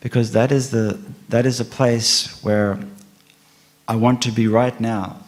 because 0.00 0.32
that 0.32 0.50
is, 0.50 0.70
the, 0.70 0.98
that 1.28 1.44
is 1.44 1.60
a 1.60 1.64
place 1.64 2.42
where 2.42 2.78
I 3.86 3.96
want 3.96 4.22
to 4.22 4.32
be 4.32 4.48
right 4.48 4.78
now. 4.80 5.20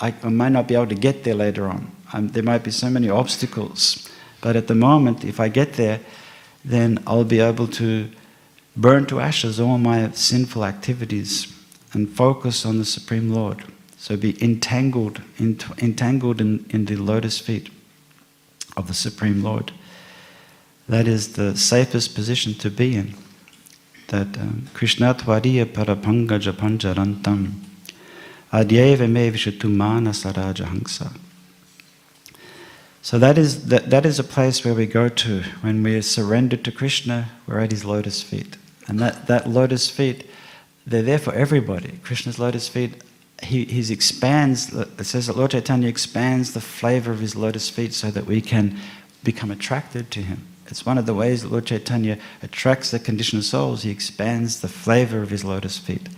I, 0.00 0.14
I 0.22 0.28
might 0.28 0.50
not 0.50 0.68
be 0.68 0.74
able 0.74 0.86
to 0.86 0.94
get 0.94 1.24
there 1.24 1.34
later 1.34 1.66
on. 1.66 1.90
Um, 2.14 2.28
there 2.28 2.44
might 2.44 2.62
be 2.62 2.70
so 2.70 2.88
many 2.88 3.10
obstacles, 3.10 4.08
but 4.40 4.54
at 4.54 4.68
the 4.68 4.74
moment, 4.76 5.24
if 5.24 5.40
I 5.40 5.48
get 5.48 5.72
there, 5.72 5.98
then 6.64 7.02
I'll 7.08 7.24
be 7.24 7.40
able 7.40 7.66
to 7.82 8.08
burn 8.76 9.06
to 9.06 9.18
ashes 9.18 9.58
all 9.58 9.78
my 9.78 10.12
sinful 10.12 10.64
activities 10.64 11.52
and 11.92 12.08
focus 12.08 12.64
on 12.64 12.78
the 12.78 12.84
Supreme 12.84 13.30
Lord. 13.30 13.64
So 13.98 14.16
be 14.16 14.40
entangled, 14.40 15.22
entangled 15.40 16.40
in, 16.40 16.64
in 16.70 16.84
the 16.84 16.94
lotus 16.94 17.40
feet 17.40 17.68
of 18.76 18.86
the 18.86 18.94
Supreme 18.94 19.42
Lord. 19.42 19.72
That 20.88 21.08
is 21.08 21.32
the 21.32 21.56
safest 21.56 22.14
position 22.14 22.54
to 22.54 22.70
be 22.70 22.94
in. 22.94 23.14
That 24.08 24.38
um, 24.38 24.68
Krishna 24.72 25.14
Tvariya 25.14 25.66
Parapanga 25.66 26.38
Japanjarantam 26.38 27.54
Adyeva 28.52 29.10
Me 29.10 29.30
Vishutumana 29.32 30.12
Saraja. 30.12 31.18
So 33.04 33.18
that 33.18 33.36
is, 33.36 33.66
that, 33.66 33.90
that 33.90 34.06
is 34.06 34.18
a 34.18 34.24
place 34.24 34.64
where 34.64 34.72
we 34.72 34.86
go 34.86 35.10
to 35.10 35.42
when 35.60 35.82
we 35.82 35.94
are 35.94 36.00
surrendered 36.00 36.64
to 36.64 36.72
Krishna, 36.72 37.28
we're 37.46 37.58
at 37.58 37.70
his 37.70 37.84
lotus 37.84 38.22
feet. 38.22 38.56
And 38.88 38.98
that, 38.98 39.26
that 39.26 39.46
lotus 39.46 39.90
feet, 39.90 40.26
they're 40.86 41.02
there 41.02 41.18
for 41.18 41.34
everybody. 41.34 41.98
Krishna's 42.02 42.38
lotus 42.38 42.66
feet, 42.66 43.04
he 43.42 43.66
he 43.66 43.92
expands, 43.92 44.72
it 44.72 45.04
says 45.04 45.26
that 45.26 45.36
Lord 45.36 45.50
Chaitanya 45.50 45.86
expands 45.86 46.54
the 46.54 46.62
flavor 46.62 47.12
of 47.12 47.18
his 47.20 47.36
lotus 47.36 47.68
feet 47.68 47.92
so 47.92 48.10
that 48.10 48.24
we 48.24 48.40
can 48.40 48.80
become 49.22 49.50
attracted 49.50 50.10
to 50.12 50.22
him. 50.22 50.46
It's 50.68 50.86
one 50.86 50.96
of 50.96 51.04
the 51.04 51.12
ways 51.12 51.42
that 51.42 51.52
Lord 51.52 51.66
Chaitanya 51.66 52.18
attracts 52.42 52.90
the 52.90 52.98
conditioned 52.98 53.44
souls. 53.44 53.82
He 53.82 53.90
expands 53.90 54.62
the 54.62 54.68
flavor 54.68 55.20
of 55.20 55.28
his 55.28 55.44
lotus 55.44 55.76
feet. 55.76 56.08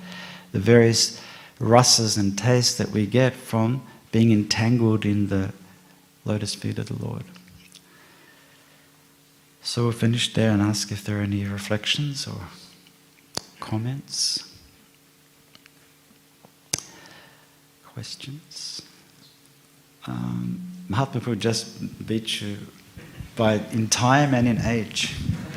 The 0.52 0.60
various 0.60 1.20
rasas 1.58 2.16
and 2.16 2.38
tastes 2.38 2.78
that 2.78 2.90
we 2.90 3.06
get 3.06 3.34
from 3.34 3.82
being 4.12 4.30
entangled 4.30 5.04
in 5.04 5.30
the 5.30 5.52
lotus 6.26 6.54
feet 6.54 6.78
of 6.78 6.86
the 6.86 7.06
Lord. 7.06 7.24
So 9.62 9.84
we'll 9.84 9.92
finish 9.92 10.32
there 10.34 10.50
and 10.50 10.60
ask 10.62 10.92
if 10.92 11.04
there 11.04 11.18
are 11.18 11.22
any 11.22 11.44
reflections 11.44 12.26
or 12.26 12.40
comments, 13.60 14.52
questions. 17.84 18.82
Um, 20.06 20.60
Mahatma 20.88 21.20
just 21.40 22.06
beat 22.06 22.40
you 22.40 22.58
by 23.34 23.54
in 23.72 23.88
time 23.88 24.34
and 24.34 24.46
in 24.46 24.60
age. 24.62 25.14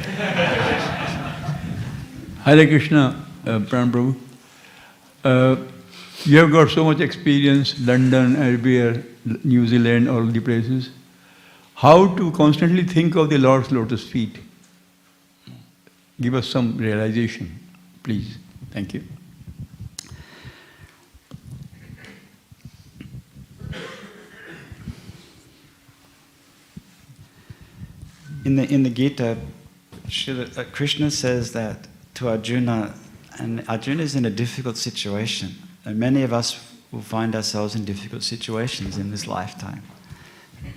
Hare 2.44 2.66
Krishna, 2.66 3.26
uh. 3.46 4.16
Uh, 5.24 5.56
you 6.26 6.38
have 6.38 6.52
got 6.52 6.70
so 6.70 6.84
much 6.84 7.00
experience, 7.00 7.80
London, 7.80 8.36
everywhere, 8.36 9.04
New 9.44 9.68
Zealand, 9.68 10.10
all 10.10 10.26
the 10.26 10.40
places. 10.40 10.90
How 11.76 12.16
to 12.16 12.32
constantly 12.32 12.84
think 12.84 13.16
of 13.16 13.30
the 13.30 13.38
Lord's 13.38 13.72
lotus 13.72 14.08
feet? 14.08 14.40
Give 16.20 16.34
us 16.34 16.48
some 16.48 16.78
realization, 16.78 17.58
please. 18.04 18.38
Thank 18.72 18.94
you. 18.94 19.04
In 28.46 28.56
the, 28.56 28.74
in 28.74 28.84
the 28.84 28.90
Gita, 28.90 29.38
Krishna 30.74 31.12
says 31.12 31.54
that 31.54 31.88
to 32.16 32.30
Arjuna, 32.30 32.94
and 33.38 33.64
Arjuna 33.70 34.04
is 34.04 34.16
in 34.16 34.26
a 34.26 34.30
difficult 34.30 34.76
situation. 34.76 35.56
And 35.86 35.98
many 35.98 36.24
of 36.24 36.34
us 36.34 36.69
will 36.92 37.02
find 37.02 37.36
ourselves 37.36 37.76
in 37.76 37.86
difficult 37.86 38.24
situations 38.24 38.98
in 38.98 39.12
this 39.12 39.28
lifetime. 39.28 39.84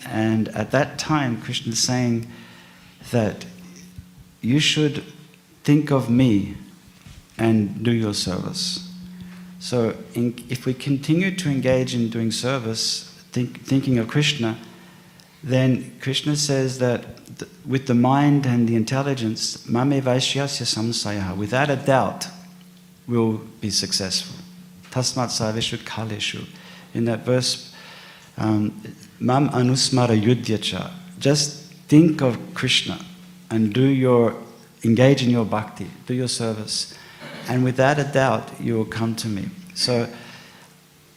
And 0.07 0.49
at 0.49 0.71
that 0.73 0.99
time, 0.99 1.41
Krishna 1.41 1.73
is 1.73 1.79
saying 1.79 2.31
that 3.11 3.47
you 4.41 4.61
should 4.61 5.05
think 5.65 5.91
of 5.91 6.11
me 6.11 6.57
and 7.39 7.83
do 7.83 7.93
your 7.93 8.15
service. 8.15 8.89
So, 9.59 9.97
in, 10.15 10.45
if 10.49 10.67
we 10.67 10.75
continue 10.75 11.35
to 11.37 11.49
engage 11.49 11.95
in 11.95 12.11
doing 12.11 12.33
service, 12.33 13.05
think, 13.31 13.63
thinking 13.63 13.99
of 13.99 14.09
Krishna, 14.09 14.59
then 15.43 15.97
Krishna 16.01 16.37
says 16.37 16.79
that 16.81 17.05
th- 17.39 17.51
with 17.65 17.87
the 17.87 17.95
mind 17.95 18.45
and 18.45 18.69
the 18.69 18.77
intelligence, 18.77 19.69
mame 19.69 20.03
vaishyasya 20.03 20.67
samsayaha, 20.67 21.37
without 21.37 21.71
a 21.71 21.77
doubt, 21.77 22.27
will 23.07 23.39
be 23.61 23.71
successful. 23.71 24.42
Tasmat 24.93 25.29
kaleshu. 25.85 26.47
In 26.95 27.07
that 27.07 27.21
verse, 27.21 27.75
um, 28.37 28.81
mam 29.19 29.49
anusmara 29.49 30.21
yudhyacha, 30.21 30.91
just 31.19 31.73
think 31.89 32.21
of 32.21 32.39
Krishna 32.55 32.99
and 33.51 33.73
do 33.73 33.87
your, 33.87 34.37
engage 34.85 35.23
in 35.23 35.31
your 35.31 35.45
bhakti, 35.45 35.91
do 36.07 36.15
your 36.15 36.29
service. 36.29 36.97
And 37.49 37.65
without 37.65 37.99
a 37.99 38.05
doubt, 38.05 38.61
you 38.61 38.77
will 38.77 38.85
come 38.85 39.17
to 39.17 39.29
me. 39.29 39.49
So, 39.75 40.09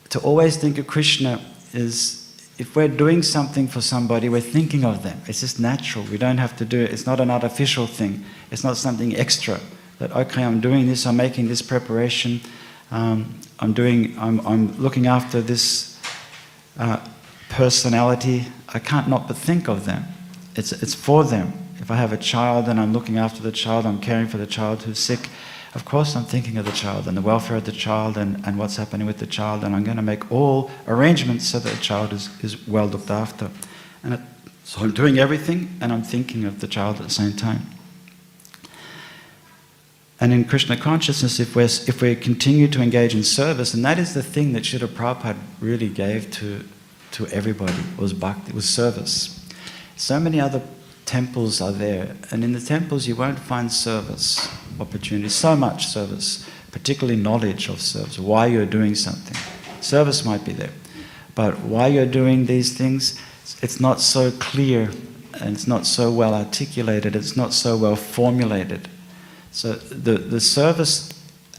to 0.09 0.19
always 0.19 0.57
think 0.57 0.77
of 0.77 0.87
Krishna 0.87 1.41
is 1.73 2.21
if 2.57 2.75
we're 2.75 2.87
doing 2.87 3.21
something 3.21 3.67
for 3.67 3.81
somebody, 3.81 4.29
we're 4.29 4.39
thinking 4.39 4.85
of 4.85 5.03
them. 5.03 5.21
It's 5.27 5.41
just 5.41 5.59
natural. 5.59 6.05
We 6.05 6.17
don't 6.17 6.37
have 6.37 6.55
to 6.57 6.65
do 6.65 6.81
it. 6.81 6.91
It's 6.91 7.05
not 7.05 7.19
an 7.19 7.29
artificial 7.29 7.85
thing. 7.85 8.23
It's 8.49 8.63
not 8.63 8.77
something 8.77 9.15
extra. 9.15 9.59
That 9.99 10.11
okay, 10.11 10.43
I'm 10.43 10.61
doing 10.61 10.87
this. 10.87 11.05
I'm 11.05 11.17
making 11.17 11.47
this 11.47 11.61
preparation. 11.61 12.41
Um, 12.91 13.39
I'm 13.59 13.73
doing. 13.73 14.17
I'm, 14.19 14.45
I'm 14.45 14.77
looking 14.81 15.07
after 15.07 15.41
this 15.41 15.99
uh, 16.77 16.99
personality. 17.49 18.47
I 18.73 18.79
can't 18.79 19.07
not 19.07 19.27
but 19.27 19.37
think 19.37 19.67
of 19.67 19.85
them. 19.85 20.05
It's 20.55 20.71
it's 20.71 20.93
for 20.93 21.23
them. 21.23 21.53
If 21.79 21.91
I 21.91 21.95
have 21.95 22.13
a 22.13 22.17
child 22.17 22.67
and 22.67 22.79
I'm 22.79 22.93
looking 22.93 23.17
after 23.17 23.41
the 23.41 23.51
child, 23.51 23.85
I'm 23.85 23.99
caring 23.99 24.27
for 24.27 24.37
the 24.37 24.47
child 24.47 24.83
who's 24.83 24.99
sick. 24.99 25.29
Of 25.75 25.83
course, 25.83 26.15
I'm 26.15 26.23
thinking 26.23 26.57
of 26.57 26.65
the 26.65 26.71
child 26.71 27.05
and 27.05 27.17
the 27.17 27.21
welfare 27.21 27.57
of 27.57 27.65
the 27.65 27.73
child 27.73 28.17
and, 28.17 28.41
and 28.47 28.57
what's 28.57 28.77
happening 28.77 29.05
with 29.05 29.17
the 29.17 29.27
child, 29.27 29.63
and 29.65 29.75
I'm 29.75 29.83
going 29.83 29.97
to 29.97 30.03
make 30.03 30.31
all 30.31 30.71
arrangements 30.87 31.49
so 31.49 31.59
that 31.59 31.69
the 31.69 31.81
child 31.81 32.13
is, 32.13 32.29
is 32.41 32.65
well 32.65 32.85
looked 32.87 33.11
after. 33.11 33.51
And 34.01 34.13
it, 34.13 34.19
so 34.63 34.81
I'm 34.81 34.93
doing 34.93 35.19
everything 35.19 35.77
and 35.81 35.91
I'm 35.91 36.01
thinking 36.01 36.45
of 36.45 36.61
the 36.61 36.67
child 36.67 36.97
at 36.97 37.03
the 37.03 37.13
same 37.13 37.33
time. 37.33 37.74
And 40.19 40.31
in 40.31 40.45
Krishna 40.45 40.77
consciousness, 40.77 41.39
if, 41.39 41.55
we're, 41.55 41.63
if 41.63 42.01
we 42.01 42.15
continue 42.15 42.67
to 42.69 42.81
engage 42.81 43.13
in 43.13 43.23
service, 43.23 43.73
and 43.73 43.83
that 43.83 43.99
is 43.99 44.13
the 44.13 44.23
thing 44.23 44.53
that 44.53 44.63
Srila 44.63 44.87
Prabhupada 44.87 45.37
really 45.59 45.89
gave 45.89 46.31
to, 46.31 46.63
to 47.11 47.27
everybody, 47.27 47.73
was 47.97 48.13
bhakti, 48.13 48.53
was 48.53 48.67
service. 48.67 49.45
So 49.97 50.19
many 50.19 50.39
other 50.39 50.61
temples 51.05 51.59
are 51.61 51.73
there, 51.73 52.15
and 52.31 52.43
in 52.43 52.53
the 52.53 52.61
temples 52.61 53.07
you 53.07 53.15
won't 53.15 53.39
find 53.39 53.71
service 53.71 54.49
opportunities, 54.79 55.35
so 55.35 55.55
much 55.55 55.87
service, 55.87 56.47
particularly 56.71 57.21
knowledge 57.21 57.67
of 57.69 57.81
service, 57.81 58.17
why 58.17 58.45
you're 58.47 58.65
doing 58.65 58.95
something. 58.95 59.37
Service 59.81 60.25
might 60.25 60.45
be 60.45 60.53
there, 60.53 60.71
but 61.35 61.59
why 61.59 61.87
you're 61.87 62.05
doing 62.05 62.45
these 62.45 62.75
things, 62.75 63.19
it's 63.61 63.79
not 63.79 63.99
so 63.99 64.31
clear 64.31 64.91
and 65.41 65.55
it's 65.55 65.67
not 65.67 65.85
so 65.85 66.09
well 66.09 66.33
articulated, 66.33 67.15
it's 67.15 67.35
not 67.35 67.53
so 67.53 67.77
well 67.77 67.95
formulated. 67.97 68.87
So 69.55 69.71
the, 69.71 70.17
the 70.17 70.41
service 70.41 71.09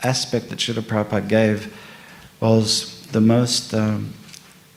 aspect 0.03 0.51
that 0.51 0.59
Srila 0.59 0.83
Prabhupada 0.83 1.27
gave 1.27 1.75
was 2.41 3.01
the 3.13 3.23
most 3.23 3.73
um, 3.73 4.13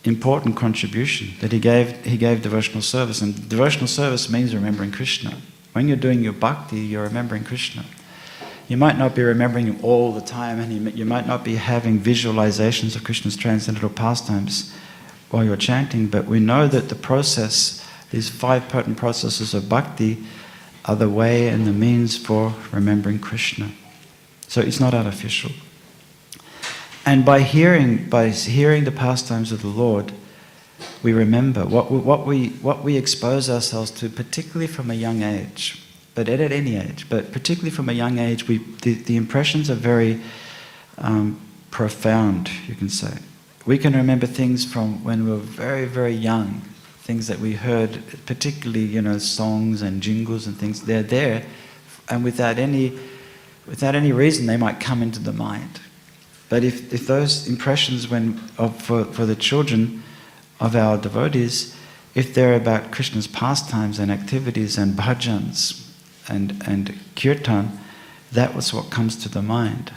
important 0.06 0.56
contribution 0.56 1.34
that 1.42 1.52
he 1.52 1.60
gave, 1.60 2.06
he 2.06 2.16
gave 2.16 2.42
devotional 2.42 2.82
service. 2.82 3.22
And 3.22 3.50
devotional 3.50 3.88
service 3.88 4.30
means 4.30 4.56
remembering 4.56 4.94
Krishna. 4.94 5.36
When 5.74 5.90
you're 5.90 5.98
doing 5.98 6.24
your 6.24 6.32
bhakti, 6.32 6.80
you're 6.80 7.04
remembering 7.04 7.44
Krishna. 7.44 7.84
You 8.70 8.78
might 8.78 8.98
not 8.98 9.16
be 9.16 9.24
remembering 9.24 9.66
him 9.66 9.80
all 9.84 10.14
the 10.14 10.22
time, 10.22 10.62
and 10.62 10.72
you, 10.72 10.90
you 10.92 11.06
might 11.06 11.28
not 11.28 11.44
be 11.44 11.56
having 11.56 12.00
visualizations 12.00 12.96
of 12.96 13.04
Krishna's 13.04 13.36
transcendental 13.36 13.90
pastimes 13.90 14.74
while 15.30 15.44
you're 15.44 15.58
chanting, 15.58 16.08
but 16.08 16.24
we 16.24 16.40
know 16.40 16.70
that 16.70 16.88
the 16.88 16.96
process, 16.96 17.86
these 18.12 18.30
five 18.30 18.70
potent 18.70 18.96
processes 18.96 19.54
of 19.54 19.68
bhakti, 19.68 20.24
are 20.90 20.96
the 20.96 21.08
way 21.08 21.48
and 21.50 21.68
the 21.68 21.72
means 21.72 22.18
for 22.18 22.56
remembering 22.72 23.20
Krishna. 23.20 23.70
So 24.48 24.60
it's 24.60 24.80
not 24.80 24.96
artificial. 24.96 25.52
And 27.06 27.24
by 27.24 27.42
hearing, 27.42 28.10
by 28.10 28.30
hearing 28.30 28.86
the 28.86 28.92
pastimes 28.92 29.52
of 29.52 29.62
the 29.62 29.68
Lord, 29.68 30.12
we 31.04 31.14
remember 31.14 31.64
what 31.64 31.92
we, 31.92 32.00
what, 32.00 32.26
we, 32.26 32.50
what 32.64 32.84
we 32.84 32.98
expose 32.98 33.52
ourselves 33.52 33.92
to, 33.92 34.10
particularly 34.10 34.66
from 34.66 34.90
a 34.90 34.96
young 34.96 35.22
age, 35.22 35.80
but 36.16 36.28
at, 36.28 36.40
at 36.40 36.52
any 36.52 36.76
age, 36.76 37.08
but 37.08 37.32
particularly 37.32 37.70
from 37.70 37.88
a 37.88 37.94
young 37.94 38.18
age, 38.18 38.48
we, 38.48 38.58
the, 38.82 38.96
the 38.96 39.16
impressions 39.16 39.70
are 39.70 39.76
very 39.76 40.20
um, 40.98 41.40
profound, 41.70 42.50
you 42.68 42.74
can 42.74 42.90
say. 42.90 43.20
We 43.68 43.78
can 43.78 43.94
remember 43.94 44.26
things 44.26 44.66
from 44.66 45.04
when 45.04 45.26
we 45.26 45.30
were 45.30 45.38
very, 45.38 45.86
very 45.86 46.16
young, 46.16 46.64
things 47.10 47.26
that 47.26 47.40
we 47.40 47.54
heard, 47.54 48.04
particularly, 48.28 48.86
you 48.86 49.02
know, 49.02 49.18
songs 49.18 49.82
and 49.82 50.00
jingles 50.00 50.46
and 50.46 50.56
things, 50.56 50.84
they're 50.84 51.02
there, 51.02 51.44
and 52.08 52.24
without 52.24 52.60
any, 52.60 53.00
without 53.66 53.96
any 53.96 54.12
reason, 54.12 54.46
they 54.46 54.58
might 54.58 54.80
come 54.80 55.02
into 55.02 55.20
the 55.20 55.34
mind. 55.34 55.82
But 56.50 56.64
if, 56.64 56.94
if 56.94 57.08
those 57.08 57.48
impressions 57.48 58.12
when, 58.12 58.40
of, 58.60 58.80
for, 58.80 59.06
for 59.06 59.26
the 59.26 59.36
children 59.36 60.04
of 60.60 60.76
our 60.76 61.00
devotees, 61.00 61.76
if 62.14 62.36
they're 62.36 62.54
about 62.54 62.92
Krishna's 62.92 63.26
pastimes 63.26 63.98
and 63.98 64.12
activities 64.12 64.78
and 64.78 64.94
bhajans 64.94 65.92
and, 66.28 66.62
and 66.68 66.96
kirtan, 67.16 67.80
that 68.34 68.54
was 68.54 68.72
what 68.72 68.92
comes 68.92 69.16
to 69.24 69.30
the 69.30 69.42
mind. 69.42 69.92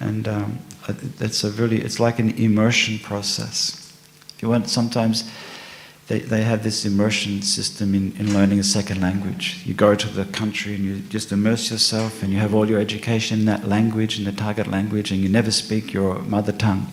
And 0.00 0.26
um, 0.26 0.60
it's 1.20 1.44
a 1.44 1.50
really, 1.50 1.82
it's 1.82 2.00
like 2.00 2.18
an 2.18 2.30
immersion 2.38 3.00
process. 3.00 3.92
If 4.34 4.40
you 4.40 4.48
want, 4.48 4.70
sometimes 4.70 5.30
they, 6.08 6.20
they 6.20 6.42
have 6.42 6.62
this 6.62 6.84
immersion 6.84 7.42
system 7.42 7.94
in, 7.94 8.14
in 8.16 8.32
learning 8.32 8.60
a 8.60 8.64
second 8.64 9.00
language. 9.00 9.62
You 9.64 9.74
go 9.74 9.94
to 9.96 10.08
the 10.08 10.24
country 10.26 10.74
and 10.76 10.84
you 10.84 11.00
just 11.00 11.32
immerse 11.32 11.70
yourself 11.70 12.22
and 12.22 12.32
you 12.32 12.38
have 12.38 12.54
all 12.54 12.68
your 12.68 12.78
education 12.78 13.40
in 13.40 13.46
that 13.46 13.66
language, 13.66 14.18
in 14.18 14.24
the 14.24 14.32
target 14.32 14.68
language, 14.68 15.10
and 15.10 15.20
you 15.20 15.28
never 15.28 15.50
speak 15.50 15.92
your 15.92 16.20
mother 16.20 16.52
tongue. 16.52 16.86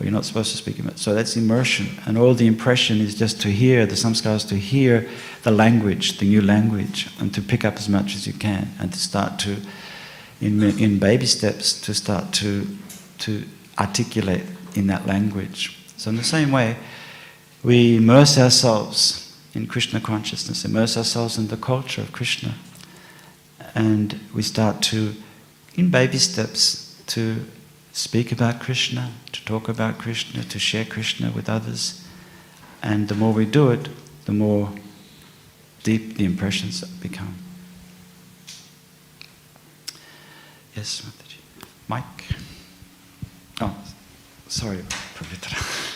Or 0.00 0.04
you're 0.04 0.12
not 0.12 0.24
supposed 0.24 0.50
to 0.50 0.56
speak 0.56 0.80
it. 0.80 0.98
So 0.98 1.14
that's 1.14 1.36
immersion. 1.36 1.86
And 2.04 2.18
all 2.18 2.34
the 2.34 2.48
impression 2.48 2.98
is 2.98 3.14
just 3.14 3.40
to 3.42 3.48
hear, 3.48 3.86
the 3.86 3.94
samskars 3.94 4.48
to 4.48 4.56
hear 4.56 5.08
the 5.44 5.52
language, 5.52 6.18
the 6.18 6.26
new 6.26 6.42
language, 6.42 7.08
and 7.20 7.32
to 7.34 7.40
pick 7.40 7.64
up 7.64 7.76
as 7.76 7.88
much 7.88 8.16
as 8.16 8.26
you 8.26 8.32
can 8.32 8.68
and 8.80 8.92
to 8.92 8.98
start 8.98 9.38
to, 9.40 9.58
in, 10.40 10.60
in 10.80 10.98
baby 10.98 11.26
steps, 11.26 11.80
to 11.82 11.94
start 11.94 12.32
to, 12.32 12.66
to 13.18 13.44
articulate 13.78 14.42
in 14.74 14.88
that 14.88 15.06
language. 15.06 15.78
So 15.96 16.10
in 16.10 16.16
the 16.16 16.24
same 16.24 16.50
way, 16.50 16.76
we 17.64 17.96
immerse 17.96 18.36
ourselves 18.36 19.34
in 19.54 19.66
Krishna 19.66 19.98
consciousness, 19.98 20.64
immerse 20.64 20.98
ourselves 20.98 21.38
in 21.38 21.48
the 21.48 21.56
culture 21.56 22.02
of 22.02 22.12
Krishna, 22.12 22.54
and 23.74 24.20
we 24.34 24.42
start 24.42 24.82
to, 24.82 25.14
in 25.74 25.90
baby 25.90 26.18
steps, 26.18 27.02
to 27.06 27.46
speak 27.92 28.30
about 28.30 28.60
Krishna, 28.60 29.12
to 29.32 29.44
talk 29.46 29.68
about 29.68 29.98
Krishna, 29.98 30.44
to 30.44 30.58
share 30.58 30.84
Krishna 30.84 31.30
with 31.30 31.48
others. 31.48 32.06
And 32.82 33.08
the 33.08 33.14
more 33.14 33.32
we 33.32 33.46
do 33.46 33.70
it, 33.70 33.88
the 34.26 34.32
more 34.32 34.70
deep 35.82 36.18
the 36.18 36.24
impressions 36.24 36.84
become. 36.84 37.36
Yes. 40.76 41.02
Mike. 41.88 42.04
Oh, 43.60 43.74
sorry, 44.48 44.78
Pavitra. 45.14 45.92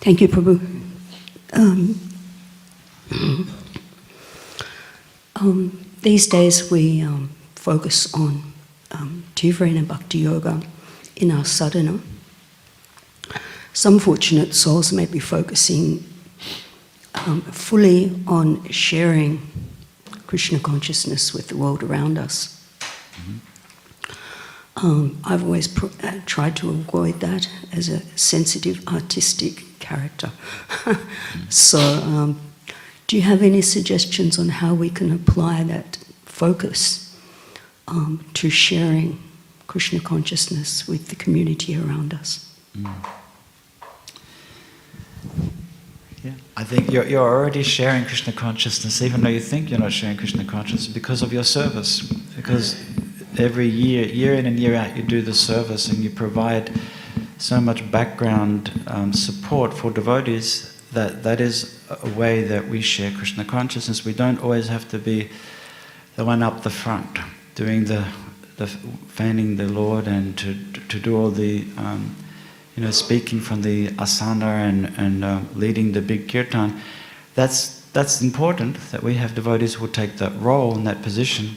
Thank 0.00 0.22
you, 0.22 0.28
Prabhu. 0.28 0.58
Um, 1.52 2.00
um, 5.36 5.86
these 6.00 6.26
days 6.26 6.70
we 6.70 7.02
um, 7.02 7.28
focus 7.54 8.12
on 8.14 8.52
um, 8.92 9.24
Tivrena 9.34 9.86
Bhakti 9.86 10.20
Yoga 10.20 10.62
in 11.16 11.30
our 11.30 11.44
sadhana. 11.44 12.00
Some 13.74 13.98
fortunate 13.98 14.54
souls 14.54 14.90
may 14.90 15.04
be 15.04 15.18
focusing 15.18 16.02
um, 17.26 17.42
fully 17.42 18.18
on 18.26 18.66
sharing 18.70 19.46
Krishna 20.26 20.60
consciousness 20.60 21.34
with 21.34 21.48
the 21.48 21.58
world 21.58 21.82
around 21.82 22.16
us. 22.16 22.56
Um, 24.76 25.20
I've 25.24 25.44
always 25.44 25.68
pr- 25.68 25.86
uh, 26.02 26.20
tried 26.24 26.56
to 26.56 26.70
avoid 26.70 27.20
that 27.20 27.50
as 27.70 27.90
a 27.90 28.00
sensitive 28.16 28.86
artistic 28.88 29.64
character. 29.80 30.30
so, 31.48 31.78
um, 31.80 32.40
do 33.06 33.16
you 33.16 33.22
have 33.22 33.42
any 33.42 33.60
suggestions 33.60 34.38
on 34.38 34.48
how 34.48 34.72
we 34.72 34.88
can 34.88 35.10
apply 35.10 35.64
that 35.64 35.98
focus 36.24 37.18
um, 37.88 38.24
to 38.34 38.48
sharing 38.48 39.20
Krishna 39.66 39.98
consciousness 39.98 40.86
with 40.86 41.08
the 41.08 41.16
community 41.16 41.76
around 41.76 42.14
us? 42.14 42.46
Yeah. 46.22 46.32
I 46.56 46.64
think 46.64 46.92
you're, 46.92 47.06
you're 47.06 47.28
already 47.28 47.62
sharing 47.62 48.04
Krishna 48.04 48.32
consciousness, 48.32 49.02
even 49.02 49.22
though 49.22 49.30
you 49.30 49.40
think 49.40 49.70
you're 49.70 49.80
not 49.80 49.92
sharing 49.92 50.16
Krishna 50.16 50.44
consciousness, 50.44 50.86
because 50.86 51.22
of 51.22 51.32
your 51.32 51.44
service. 51.44 52.02
Because 52.36 52.80
every 53.38 53.66
year, 53.66 54.06
year 54.06 54.34
in 54.34 54.46
and 54.46 54.58
year 54.58 54.74
out, 54.74 54.96
you 54.96 55.02
do 55.02 55.22
the 55.22 55.34
service 55.34 55.88
and 55.88 55.98
you 55.98 56.10
provide 56.10 56.70
so 57.40 57.60
much 57.60 57.90
background 57.90 58.82
um, 58.86 59.12
support 59.12 59.72
for 59.72 59.90
devotees 59.90 60.78
that 60.92 61.22
that 61.22 61.40
is 61.40 61.82
a 62.02 62.08
way 62.10 62.42
that 62.42 62.68
we 62.68 62.80
share 62.82 63.10
Krishna 63.12 63.44
consciousness. 63.44 64.04
We 64.04 64.12
don't 64.12 64.42
always 64.42 64.68
have 64.68 64.88
to 64.90 64.98
be 64.98 65.30
the 66.16 66.24
one 66.24 66.42
up 66.42 66.62
the 66.62 66.70
front 66.70 67.18
doing 67.54 67.84
the, 67.84 68.06
the 68.56 68.66
fanning 68.66 69.56
the 69.56 69.68
Lord 69.68 70.06
and 70.06 70.36
to, 70.38 70.54
to 70.88 71.00
do 71.00 71.16
all 71.16 71.30
the, 71.30 71.64
um, 71.78 72.14
you 72.76 72.84
know, 72.84 72.90
speaking 72.90 73.40
from 73.40 73.62
the 73.62 73.88
asana 73.88 74.68
and, 74.68 74.92
and 74.98 75.24
uh, 75.24 75.40
leading 75.54 75.92
the 75.92 76.02
big 76.02 76.28
kirtan. 76.28 76.80
That's, 77.34 77.80
that's 77.92 78.20
important 78.20 78.76
that 78.90 79.02
we 79.02 79.14
have 79.14 79.34
devotees 79.34 79.74
who 79.74 79.86
will 79.86 79.92
take 79.92 80.16
that 80.16 80.32
role 80.40 80.74
in 80.74 80.84
that 80.84 81.02
position. 81.02 81.56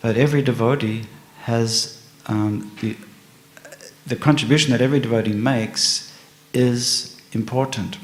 But 0.00 0.16
every 0.16 0.42
devotee 0.42 1.04
has 1.42 2.02
um, 2.26 2.72
the, 2.80 2.96
the 4.06 4.16
contribution 4.16 4.72
that 4.72 4.80
every 4.80 5.00
devotee 5.00 5.32
makes 5.32 6.12
is 6.52 7.20
important. 7.32 7.98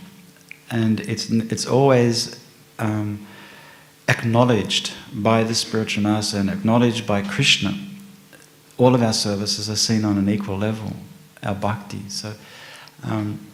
And 0.70 1.00
it's, 1.00 1.30
it's 1.30 1.66
always 1.66 2.40
um, 2.78 3.26
acknowledged 4.08 4.92
by 5.12 5.42
the 5.44 5.54
spiritual 5.54 6.02
master 6.02 6.38
and 6.38 6.50
acknowledged 6.50 7.06
by 7.06 7.22
Krishna. 7.22 7.78
All 8.78 8.94
of 8.94 9.02
our 9.02 9.12
services 9.12 9.70
are 9.70 9.76
seen 9.76 10.04
on 10.04 10.18
an 10.18 10.28
equal 10.28 10.58
level, 10.58 10.92
our 11.42 11.54
bhakti. 11.54 12.08
So 12.08 12.34
um, 13.02 13.46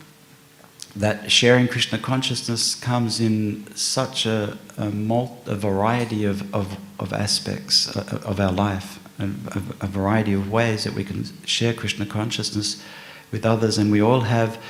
that 0.96 1.30
sharing 1.30 1.68
Krishna 1.68 1.98
consciousness 1.98 2.74
comes 2.74 3.20
in 3.20 3.66
such 3.74 4.26
a, 4.26 4.58
a, 4.76 4.90
mul- 4.90 5.38
a 5.46 5.54
variety 5.54 6.24
of, 6.24 6.52
of, 6.54 6.76
of 6.98 7.12
aspects 7.12 7.96
uh, 7.96 8.20
of 8.24 8.40
our 8.40 8.52
life, 8.52 8.98
a, 9.22 9.84
a, 9.84 9.86
variety 9.86 10.32
of 10.32 10.50
ways 10.50 10.84
that 10.84 10.94
we 10.94 11.04
can 11.04 11.24
share 11.46 11.72
Krishna 11.72 12.06
consciousness 12.06 12.82
with 13.30 13.46
others, 13.46 13.78
and 13.78 13.90
we 13.90 14.00
all 14.00 14.22
have 14.22 14.62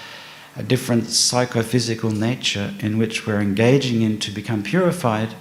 a 0.56 0.62
different 0.62 1.06
psychophysical 1.06 2.10
nature 2.10 2.74
in 2.80 2.98
which 2.98 3.26
we're 3.26 3.40
engaging 3.40 4.02
in 4.02 4.18
to 4.20 4.30
become 4.30 4.62
purified. 4.62 5.34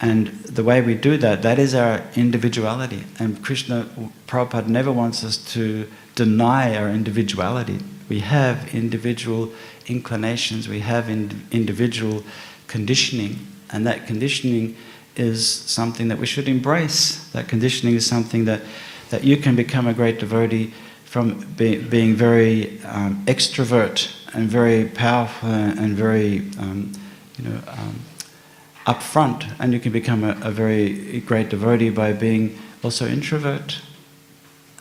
And 0.00 0.28
the 0.44 0.64
way 0.64 0.80
we 0.80 0.94
do 0.94 1.16
that, 1.18 1.42
that 1.42 1.58
is 1.58 1.74
our 1.74 2.02
individuality. 2.16 3.04
And 3.18 3.42
Krishna, 3.44 3.88
Prabhupada 4.26 4.66
never 4.66 4.92
wants 4.92 5.24
us 5.24 5.36
to 5.52 5.88
deny 6.14 6.76
our 6.76 6.88
individuality. 6.88 7.78
We 8.08 8.20
have 8.20 8.74
individual 8.74 9.52
inclinations, 9.86 10.68
we 10.68 10.80
have 10.80 11.08
in, 11.08 11.46
individual 11.50 12.24
conditioning, 12.66 13.46
and 13.70 13.86
that 13.86 14.06
conditioning 14.06 14.76
is 15.16 15.46
something 15.48 16.08
that 16.08 16.18
we 16.18 16.26
should 16.26 16.48
embrace. 16.48 17.28
That 17.32 17.48
conditioning 17.48 17.94
is 17.94 18.06
something 18.06 18.44
that, 18.46 18.62
that 19.10 19.24
you 19.24 19.36
can 19.36 19.56
become 19.56 19.86
a 19.86 19.94
great 19.94 20.18
devotee 20.18 20.72
from 21.04 21.40
be, 21.56 21.76
being 21.76 22.14
very 22.14 22.80
um, 22.84 23.22
extrovert 23.26 24.10
and 24.34 24.48
very 24.48 24.86
powerful 24.86 25.50
and 25.50 25.94
very, 25.94 26.38
um, 26.58 26.92
you 27.38 27.48
know, 27.48 27.60
um, 27.68 28.00
upfront, 28.86 29.54
and 29.58 29.72
you 29.72 29.78
can 29.78 29.92
become 29.92 30.24
a, 30.24 30.36
a, 30.42 30.50
very 30.50 31.20
great 31.20 31.50
devotee 31.50 31.90
by 31.90 32.12
being 32.12 32.58
also 32.82 33.06
introvert 33.06 33.80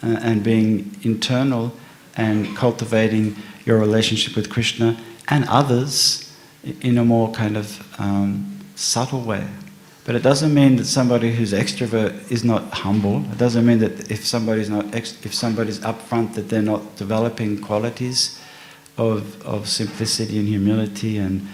uh, 0.02 0.18
and 0.22 0.44
being 0.44 0.98
internal 1.04 1.72
and 2.18 2.56
cultivating 2.56 3.36
your 3.66 3.78
relationship 3.78 4.36
with 4.36 4.50
Krishna 4.50 4.98
and 5.28 5.46
others 5.48 6.34
in 6.82 6.98
a 6.98 7.06
more 7.06 7.32
kind 7.32 7.58
of 7.58 8.00
um, 8.00 8.60
subtle 8.76 9.22
way. 9.22 9.46
But 10.12 10.18
it 10.18 10.24
doesn't 10.24 10.53
mean 10.53 10.76
that 10.76 10.88
somebody 10.88 11.34
who's 11.34 11.53
extrovert 11.53 12.30
is 12.30 12.43
not 12.43 12.64
humble. 12.74 13.24
It 13.32 13.38
doesn't 13.38 13.66
mean 13.66 13.80
that 13.80 14.12
if 14.12 14.26
somebody's 14.26 14.70
not 14.70 14.93
if 14.93 15.34
somebody's 15.34 15.80
upfront 15.80 16.34
that 16.34 16.49
they're 16.49 16.62
not 16.62 16.97
developing 16.97 17.62
qualities 17.62 18.38
of, 18.97 19.41
of 19.47 19.70
simplicity 19.70 20.38
and 20.38 20.49
humility 20.49 21.18
and 21.18 21.47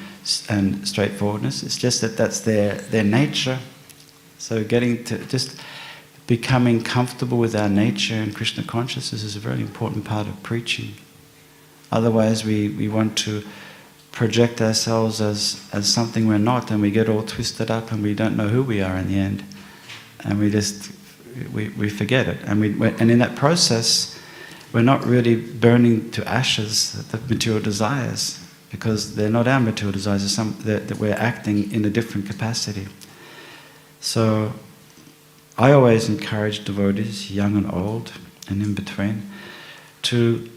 and 0.49 0.87
straightforwardness. 0.87 1.61
It's 1.61 1.77
just 1.77 2.01
that 2.01 2.17
that's 2.17 2.39
their 2.39 2.73
their 2.89 3.03
nature. 3.03 3.59
So 4.39 4.63
getting 4.63 5.03
to 5.03 5.23
just 5.27 5.61
becoming 6.25 6.81
comfortable 6.81 7.37
with 7.37 7.55
our 7.55 7.69
nature 7.69 8.15
and 8.15 8.35
Krishna 8.35 8.63
consciousness 8.63 9.21
is 9.21 9.35
a 9.35 9.39
very 9.39 9.61
important 9.61 10.03
part 10.03 10.25
of 10.25 10.41
preaching. 10.41 10.95
Otherwise, 11.91 12.43
we, 12.43 12.69
we 12.69 12.87
want 12.89 13.19
to 13.19 13.43
project 14.17 14.59
ourselves 14.61 15.21
as, 15.21 15.63
as 15.71 15.87
something 15.87 16.27
we're 16.27 16.39
not, 16.39 16.71
and 16.71 16.81
we 16.81 16.89
get 16.89 17.07
all 17.07 17.21
twisted 17.21 17.69
up 17.69 17.91
and 17.91 18.01
we 18.01 18.15
don't 18.15 18.35
know 18.35 18.47
who 18.47 18.63
we 18.63 18.81
are 18.81 18.97
in 18.97 19.07
the 19.07 19.19
end. 19.19 19.43
And 20.23 20.39
we 20.39 20.49
just, 20.49 20.91
we, 21.53 21.69
we 21.69 21.87
forget 21.87 22.27
it. 22.27 22.39
And, 22.45 22.59
we, 22.59 22.87
and 22.99 23.11
in 23.11 23.19
that 23.19 23.35
process, 23.35 24.19
we're 24.73 24.81
not 24.81 25.05
really 25.05 25.35
burning 25.35 26.09
to 26.11 26.27
ashes 26.27 26.93
the 27.09 27.19
material 27.31 27.61
desires, 27.61 28.43
because 28.71 29.13
they're 29.13 29.29
not 29.29 29.47
our 29.47 29.59
material 29.59 29.93
desires, 29.93 30.29
some, 30.31 30.57
that 30.61 30.97
we're 30.97 31.13
acting 31.13 31.71
in 31.71 31.85
a 31.85 31.89
different 31.91 32.25
capacity. 32.25 32.87
So, 33.99 34.51
I 35.59 35.73
always 35.73 36.09
encourage 36.09 36.65
devotees, 36.65 37.31
young 37.31 37.55
and 37.55 37.71
old, 37.71 38.13
and 38.49 38.63
in 38.63 38.73
between, 38.73 39.29
to 40.03 40.49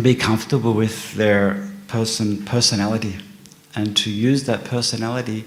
be 0.00 0.14
comfortable 0.14 0.72
with 0.72 1.14
their 1.14 1.68
person 1.88 2.44
personality 2.44 3.18
and 3.74 3.96
to 3.96 4.10
use 4.10 4.44
that 4.44 4.64
personality 4.64 5.44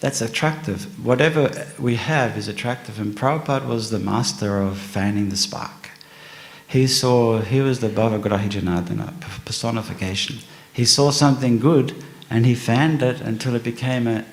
that's 0.00 0.20
attractive. 0.20 1.04
Whatever 1.04 1.66
we 1.78 1.96
have 1.96 2.36
is 2.36 2.46
attractive. 2.46 3.00
And 3.00 3.16
Prabhupada 3.16 3.66
was 3.66 3.90
the 3.90 3.98
master 3.98 4.58
of 4.58 4.78
fanning 4.78 5.28
the 5.28 5.36
spark. 5.36 5.90
He 6.66 6.86
saw, 6.86 7.40
he 7.40 7.60
was 7.60 7.80
the 7.80 7.88
Bhavagrahi 7.88 8.50
Janardana, 8.50 9.20
personification. 9.44 10.38
He 10.72 10.84
saw 10.84 11.10
something 11.10 11.58
good 11.58 12.04
and 12.30 12.46
he 12.46 12.54
fanned 12.54 13.02
it 13.02 13.20
until 13.20 13.54
it 13.54 13.64
became 13.64 14.06
a, 14.06 14.24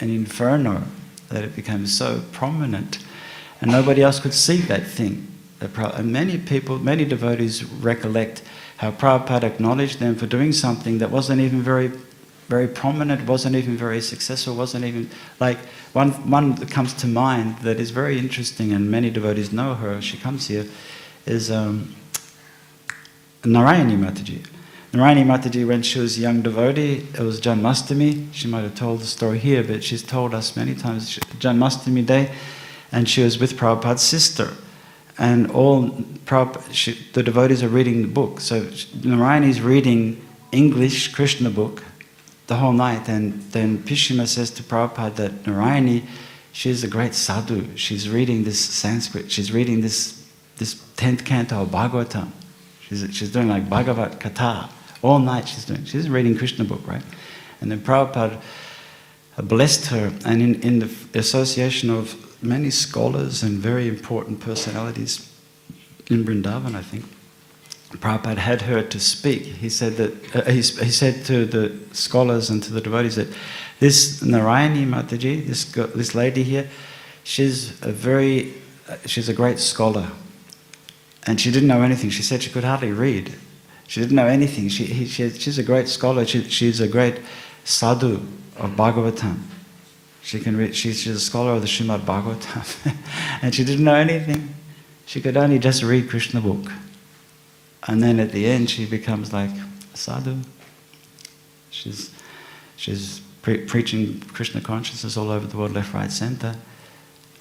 an 0.00 0.10
inferno, 0.10 0.82
that 1.28 1.44
it 1.44 1.54
became 1.54 1.86
so 1.86 2.22
prominent. 2.32 2.98
And 3.60 3.70
nobody 3.70 4.02
else 4.02 4.20
could 4.20 4.34
see 4.34 4.58
that 4.62 4.86
thing. 4.86 5.26
And 5.60 6.12
many 6.12 6.38
people, 6.38 6.78
many 6.78 7.04
devotees 7.04 7.64
recollect 7.64 8.42
how 8.78 8.92
Prabhupada 8.92 9.42
acknowledged 9.42 9.98
them 9.98 10.14
for 10.14 10.26
doing 10.26 10.52
something 10.52 10.98
that 10.98 11.10
wasn't 11.10 11.40
even 11.40 11.62
very, 11.62 11.90
very 12.46 12.68
prominent, 12.68 13.28
wasn't 13.28 13.56
even 13.56 13.76
very 13.76 14.00
successful, 14.00 14.54
wasn't 14.54 14.84
even 14.84 15.10
like 15.40 15.58
one 15.92 16.10
one 16.30 16.54
that 16.54 16.70
comes 16.70 16.94
to 16.94 17.08
mind 17.08 17.58
that 17.58 17.80
is 17.80 17.90
very 17.90 18.18
interesting, 18.18 18.72
and 18.72 18.88
many 18.88 19.10
devotees 19.10 19.52
know 19.52 19.74
her. 19.74 20.00
She 20.00 20.16
comes 20.16 20.46
here, 20.46 20.64
is 21.26 21.50
um, 21.50 21.96
Narayani 23.42 23.98
Mataji. 23.98 24.46
Narayani 24.92 25.24
Mataji, 25.26 25.66
when 25.66 25.82
she 25.82 25.98
was 25.98 26.16
a 26.16 26.20
young 26.20 26.42
devotee, 26.42 27.04
it 27.14 27.20
was 27.20 27.40
Janmastami. 27.40 28.28
She 28.32 28.46
might 28.46 28.62
have 28.62 28.76
told 28.76 29.00
the 29.00 29.06
story 29.06 29.40
here, 29.40 29.64
but 29.64 29.82
she's 29.82 30.04
told 30.04 30.34
us 30.34 30.56
many 30.56 30.76
times 30.76 31.18
Janmastami 31.40 32.06
day, 32.06 32.32
and 32.92 33.08
she 33.08 33.24
was 33.24 33.40
with 33.40 33.56
Prabhupada's 33.56 34.02
sister 34.02 34.54
and 35.18 35.50
all 35.50 35.94
she, 36.70 36.92
the 37.12 37.22
devotees 37.22 37.62
are 37.62 37.68
reading 37.68 38.02
the 38.02 38.08
book. 38.08 38.40
So 38.40 38.62
Narayani 38.62 39.48
is 39.48 39.60
reading 39.60 40.24
English 40.52 41.12
Krishna 41.12 41.50
book 41.50 41.82
the 42.46 42.56
whole 42.56 42.72
night, 42.72 43.08
and 43.08 43.42
then 43.52 43.78
Pishima 43.78 44.26
says 44.26 44.50
to 44.52 44.62
Prabhupada 44.62 45.16
that 45.16 45.44
Narayani, 45.44 46.04
she's 46.52 46.84
a 46.84 46.88
great 46.88 47.14
sadhu. 47.14 47.76
She's 47.76 48.08
reading 48.08 48.44
this 48.44 48.60
Sanskrit. 48.60 49.30
She's 49.30 49.52
reading 49.52 49.80
this 49.80 50.26
this 50.56 50.82
tenth 50.96 51.24
canto 51.24 51.62
of 51.62 51.68
Bhagavatam. 51.68 52.30
She's, 52.80 53.06
she's 53.14 53.30
doing 53.30 53.48
like 53.48 53.68
Bhagavat 53.68 54.18
Katha 54.18 54.70
all 55.02 55.18
night. 55.18 55.46
She's 55.46 55.64
doing. 55.64 55.84
She's 55.84 56.08
reading 56.08 56.36
Krishna 56.36 56.64
book, 56.64 56.86
right? 56.86 57.02
And 57.60 57.70
then 57.70 57.80
Prabhupada 57.80 58.40
blessed 59.36 59.86
her, 59.86 60.12
and 60.24 60.42
in, 60.42 60.60
in 60.62 60.78
the 60.80 61.18
association 61.18 61.90
of 61.90 62.27
many 62.42 62.70
scholars 62.70 63.42
and 63.42 63.58
very 63.58 63.88
important 63.88 64.40
personalities 64.40 65.32
in 66.08 66.24
Vrindavan, 66.24 66.74
I 66.74 66.82
think. 66.82 67.04
Prabhupada 67.90 68.36
had 68.36 68.62
her 68.62 68.82
to 68.82 69.00
speak. 69.00 69.44
He 69.44 69.70
said 69.70 69.96
that 69.96 70.36
uh, 70.36 70.50
he, 70.50 70.56
he 70.56 70.90
said 70.90 71.24
to 71.24 71.46
the 71.46 71.78
scholars 71.92 72.50
and 72.50 72.62
to 72.62 72.72
the 72.72 72.82
devotees 72.82 73.16
that 73.16 73.28
this 73.80 74.20
Narayani 74.20 74.86
Mataji, 74.86 75.46
this 75.46 75.64
this 75.72 76.14
lady 76.14 76.42
here, 76.42 76.68
she's 77.24 77.70
a 77.82 77.90
very 77.90 78.54
uh, 78.88 78.96
she's 79.06 79.30
a 79.30 79.32
great 79.34 79.58
scholar, 79.58 80.08
and 81.26 81.40
she 81.40 81.50
didn't 81.50 81.68
know 81.68 81.80
anything. 81.80 82.10
She 82.10 82.22
said 82.22 82.42
she 82.42 82.50
could 82.50 82.64
hardly 82.64 82.92
read. 82.92 83.32
She 83.86 84.00
didn't 84.00 84.16
know 84.16 84.26
anything. 84.26 84.68
She, 84.68 84.84
he, 84.84 85.06
she 85.06 85.30
she's 85.30 85.58
a 85.58 85.62
great 85.62 85.88
scholar. 85.88 86.26
She, 86.26 86.44
she's 86.44 86.80
a 86.80 86.88
great 86.88 87.20
sadhu 87.64 88.16
of 88.58 88.72
Bhagavatam. 88.72 89.40
She 90.28 90.40
can 90.40 90.58
read, 90.58 90.76
she's, 90.76 91.00
she's 91.00 91.16
a 91.16 91.20
scholar 91.20 91.52
of 91.52 91.62
the 91.62 91.66
Srimad 91.66 92.00
Bhagavatam. 92.00 92.94
and 93.42 93.54
she 93.54 93.64
didn't 93.64 93.86
know 93.86 93.94
anything. 93.94 94.54
She 95.06 95.22
could 95.22 95.38
only 95.38 95.58
just 95.58 95.82
read 95.82 96.10
Krishna 96.10 96.42
book. 96.42 96.70
And 97.86 98.02
then 98.02 98.20
at 98.20 98.32
the 98.32 98.44
end, 98.44 98.68
she 98.68 98.84
becomes 98.84 99.32
like 99.32 99.48
a 99.48 99.96
sadhu. 99.96 100.36
She's, 101.70 102.10
she's 102.76 103.22
pre- 103.40 103.64
preaching 103.64 104.20
Krishna 104.20 104.60
consciousness 104.60 105.16
all 105.16 105.30
over 105.30 105.46
the 105.46 105.56
world, 105.56 105.72
left, 105.72 105.94
right, 105.94 106.12
center. 106.12 106.56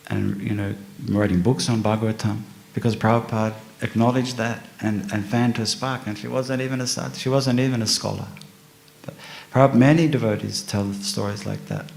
And, 0.09 0.41
you 0.41 0.55
know, 0.55 0.73
writing 1.09 1.41
books 1.41 1.69
on 1.69 1.83
Bhagavatam. 1.83 2.43
Because 2.73 2.95
Prabhupada 2.95 3.55
acknowledged 3.81 4.38
that 4.38 4.65
and, 4.79 5.11
and 5.11 5.25
fanned 5.25 5.57
her 5.57 5.65
spark. 5.65 6.07
And 6.07 6.17
she 6.17 6.29
wasn't 6.29 6.61
even 6.61 6.79
a 6.79 6.88
sadhu. 6.88 7.17
She 7.17 7.27
wasn't 7.27 7.59
even 7.59 7.81
a 7.81 7.88
scholar. 7.88 8.27
But 9.01 9.15
Prabhupada, 9.51 9.75
many 9.75 10.07
devotees 10.07 10.61
tell 10.61 10.93
stories 10.93 11.45
like 11.45 11.65
that. 11.65 11.91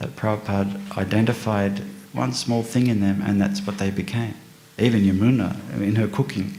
That 0.00 0.16
Prabhupada 0.16 0.98
identified 0.98 1.82
one 2.12 2.32
small 2.32 2.64
thing 2.64 2.88
in 2.88 3.00
them 3.00 3.22
and 3.24 3.40
that's 3.40 3.64
what 3.64 3.78
they 3.78 3.90
became. 3.90 4.34
Even 4.78 5.02
Yamuna, 5.02 5.80
in 5.80 5.94
her 5.96 6.08
cooking, 6.08 6.56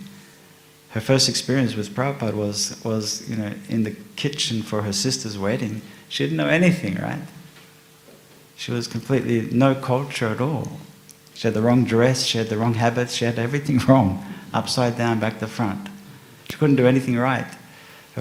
her 0.91 1.01
first 1.01 1.29
experience 1.29 1.75
with 1.75 1.95
Prabhupada 1.95 2.33
was, 2.33 2.81
was 2.83 3.27
you 3.29 3.35
know, 3.35 3.53
in 3.69 3.83
the 3.83 3.95
kitchen 4.15 4.61
for 4.61 4.81
her 4.83 4.93
sister's 4.93 5.37
wedding. 5.37 5.81
She 6.09 6.23
didn't 6.23 6.37
know 6.37 6.47
anything, 6.47 6.95
right? 6.95 7.21
She 8.55 8.71
was 8.71 8.87
completely 8.87 9.49
no 9.51 9.73
culture 9.73 10.27
at 10.27 10.41
all. 10.41 10.67
She 11.33 11.47
had 11.47 11.53
the 11.53 11.61
wrong 11.61 11.85
dress, 11.85 12.23
she 12.23 12.37
had 12.37 12.49
the 12.49 12.57
wrong 12.57 12.75
habits, 12.75 13.15
she 13.15 13.25
had 13.25 13.39
everything 13.39 13.79
wrong, 13.87 14.23
upside 14.53 14.97
down, 14.97 15.19
back 15.19 15.39
to 15.39 15.47
front. 15.47 15.87
She 16.49 16.57
couldn't 16.57 16.75
do 16.75 16.85
anything 16.85 17.17
right. 17.17 17.47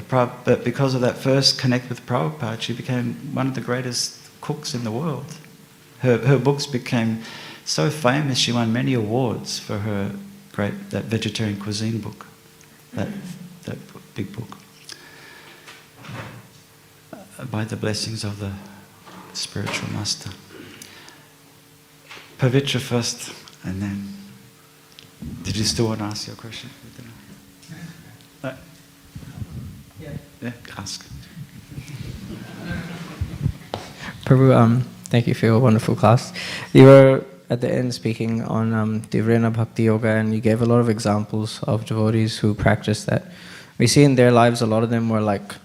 But, 0.09 0.65
because 0.65 0.95
of 0.95 1.01
that 1.01 1.19
first 1.19 1.59
connect 1.59 1.89
with 1.89 2.07
Prabhupada, 2.07 2.61
she 2.61 2.73
became 2.73 3.15
one 3.35 3.49
of 3.49 3.55
the 3.55 3.61
greatest 3.61 4.20
cooks 4.51 4.75
in 4.75 4.83
the 4.83 4.91
world. 4.91 5.37
Her, 6.01 6.19
her 6.19 6.39
books 6.39 6.67
became 6.67 7.23
so 7.65 7.89
famous, 7.89 8.37
she 8.39 8.53
won 8.53 8.73
many 8.73 8.95
awards 8.95 9.61
for 9.61 9.79
her 9.79 10.13
great, 10.53 10.91
that 10.91 11.05
vegetarian 11.05 11.61
cuisine 11.61 12.01
book, 12.01 12.27
that, 12.95 13.09
that 13.63 13.79
big 14.15 14.33
book. 14.33 14.59
Uh, 17.13 17.45
By 17.45 17.65
the 17.65 17.77
blessings 17.77 18.25
of 18.25 18.41
the 18.41 18.53
spiritual 19.35 19.91
master. 19.93 20.31
Pavitra 22.39 22.81
first, 22.81 23.33
and 23.63 23.81
then. 23.81 24.09
Did 25.43 25.57
you 25.57 25.65
still 25.65 25.87
want 25.87 25.99
to 25.99 26.07
ask 26.07 26.27
your 26.27 26.37
question? 26.37 26.71
Uh, 28.43 28.55
yeah, 30.01 30.53
ask. 30.77 31.10
Prabhu, 34.31 34.55
um, 34.55 34.83
thank 35.07 35.27
you 35.27 35.35
for 35.35 35.47
your 35.47 35.59
wonderful 35.59 35.97
class. 35.97 36.33
You 36.73 36.85
were 36.85 37.25
at 37.51 37.61
the 37.61 37.69
end 37.69 37.93
speaking 37.93 38.45
on 38.45 38.73
um, 38.73 39.03
Tivrena 39.03 39.53
Bhakti 39.53 39.83
Yoga, 39.83 40.07
and 40.07 40.33
you 40.33 40.41
gave 40.41 40.63
a 40.63 40.65
lot 40.65 40.79
of 40.79 40.89
examples 40.89 41.61
of 41.65 41.85
devotees 41.85 42.39
who 42.39 42.55
practice 42.55 43.07
that. 43.07 43.25
We 43.77 43.89
see 43.89 44.05
in 44.05 44.15
their 44.15 44.31
lives 44.31 44.63
a 44.63 44.67
lot 44.67 44.85
of 44.85 44.91
them 44.91 45.09
were 45.09 45.21
like 45.21 45.57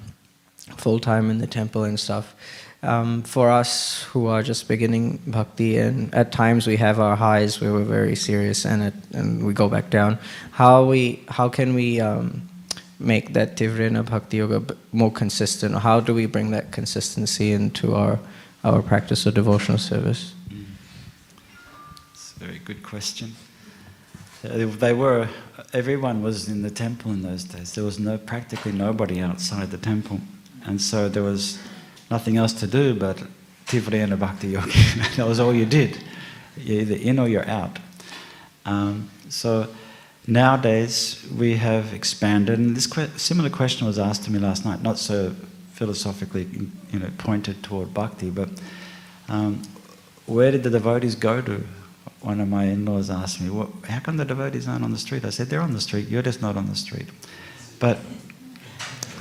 full 0.78 0.97
time 0.97 1.30
in 1.30 1.38
the 1.38 1.45
temple 1.45 1.84
and 1.84 1.99
stuff. 1.99 2.34
Um, 2.82 3.22
for 3.22 3.51
us 3.51 4.01
who 4.05 4.26
are 4.26 4.41
just 4.41 4.68
beginning 4.68 5.22
bhakti, 5.28 5.78
and 5.78 6.11
at 6.16 6.32
times 6.32 6.66
we 6.66 6.78
have 6.78 6.99
our 6.99 7.16
highs 7.16 7.61
where 7.61 7.72
we're 7.72 7.84
very 7.84 8.16
serious, 8.16 8.66
and 8.66 8.82
it, 8.82 8.95
and 9.13 9.45
we 9.45 9.53
go 9.53 9.70
back 9.70 9.91
down. 9.91 10.18
How 10.53 10.86
we 10.86 11.24
how 11.28 11.49
can 11.49 11.76
we 11.76 12.01
um, 12.01 12.49
make 12.97 13.34
that 13.34 13.57
Tivrena 13.57 14.03
Bhakti 14.03 14.38
Yoga 14.38 14.76
more 14.91 15.11
consistent? 15.11 15.76
How 15.76 15.99
do 15.99 16.16
we 16.16 16.26
bring 16.26 16.49
that 16.49 16.72
consistency 16.72 17.51
into 17.51 17.93
our 17.93 18.18
our 18.66 18.82
practice 18.82 19.26
of 19.26 19.36
devotional 19.36 19.78
service? 19.78 20.34
It's 22.11 22.34
a 22.36 22.39
very 22.39 22.59
good 22.59 22.82
question. 22.84 23.36
Uh, 24.43 24.66
They 24.66 24.93
were, 24.93 25.30
everyone 25.74 26.24
was 26.24 26.47
in 26.47 26.63
the 26.63 26.72
temple 26.72 27.11
in 27.11 27.22
those 27.22 27.43
days. 27.43 27.74
There 27.76 27.84
was 27.84 27.99
no, 27.99 28.18
practically 28.18 28.72
nobody 28.72 29.20
outside 29.22 29.70
the 29.72 29.78
temple. 29.78 30.20
And 30.66 30.82
so 30.82 31.07
there 31.09 31.24
was 31.24 31.59
nothing 32.09 32.38
else 32.38 32.53
to 32.53 32.68
do 32.68 32.95
but 32.95 33.18
Tivrena 33.68 34.18
Bhakti 34.18 34.49
Yoga. 34.49 34.68
that 35.16 35.28
was 35.28 35.39
all 35.39 35.53
you 35.53 35.66
did. 35.66 35.99
You're 36.57 36.82
either 36.82 36.95
in 36.95 37.20
or 37.20 37.28
you're 37.28 37.47
out. 37.47 37.78
Um, 38.66 39.09
so 39.30 39.68
nowadays 40.26 41.24
we 41.38 41.55
have 41.57 41.93
expanded, 41.93 42.57
and 42.57 42.76
this 42.76 42.88
que- 42.88 43.09
similar 43.18 43.49
question 43.49 43.86
was 43.86 43.99
asked 43.99 44.24
to 44.24 44.32
me 44.32 44.39
last 44.39 44.66
night, 44.66 44.82
not 44.82 44.97
so 44.97 45.36
philosophically 45.76 46.47
you 46.91 46.99
know, 46.99 47.09
pointed 47.17 47.61
toward 47.61 47.93
bhakti, 47.93 48.30
but 48.30 48.49
um, 49.28 49.61
where 50.26 50.51
did 50.51 50.63
the 50.63 50.69
devotees 50.69 51.15
go 51.15 51.41
to? 51.41 51.63
One 52.21 52.39
of 52.39 52.47
my 52.47 52.63
in-laws 52.65 53.09
asked 53.09 53.41
me, 53.41 53.49
well, 53.49 53.71
how 53.88 53.99
come 53.99 54.17
the 54.17 54.26
devotees 54.26 54.67
aren't 54.67 54.84
on 54.84 54.91
the 54.91 54.97
street? 54.97 55.26
I 55.26 55.30
said, 55.30 55.47
they're 55.47 55.61
on 55.61 55.73
the 55.73 55.82
street, 55.82 56.07
you're 56.07 56.21
just 56.21 56.41
not 56.41 56.55
on 56.55 56.67
the 56.67 56.76
street. 56.76 57.07
But 57.80 57.99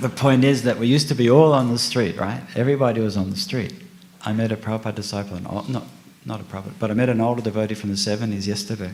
the 0.01 0.09
point 0.09 0.45
is 0.45 0.63
that 0.63 0.79
we 0.79 0.87
used 0.87 1.09
to 1.09 1.15
be 1.15 1.29
all 1.29 1.53
on 1.53 1.71
the 1.71 1.79
street, 1.79 2.17
right? 2.17 2.41
Everybody 2.55 3.01
was 3.01 3.17
on 3.17 3.31
the 3.31 3.37
street. 3.37 3.75
I 4.23 4.33
met 4.33 4.53
a 4.53 4.57
Prabhupada 4.57 4.95
disciple, 4.95 5.37
an 5.37 5.47
old, 5.47 5.69
not, 5.69 5.85
not 6.25 6.41
a 6.41 6.45
Prabhupada, 6.45 6.75
but 6.79 6.91
I 6.91 6.95
met 6.95 7.09
an 7.09 7.21
older 7.21 7.43
devotee 7.43 7.75
from 7.75 7.91
the 7.91 7.97
70s 7.97 8.47
yesterday. 8.47 8.93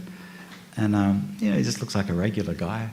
And, 0.76 0.96
um, 0.96 1.36
you 1.38 1.50
know, 1.50 1.56
he 1.56 1.62
just 1.62 1.80
looks 1.80 1.94
like 1.94 2.08
a 2.08 2.14
regular 2.14 2.54
guy. 2.54 2.88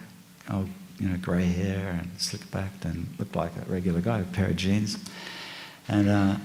You 1.00 1.10
know, 1.10 1.18
grey 1.18 1.46
hair 1.46 2.00
and 2.00 2.10
slick 2.20 2.50
backed 2.50 2.86
and 2.86 3.08
looked 3.20 3.36
like 3.36 3.52
a 3.56 3.72
regular 3.72 4.02
guy, 4.02 4.20
a 4.20 4.24
pair 4.24 4.48
of 4.48 4.56
jeans. 4.56 4.98
And, 5.88 6.10
uh, 6.10 6.36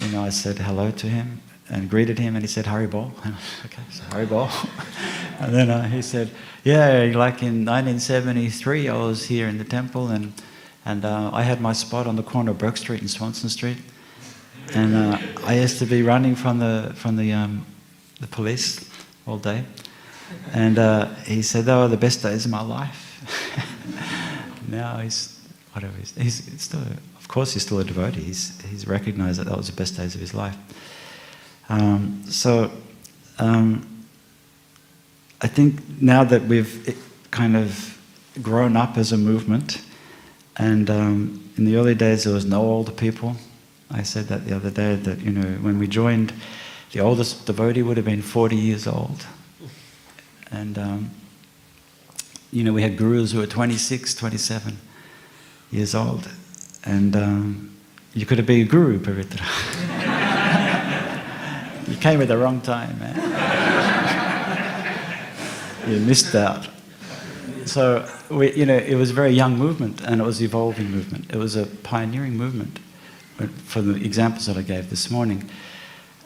you 0.00 0.08
know, 0.08 0.22
I 0.22 0.30
said 0.30 0.58
hello 0.58 0.90
to 0.90 1.06
him 1.06 1.40
and 1.70 1.88
greeted 1.88 2.18
him 2.18 2.34
and 2.34 2.42
he 2.42 2.48
said, 2.48 2.66
I 2.66 2.86
said, 2.86 2.94
okay, 3.66 3.82
so 3.90 4.02
Haribol. 4.04 4.50
and 5.40 5.54
then 5.54 5.70
uh, 5.70 5.88
he 5.88 6.02
said, 6.02 6.30
yeah, 6.64 7.12
like 7.14 7.42
in 7.42 7.64
1973, 7.64 8.88
I 8.88 8.96
was 8.96 9.26
here 9.26 9.48
in 9.48 9.58
the 9.58 9.64
temple 9.64 10.08
and, 10.08 10.32
and 10.84 11.04
uh, 11.04 11.30
I 11.32 11.42
had 11.42 11.60
my 11.60 11.72
spot 11.72 12.06
on 12.06 12.16
the 12.16 12.22
corner 12.22 12.50
of 12.50 12.58
Bourke 12.58 12.76
Street 12.76 13.00
and 13.00 13.10
Swanston 13.10 13.50
Street. 13.50 13.78
And 14.74 14.94
uh, 14.94 15.18
I 15.44 15.60
used 15.60 15.78
to 15.78 15.86
be 15.86 16.02
running 16.02 16.34
from 16.34 16.58
the, 16.58 16.92
from 16.94 17.16
the, 17.16 17.32
um, 17.32 17.64
the 18.20 18.26
police 18.26 18.88
all 19.26 19.38
day. 19.38 19.64
And 20.52 20.78
uh, 20.78 21.06
he 21.24 21.42
said, 21.42 21.64
they 21.64 21.74
were 21.74 21.88
the 21.88 21.96
best 21.96 22.22
days 22.22 22.44
of 22.44 22.50
my 22.50 22.60
life. 22.60 23.07
now 24.68 24.98
he's, 24.98 25.38
whatever, 25.72 25.96
he's, 25.96 26.14
he's 26.16 26.62
still, 26.62 26.82
of 27.18 27.28
course, 27.28 27.52
he's 27.52 27.62
still 27.62 27.78
a 27.78 27.84
devotee. 27.84 28.22
He's, 28.22 28.60
he's 28.62 28.86
recognized 28.86 29.40
that 29.40 29.46
that 29.46 29.56
was 29.56 29.68
the 29.68 29.76
best 29.76 29.96
days 29.96 30.14
of 30.14 30.20
his 30.20 30.34
life. 30.34 30.56
Um, 31.68 32.22
so 32.26 32.70
um, 33.38 33.86
I 35.40 35.46
think 35.46 35.80
now 36.00 36.24
that 36.24 36.42
we've 36.42 36.98
kind 37.30 37.56
of 37.56 37.98
grown 38.42 38.76
up 38.76 38.96
as 38.96 39.12
a 39.12 39.16
movement, 39.16 39.82
and 40.56 40.90
um, 40.90 41.50
in 41.56 41.64
the 41.64 41.76
early 41.76 41.94
days 41.94 42.24
there 42.24 42.34
was 42.34 42.44
no 42.44 42.62
older 42.62 42.92
people. 42.92 43.36
I 43.90 44.02
said 44.02 44.26
that 44.28 44.46
the 44.46 44.54
other 44.54 44.70
day 44.70 44.96
that 44.96 45.20
you 45.20 45.30
know 45.30 45.48
when 45.62 45.78
we 45.78 45.86
joined, 45.86 46.32
the 46.92 47.00
oldest 47.00 47.46
devotee 47.46 47.82
would 47.82 47.96
have 47.96 48.06
been 48.06 48.22
40 48.22 48.56
years 48.56 48.86
old, 48.86 49.26
and 50.50 50.76
um, 50.78 51.10
you 52.50 52.64
know 52.64 52.72
we 52.72 52.82
had 52.82 52.96
gurus 52.96 53.32
who 53.32 53.38
were 53.38 53.46
26, 53.46 54.14
27 54.14 54.78
years 55.70 55.94
old, 55.94 56.28
and 56.84 57.16
um, 57.16 57.76
you 58.14 58.26
could 58.26 58.38
have 58.38 58.46
been 58.46 58.62
a 58.62 58.68
guru, 58.68 58.98
Pavitra. 58.98 60.16
You 61.88 61.96
came 61.96 62.20
at 62.20 62.28
the 62.28 62.36
wrong 62.36 62.60
time, 62.60 62.98
man. 62.98 63.16
you 65.88 65.98
missed 66.00 66.34
out. 66.34 66.68
So, 67.64 68.06
we, 68.30 68.52
you 68.52 68.66
know, 68.66 68.76
it 68.76 68.96
was 68.96 69.10
a 69.10 69.14
very 69.14 69.30
young 69.30 69.56
movement 69.56 70.02
and 70.02 70.20
it 70.20 70.24
was 70.24 70.42
evolving 70.42 70.90
movement. 70.90 71.32
It 71.32 71.38
was 71.38 71.56
a 71.56 71.64
pioneering 71.64 72.36
movement 72.36 72.78
for 73.64 73.80
the 73.80 73.94
examples 74.04 74.44
that 74.46 74.58
I 74.58 74.62
gave 74.62 74.90
this 74.90 75.10
morning. 75.10 75.48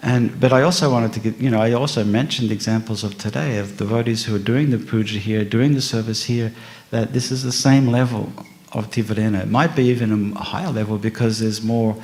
And, 0.02 0.40
but 0.40 0.52
I 0.52 0.62
also 0.62 0.90
wanted 0.90 1.12
to 1.12 1.20
give, 1.20 1.40
you 1.40 1.48
know, 1.48 1.60
I 1.60 1.72
also 1.72 2.02
mentioned 2.02 2.50
examples 2.50 3.04
of 3.04 3.18
today 3.18 3.58
of 3.58 3.76
devotees 3.76 4.24
who 4.24 4.34
are 4.34 4.40
doing 4.40 4.70
the 4.70 4.78
puja 4.78 5.18
here, 5.18 5.44
doing 5.44 5.74
the 5.74 5.80
service 5.80 6.24
here, 6.24 6.52
that 6.90 7.12
this 7.12 7.30
is 7.30 7.44
the 7.44 7.52
same 7.52 7.86
level 7.86 8.32
of 8.72 8.90
Tivarena. 8.90 9.42
It 9.42 9.48
might 9.48 9.76
be 9.76 9.84
even 9.84 10.32
a 10.32 10.42
higher 10.42 10.72
level 10.72 10.98
because 10.98 11.38
there's 11.38 11.62
more 11.62 11.96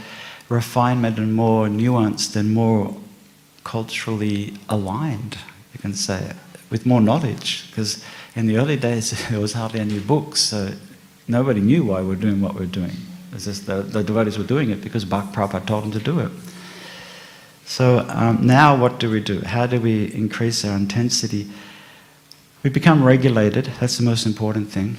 refinement 0.48 1.18
and 1.18 1.34
more 1.34 1.66
nuanced 1.66 2.36
and 2.36 2.54
more 2.54 2.96
culturally 3.64 4.54
aligned, 4.68 5.36
you 5.72 5.80
can 5.80 5.92
say, 5.92 6.32
with 6.70 6.86
more 6.86 7.00
knowledge. 7.00 7.68
Because 7.68 8.04
in 8.36 8.46
the 8.46 8.58
early 8.58 8.76
days, 8.76 9.10
there 9.28 9.40
was 9.40 9.54
hardly 9.54 9.80
any 9.80 9.98
books, 9.98 10.40
so 10.40 10.72
nobody 11.26 11.60
knew 11.60 11.84
why 11.84 12.00
we're 12.00 12.14
doing 12.14 12.40
what 12.40 12.54
we're 12.54 12.66
doing. 12.66 12.96
It's 13.32 13.44
just 13.44 13.66
the, 13.66 13.82
the 13.82 14.04
devotees 14.04 14.38
were 14.38 14.44
doing 14.44 14.70
it 14.70 14.82
because 14.82 15.04
Bhakti 15.04 15.34
Prabhupada 15.34 15.66
told 15.66 15.84
them 15.84 15.92
to 15.92 15.98
do 15.98 16.20
it. 16.20 16.30
So 17.68 18.06
um, 18.08 18.46
now, 18.46 18.74
what 18.74 18.98
do 18.98 19.10
we 19.10 19.20
do? 19.20 19.42
How 19.42 19.66
do 19.66 19.78
we 19.78 20.10
increase 20.14 20.64
our 20.64 20.74
intensity? 20.74 21.46
We 22.62 22.70
become 22.70 23.04
regulated, 23.04 23.66
that's 23.78 23.98
the 23.98 24.04
most 24.04 24.24
important 24.24 24.70
thing. 24.70 24.96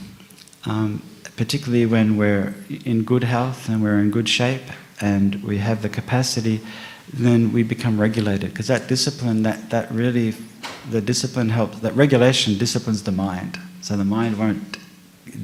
Um, 0.66 1.02
particularly 1.36 1.88
when 1.88 2.16
we're 2.16 2.54
in 2.86 3.04
good 3.04 3.24
health 3.24 3.70
and 3.70 3.82
we're 3.82 3.98
in 3.98 4.12
good 4.12 4.30
shape 4.30 4.62
and 5.02 5.42
we 5.44 5.58
have 5.58 5.82
the 5.82 5.90
capacity 5.90 6.60
then 7.12 7.52
we 7.52 7.64
become 7.64 8.00
regulated 8.00 8.52
because 8.52 8.68
that 8.68 8.88
discipline 8.88 9.42
that, 9.44 9.70
that 9.70 9.90
really 9.90 10.36
the 10.92 11.00
discipline 11.00 11.48
helps 11.48 11.80
that 11.80 11.96
regulation 11.96 12.58
disciplines 12.58 13.04
the 13.04 13.12
mind 13.12 13.58
so 13.82 13.96
the 13.96 14.04
mind 14.04 14.38
won't 14.38 14.78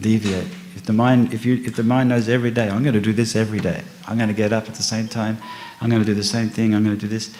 deviate 0.01 0.47
if 0.75 0.83
the 0.83 0.93
mind 0.93 1.33
if 1.33 1.45
you 1.45 1.61
if 1.65 1.75
the 1.75 1.83
mind 1.83 2.09
knows 2.09 2.29
every 2.29 2.51
day 2.51 2.69
i'm 2.69 2.83
going 2.83 2.93
to 2.93 3.01
do 3.01 3.13
this 3.13 3.35
every 3.35 3.59
day 3.59 3.83
i'm 4.07 4.17
going 4.17 4.29
to 4.29 4.35
get 4.35 4.53
up 4.53 4.67
at 4.67 4.75
the 4.75 4.83
same 4.83 5.07
time 5.07 5.37
i'm 5.81 5.89
going 5.89 6.01
to 6.01 6.05
do 6.05 6.13
the 6.13 6.23
same 6.23 6.49
thing 6.49 6.75
i'm 6.75 6.83
going 6.83 6.95
to 6.95 7.01
do 7.01 7.07
this 7.07 7.33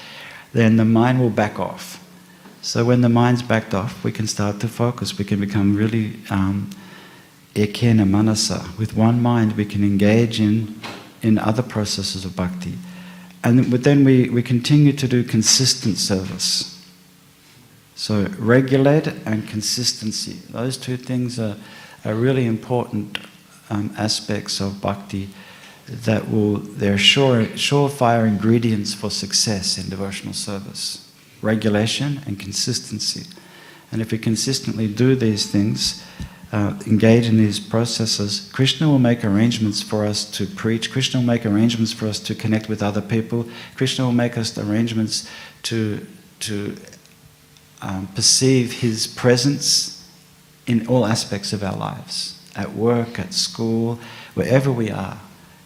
then 0.54 0.78
the 0.78 0.86
mind 0.86 1.20
will 1.20 1.30
back 1.30 1.60
off 1.60 2.02
so 2.62 2.84
when 2.84 3.02
the 3.02 3.10
mind's 3.10 3.44
backed 3.44 3.74
off 3.74 4.04
we 4.04 4.12
can 4.12 4.28
start 4.28 4.60
to 4.60 4.68
focus 4.68 5.18
we 5.18 5.26
can 5.26 5.40
become 5.40 5.76
really 5.76 6.16
um, 6.30 6.70
ekena 7.54 8.08
manasa 8.08 8.66
with 8.78 8.96
one 8.96 9.22
mind 9.22 9.56
we 9.56 9.66
can 9.66 9.84
engage 9.84 10.40
in 10.40 10.80
in 11.26 11.40
other 11.40 11.64
processes 11.64 12.24
of 12.24 12.36
bhakti. 12.36 12.78
And 13.44 13.72
but 13.72 13.84
then 13.84 14.04
we, 14.04 14.30
we 14.30 14.44
continue 14.44 14.94
to 14.94 15.08
do 15.08 15.24
consistent 15.24 15.98
service. 15.98 16.72
So 17.96 18.28
regulate 18.38 19.08
and 19.26 19.48
consistency. 19.48 20.40
Those 20.52 20.78
two 20.78 20.98
things 20.98 21.40
are, 21.40 21.56
are 22.06 22.14
really 22.14 22.46
important 22.46 23.18
um, 23.70 23.94
aspects 23.98 24.62
of 24.62 24.82
bhakti 24.82 25.30
that 25.88 26.30
will 26.32 26.58
they're 26.58 26.98
sure 26.98 27.46
surefire 27.46 28.28
ingredients 28.28 28.94
for 28.94 29.12
success 29.12 29.78
in 29.78 29.90
devotional 29.90 30.34
service. 30.34 31.12
Regulation 31.42 32.22
and 32.26 32.40
consistency. 32.40 33.30
And 33.92 34.02
if 34.02 34.12
we 34.12 34.18
consistently 34.18 34.88
do 34.88 35.16
these 35.16 35.50
things, 35.52 36.04
uh, 36.52 36.80
engage 36.88 37.28
in 37.28 37.38
these 37.38 37.60
processes, 37.60 38.50
Krishna 38.54 38.88
will 38.88 39.00
make 39.00 39.24
arrangements 39.24 39.82
for 39.82 40.06
us 40.06 40.26
to 40.32 40.46
preach. 40.46 40.92
Krishna 40.92 41.20
will 41.20 41.28
make 41.28 41.46
arrangements 41.46 41.92
for 41.92 42.08
us 42.08 42.20
to 42.20 42.34
connect 42.34 42.68
with 42.70 42.82
other 42.82 43.02
people. 43.02 43.48
Krishna 43.76 44.06
will 44.06 44.12
make 44.12 44.38
us 44.38 44.58
arrangements 44.58 45.30
to 45.64 46.06
to 46.42 46.76
um, 47.82 48.08
perceive 48.08 48.82
His 48.82 49.06
presence 49.06 49.95
in 50.68 50.88
all 50.88 51.06
aspects 51.06 51.54
of 51.54 51.64
our 51.64 51.76
lives, 51.76 52.40
at 52.56 52.74
work, 52.74 53.20
at 53.20 53.34
school, 53.34 54.00
wherever 54.34 54.72
we 54.72 54.90
are. 54.90 55.20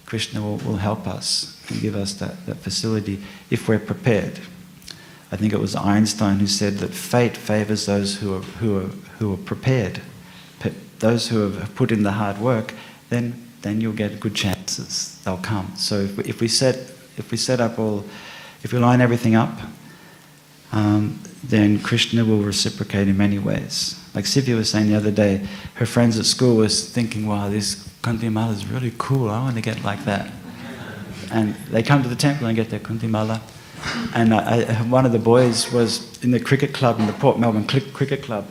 Krishna 0.06 0.42
will, 0.42 0.58
will 0.58 0.78
help 0.78 1.08
us 1.08 1.64
and 1.70 1.80
give 1.82 1.96
us 1.96 2.14
that, 2.16 2.46
that 2.48 2.58
facility 2.58 3.22
if 3.50 3.68
we're 3.68 3.80
prepared. 3.80 4.40
I 5.32 5.36
think 5.36 5.54
it 5.54 5.60
was 5.60 5.76
Einstein 5.76 6.40
who 6.40 6.48
said 6.48 6.78
that 6.80 6.90
fate 6.90 7.38
favors 7.38 7.86
those 7.86 8.18
who 8.18 8.36
are, 8.36 8.42
who 8.42 8.78
are, 8.78 8.90
who 9.20 9.34
are 9.34 9.38
prepared. 9.38 10.02
Pe- 10.60 10.74
those 10.98 11.30
who 11.30 11.52
have 11.52 11.76
put 11.76 11.92
in 11.92 12.02
the 12.02 12.14
hard 12.14 12.40
work, 12.40 12.74
then, 13.10 13.48
then 13.62 13.80
you'll 13.80 13.94
get 13.94 14.20
good 14.20 14.34
chances. 14.34 15.22
They'll 15.24 15.38
come. 15.38 15.74
So 15.76 16.00
if 16.00 16.18
we, 16.18 16.24
if 16.24 16.42
we, 16.42 16.48
set, 16.48 16.76
if 17.18 17.30
we 17.30 17.38
set 17.38 17.62
up 17.62 17.78
all, 17.78 18.04
if 18.64 18.74
we 18.74 18.80
line 18.80 19.02
everything 19.02 19.36
up, 19.36 19.60
um, 20.72 21.20
then 21.44 21.80
Krishna 21.80 22.26
will 22.26 22.42
reciprocate 22.42 23.08
in 23.08 23.18
many 23.18 23.38
ways. 23.38 23.99
Like 24.20 24.26
Sivya 24.26 24.58
was 24.58 24.70
saying 24.70 24.90
the 24.90 24.98
other 24.98 25.12
day, 25.12 25.48
her 25.76 25.86
friends 25.86 26.20
at 26.20 26.26
school 26.26 26.58
was 26.58 26.90
thinking, 26.92 27.26
wow, 27.26 27.48
this 27.48 27.88
Kanthi 28.02 28.30
Mala 28.30 28.52
is 28.52 28.68
really 28.68 28.92
cool. 28.98 29.30
I 29.30 29.42
want 29.42 29.56
to 29.56 29.62
get 29.62 29.82
like 29.86 30.04
that. 30.04 30.30
And 31.32 31.56
they 31.72 31.82
come 31.82 32.04
to 32.04 32.10
the 32.10 32.18
temple 32.18 32.48
and 32.48 32.54
get 32.54 32.70
their 32.70 32.82
Kanthi 32.82 33.10
Mala. 33.10 33.40
And 34.14 34.34
I, 34.34 34.64
I, 34.64 34.74
one 34.90 35.06
of 35.06 35.14
the 35.14 35.20
boys 35.20 35.72
was 35.72 36.22
in 36.22 36.32
the 36.32 36.40
cricket 36.42 36.74
club, 36.74 37.00
in 37.00 37.08
the 37.08 37.14
Port 37.14 37.40
Melbourne 37.40 37.66
Cli- 37.66 37.92
Cricket 37.94 38.22
Club. 38.22 38.46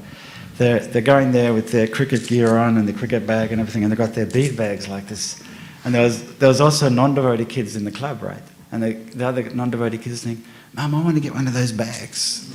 They're, 0.57 0.81
they're 0.81 1.03
going 1.03 1.32
there 1.32 1.53
with 1.53 1.70
their 1.70 1.86
cricket 1.86 2.27
gear 2.27 2.57
on 2.57 2.78
and 2.78 2.89
the 2.89 2.95
cricket 2.95 3.27
bag 3.27 3.53
and 3.53 3.61
everything, 3.61 3.82
and 3.82 3.93
they've 3.93 3.99
got 3.99 4.15
their 4.15 4.24
bead 4.24 4.57
bags 4.57 4.89
like 4.89 5.07
this. 5.07 5.39
And 5.85 5.95
there 5.95 6.03
was, 6.03 6.39
there 6.39 6.49
was 6.49 6.62
also 6.62 6.89
non 6.89 7.15
devotee 7.15 7.45
kids 7.45 7.77
in 7.77 7.85
the 7.85 7.93
club, 7.93 8.23
right? 8.23 8.43
And 8.73 8.82
they, 8.82 8.95
the 8.95 9.27
other 9.27 9.51
non 9.51 9.69
devotee 9.69 9.99
kids 9.99 10.24
think, 10.24 10.43
Mum, 10.73 10.95
I 10.95 11.05
want 11.05 11.16
to 11.16 11.20
get 11.20 11.35
one 11.35 11.47
of 11.47 11.53
those 11.53 11.73
bags. 11.73 12.51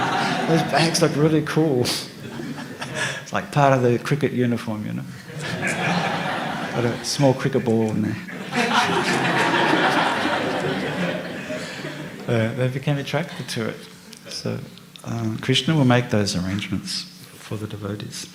those 0.48 0.62
bags 0.70 1.02
look 1.02 1.14
really 1.16 1.42
cool. 1.42 1.80
it's 1.82 3.32
like 3.32 3.50
part 3.52 3.72
of 3.72 3.82
the 3.82 3.98
cricket 3.98 4.32
uniform, 4.32 4.86
you 4.86 4.92
know. 4.92 5.04
Got 6.72 6.84
a 6.84 7.04
small 7.04 7.34
cricket 7.34 7.64
ball 7.64 7.90
in 7.90 8.02
there. 8.02 8.16
Uh, 12.28 12.52
they 12.54 12.66
became 12.66 12.98
attracted 12.98 13.48
to 13.48 13.68
it. 13.68 13.76
So 14.28 14.58
um, 15.04 15.38
Krishna 15.38 15.76
will 15.76 15.84
make 15.84 16.10
those 16.10 16.34
arrangements 16.34 17.02
for 17.32 17.56
the 17.56 17.68
devotees. 17.68 18.26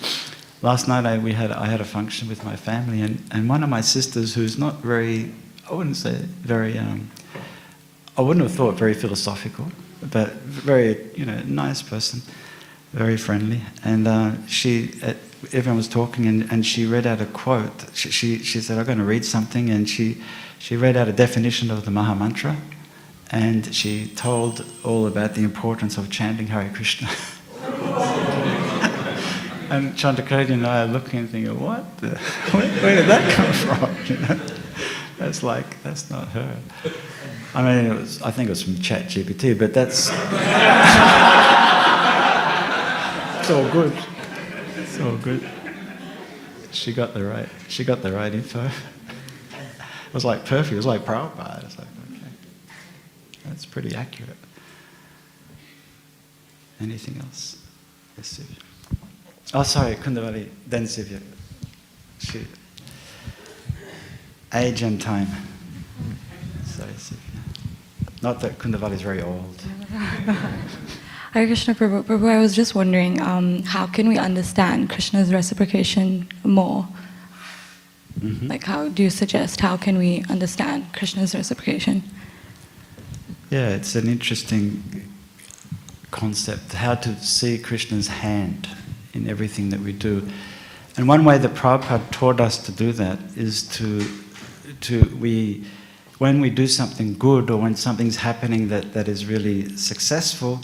Last 0.62 0.88
night 0.88 1.04
I, 1.04 1.18
we 1.18 1.32
had, 1.32 1.52
I 1.52 1.66
had 1.66 1.80
a 1.80 1.84
function 1.84 2.28
with 2.28 2.42
my 2.42 2.56
family, 2.56 3.02
and, 3.02 3.22
and 3.30 3.48
one 3.48 3.62
of 3.62 3.68
my 3.68 3.82
sisters, 3.82 4.34
who's 4.34 4.56
not 4.56 4.76
very, 4.76 5.34
I 5.70 5.74
wouldn't 5.74 5.96
say 5.96 6.14
very, 6.40 6.78
um, 6.78 7.10
I 8.16 8.22
wouldn't 8.22 8.44
have 8.46 8.54
thought 8.54 8.76
very 8.76 8.94
philosophical, 8.94 9.70
but 10.10 10.32
very, 10.42 11.10
you 11.14 11.24
know, 11.24 11.40
nice 11.44 11.82
person, 11.82 12.22
very 12.92 13.16
friendly. 13.16 13.62
And 13.84 14.08
uh, 14.08 14.46
she, 14.46 14.92
uh, 15.02 15.14
everyone 15.52 15.76
was 15.76 15.88
talking, 15.88 16.26
and, 16.26 16.50
and 16.50 16.66
she 16.66 16.86
read 16.86 17.06
out 17.06 17.20
a 17.20 17.26
quote. 17.26 17.86
She, 17.94 18.10
she, 18.10 18.38
she 18.38 18.60
said, 18.60 18.78
I'm 18.78 18.86
going 18.86 18.98
to 18.98 19.04
read 19.04 19.24
something, 19.24 19.70
and 19.70 19.88
she, 19.88 20.20
she 20.58 20.76
read 20.76 20.96
out 20.96 21.08
a 21.08 21.12
definition 21.12 21.70
of 21.70 21.84
the 21.84 21.90
Maha 21.90 22.14
Mantra, 22.14 22.56
and 23.30 23.74
she 23.74 24.08
told 24.08 24.64
all 24.84 25.06
about 25.06 25.34
the 25.34 25.42
importance 25.42 25.96
of 25.96 26.10
chanting 26.10 26.48
Hare 26.48 26.70
Krishna. 26.74 27.08
and 29.72 29.94
Chandrakarti 29.94 30.50
and 30.50 30.66
I 30.66 30.82
are 30.82 30.86
looking 30.86 31.20
and 31.20 31.30
thinking, 31.30 31.58
what? 31.58 31.98
The, 31.98 32.08
where, 32.50 32.68
where 32.82 32.96
did 32.96 33.06
that 33.06 33.32
come 33.32 33.52
from? 33.52 33.96
You 34.06 34.18
know? 34.18 34.40
That's 35.18 35.42
like, 35.44 35.82
that's 35.84 36.10
not 36.10 36.28
her. 36.28 36.56
I 37.54 37.62
mean, 37.62 37.92
it 37.92 38.00
was, 38.00 38.22
I 38.22 38.30
think 38.30 38.48
it 38.48 38.50
was 38.50 38.62
from 38.62 38.78
Chat 38.78 39.06
GPT, 39.06 39.58
but 39.58 39.74
that's. 39.74 40.08
it's 43.40 43.50
all 43.50 43.68
good. 43.70 43.92
It's 44.76 44.98
all 45.00 45.16
good. 45.18 45.46
She 46.70 46.94
got 46.94 47.12
the 47.12 47.22
right, 47.24 47.48
she 47.68 47.84
got 47.84 48.02
the 48.02 48.10
right 48.10 48.32
info. 48.32 48.64
It 48.64 50.14
was 50.14 50.24
like 50.24 50.46
perfect. 50.46 50.72
It 50.72 50.76
was 50.76 50.86
like 50.86 51.04
Prabhupada. 51.04 51.64
It's 51.64 51.78
like, 51.78 51.88
okay. 52.10 52.32
That's 53.44 53.66
pretty 53.66 53.94
accurate. 53.94 54.36
Anything 56.80 57.20
else? 57.20 57.58
Yes, 58.16 58.38
Sivya. 58.38 58.58
Oh, 59.54 59.62
sorry, 59.62 59.96
Kundavali, 59.96 60.48
then 60.66 60.84
Sivya. 60.84 61.20
She, 62.18 62.46
age 64.54 64.82
and 64.82 65.00
time. 65.00 65.28
Sorry, 66.64 66.92
Sivya. 66.92 67.31
Not 68.22 68.40
that 68.40 68.58
Kundavali 68.58 68.92
is 68.92 69.02
very 69.02 69.20
old. 69.20 69.60
Hare 71.32 71.46
Krishna 71.46 71.74
Prabhu. 71.74 72.04
Prabhu, 72.04 72.28
I 72.28 72.38
was 72.38 72.54
just 72.54 72.74
wondering, 72.74 73.20
um, 73.20 73.62
how 73.62 73.86
can 73.86 74.08
we 74.08 74.18
understand 74.18 74.90
Krishna's 74.90 75.32
reciprocation 75.32 76.28
more? 76.44 76.86
Mhm. 78.20 78.48
Like, 78.48 78.64
how 78.64 78.88
do 78.88 79.02
you 79.02 79.10
suggest, 79.10 79.60
how 79.60 79.76
can 79.76 79.98
we 79.98 80.24
understand 80.28 80.92
Krishna's 80.92 81.34
reciprocation? 81.34 82.02
Yeah, 83.50 83.70
it's 83.70 83.96
an 83.96 84.08
interesting 84.08 85.08
concept 86.10 86.74
how 86.74 86.94
to 86.94 87.18
see 87.24 87.58
Krishna's 87.58 88.06
hand 88.08 88.68
in 89.14 89.28
everything 89.28 89.70
that 89.70 89.80
we 89.80 89.92
do. 89.92 90.28
And 90.96 91.08
one 91.08 91.24
way 91.24 91.38
that 91.38 91.54
Prabhupada 91.54 92.10
taught 92.10 92.40
us 92.40 92.58
to 92.66 92.72
do 92.72 92.92
that 92.92 93.18
is 93.36 93.62
to, 93.78 94.06
to 94.82 95.16
we, 95.18 95.64
when 96.18 96.40
we 96.40 96.50
do 96.50 96.66
something 96.66 97.14
good 97.18 97.50
or 97.50 97.60
when 97.60 97.74
something's 97.76 98.16
happening 98.16 98.68
that, 98.68 98.92
that 98.92 99.08
is 99.08 99.26
really 99.26 99.76
successful, 99.76 100.60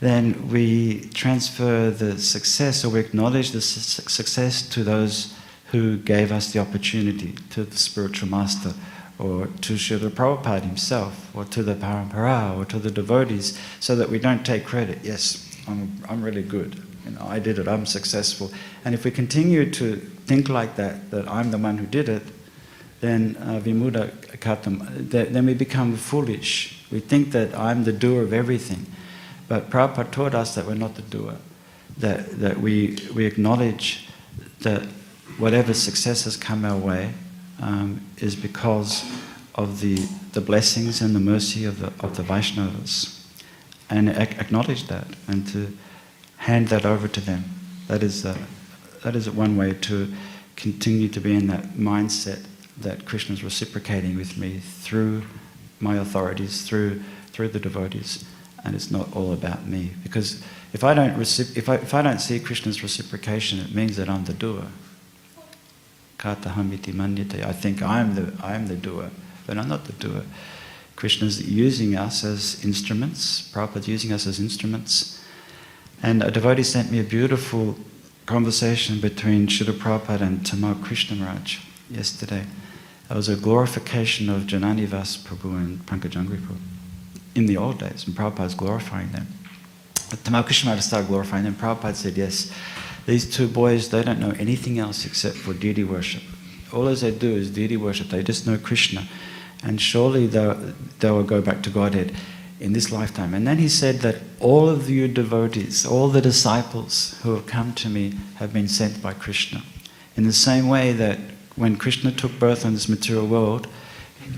then 0.00 0.48
we 0.48 1.08
transfer 1.14 1.90
the 1.90 2.18
success 2.18 2.84
or 2.84 2.90
we 2.90 3.00
acknowledge 3.00 3.52
the 3.52 3.60
su- 3.60 4.02
success 4.08 4.68
to 4.68 4.82
those 4.82 5.32
who 5.70 5.96
gave 5.96 6.32
us 6.32 6.52
the 6.52 6.58
opportunity, 6.58 7.34
to 7.50 7.64
the 7.64 7.78
spiritual 7.78 8.28
master, 8.28 8.74
or 9.18 9.46
to 9.62 9.74
Srila 9.74 10.10
Prabhupada 10.10 10.62
himself, 10.62 11.34
or 11.34 11.44
to 11.46 11.62
the 11.62 11.74
Parampara, 11.74 12.58
or 12.58 12.64
to 12.66 12.78
the 12.78 12.90
devotees, 12.90 13.58
so 13.80 13.94
that 13.96 14.10
we 14.10 14.18
don't 14.18 14.44
take 14.44 14.66
credit. 14.66 14.98
Yes, 15.02 15.56
I'm, 15.68 16.02
I'm 16.08 16.22
really 16.22 16.42
good. 16.42 16.82
You 17.04 17.12
know, 17.12 17.26
I 17.26 17.38
did 17.38 17.58
it, 17.58 17.68
I'm 17.68 17.86
successful. 17.86 18.50
And 18.84 18.94
if 18.94 19.04
we 19.04 19.10
continue 19.10 19.70
to 19.70 19.96
think 19.96 20.48
like 20.48 20.76
that, 20.76 21.10
that 21.10 21.28
I'm 21.28 21.50
the 21.50 21.58
one 21.58 21.78
who 21.78 21.86
did 21.86 22.08
it, 22.08 22.22
then 23.00 23.36
uh, 23.40 23.60
vimuda 23.60 24.10
katam, 24.42 25.10
th- 25.10 25.28
then 25.28 25.46
we 25.46 25.54
become 25.54 25.96
foolish. 25.96 26.84
We 26.90 27.00
think 27.00 27.32
that 27.32 27.54
I'm 27.54 27.84
the 27.84 27.92
doer 27.92 28.22
of 28.22 28.32
everything. 28.32 28.86
But 29.48 29.70
Prabhupada 29.70 30.10
taught 30.10 30.34
us 30.34 30.54
that 30.54 30.66
we're 30.66 30.74
not 30.74 30.94
the 30.96 31.02
doer, 31.02 31.36
that, 31.98 32.38
that 32.40 32.60
we, 32.60 32.98
we 33.14 33.24
acknowledge 33.26 34.08
that 34.60 34.82
whatever 35.38 35.74
success 35.74 36.24
has 36.24 36.36
come 36.36 36.64
our 36.64 36.76
way 36.76 37.14
um, 37.60 38.00
is 38.18 38.36
because 38.36 39.04
of 39.54 39.80
the, 39.80 39.96
the 40.32 40.40
blessings 40.40 41.00
and 41.00 41.14
the 41.14 41.20
mercy 41.20 41.64
of 41.64 41.80
the, 41.80 41.92
of 42.04 42.16
the 42.16 42.22
Vaishnavas. 42.22 43.24
And 43.90 44.08
ac- 44.08 44.38
acknowledge 44.38 44.88
that 44.88 45.06
and 45.28 45.46
to 45.48 45.76
hand 46.38 46.68
that 46.68 46.84
over 46.84 47.08
to 47.08 47.20
them. 47.20 47.44
That 47.88 48.02
is, 48.02 48.24
uh, 48.24 48.36
that 49.04 49.14
is 49.14 49.28
one 49.30 49.56
way 49.56 49.74
to 49.74 50.12
continue 50.56 51.08
to 51.08 51.20
be 51.20 51.34
in 51.34 51.46
that 51.48 51.74
mindset 51.74 52.44
that 52.82 53.04
Krishna 53.04 53.34
is 53.34 53.44
reciprocating 53.44 54.16
with 54.16 54.36
me 54.36 54.58
through 54.58 55.22
my 55.80 55.96
authorities, 55.96 56.62
through, 56.62 57.02
through 57.28 57.48
the 57.48 57.58
devotees. 57.58 58.24
And 58.64 58.74
it's 58.76 58.90
not 58.90 59.14
all 59.14 59.32
about 59.32 59.66
me. 59.66 59.90
Because 60.02 60.42
if 60.72 60.84
I 60.84 60.94
don't, 60.94 61.16
recip- 61.16 61.56
if 61.56 61.68
I, 61.68 61.76
if 61.76 61.94
I 61.94 62.02
don't 62.02 62.20
see 62.20 62.38
Krishna's 62.38 62.82
reciprocation, 62.82 63.58
it 63.58 63.74
means 63.74 63.96
that 63.96 64.08
I'm 64.08 64.24
the 64.24 64.32
doer. 64.32 64.66
Katahamiti 66.18 66.92
manyate. 66.92 67.44
I 67.44 67.52
think 67.52 67.82
I'm 67.82 68.14
the, 68.14 68.32
I'm 68.42 68.68
the 68.68 68.76
doer, 68.76 69.10
but 69.46 69.58
I'm 69.58 69.68
not 69.68 69.86
the 69.86 69.92
doer. 69.94 70.22
Krishna's 70.94 71.42
using 71.42 71.96
us 71.96 72.22
as 72.22 72.64
instruments, 72.64 73.50
Prabhupada's 73.52 73.88
using 73.88 74.12
us 74.12 74.26
as 74.26 74.38
instruments. 74.38 75.20
And 76.00 76.22
a 76.22 76.30
devotee 76.30 76.62
sent 76.62 76.92
me 76.92 77.00
a 77.00 77.04
beautiful 77.04 77.76
conversation 78.26 79.00
between 79.00 79.48
Srila 79.48 79.78
Prabhupada 79.78 80.20
and 80.20 80.40
Tamal 80.40 80.74
Krishnaraj 80.74 81.64
yesterday 81.90 82.44
It 83.12 83.16
was 83.16 83.28
a 83.28 83.36
glorification 83.36 84.30
of 84.30 84.44
Janani 84.44 84.88
Jananivas 84.88 85.18
Prabhu 85.18 85.54
and 85.54 85.84
Pankajanghri 85.84 86.38
Prabhu 86.38 86.56
in 87.34 87.44
the 87.44 87.58
old 87.58 87.78
days, 87.78 88.06
and 88.06 88.16
Prabhupada's 88.16 88.54
glorifying 88.54 89.12
them. 89.12 89.26
But 90.08 90.20
Tamal 90.20 90.80
started 90.80 91.08
glorifying 91.08 91.44
them. 91.44 91.54
Prabhupada 91.54 91.94
said, 91.94 92.16
yes, 92.16 92.50
these 93.04 93.30
two 93.30 93.48
boys, 93.48 93.90
they 93.90 94.02
don't 94.02 94.18
know 94.18 94.34
anything 94.38 94.78
else 94.78 95.04
except 95.04 95.36
for 95.36 95.52
deity 95.52 95.84
worship. 95.84 96.22
All 96.72 96.86
they 96.86 97.10
do 97.10 97.30
is 97.30 97.50
deity 97.50 97.76
worship. 97.76 98.08
They 98.08 98.22
just 98.22 98.46
know 98.46 98.56
Krishna. 98.56 99.06
And 99.62 99.78
surely 99.78 100.26
they'll, 100.26 100.72
they 101.00 101.10
will 101.10 101.22
go 101.22 101.42
back 101.42 101.62
to 101.64 101.70
Godhead 101.70 102.14
in 102.60 102.72
this 102.72 102.90
lifetime. 102.90 103.34
And 103.34 103.46
then 103.46 103.58
he 103.58 103.68
said 103.68 103.96
that 103.96 104.22
all 104.40 104.70
of 104.70 104.88
you 104.88 105.06
devotees, 105.06 105.84
all 105.84 106.08
the 106.08 106.22
disciples 106.22 107.20
who 107.22 107.34
have 107.34 107.44
come 107.44 107.74
to 107.74 107.90
me 107.90 108.14
have 108.36 108.54
been 108.54 108.68
sent 108.68 109.02
by 109.02 109.12
Krishna. 109.12 109.62
In 110.16 110.24
the 110.24 110.32
same 110.32 110.66
way 110.66 110.92
that 110.92 111.18
when 111.56 111.76
Krishna 111.76 112.12
took 112.12 112.38
birth 112.38 112.64
on 112.64 112.72
this 112.72 112.88
material 112.88 113.26
world, 113.26 113.68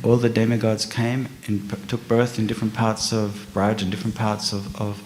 all 0.02 0.16
the 0.16 0.28
demigods 0.28 0.86
came 0.86 1.28
and 1.46 1.70
p- 1.70 1.76
took 1.86 2.06
birth 2.08 2.38
in 2.38 2.46
different 2.46 2.74
parts 2.74 3.12
of 3.12 3.46
Braj 3.54 3.82
and 3.82 3.90
different 3.90 4.16
parts 4.16 4.52
of, 4.52 4.74
of, 4.80 5.00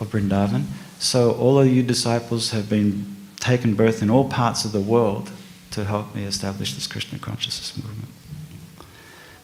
of 0.00 0.08
Vrindavan. 0.08 0.64
So 0.98 1.32
all 1.32 1.58
of 1.58 1.66
you 1.66 1.82
disciples 1.82 2.50
have 2.50 2.68
been 2.68 3.16
taken 3.38 3.74
birth 3.74 4.02
in 4.02 4.10
all 4.10 4.28
parts 4.28 4.64
of 4.64 4.72
the 4.72 4.80
world 4.80 5.30
to 5.72 5.84
help 5.84 6.14
me 6.14 6.24
establish 6.24 6.74
this 6.74 6.86
Krishna 6.86 7.18
consciousness 7.18 7.76
movement. 7.76 8.08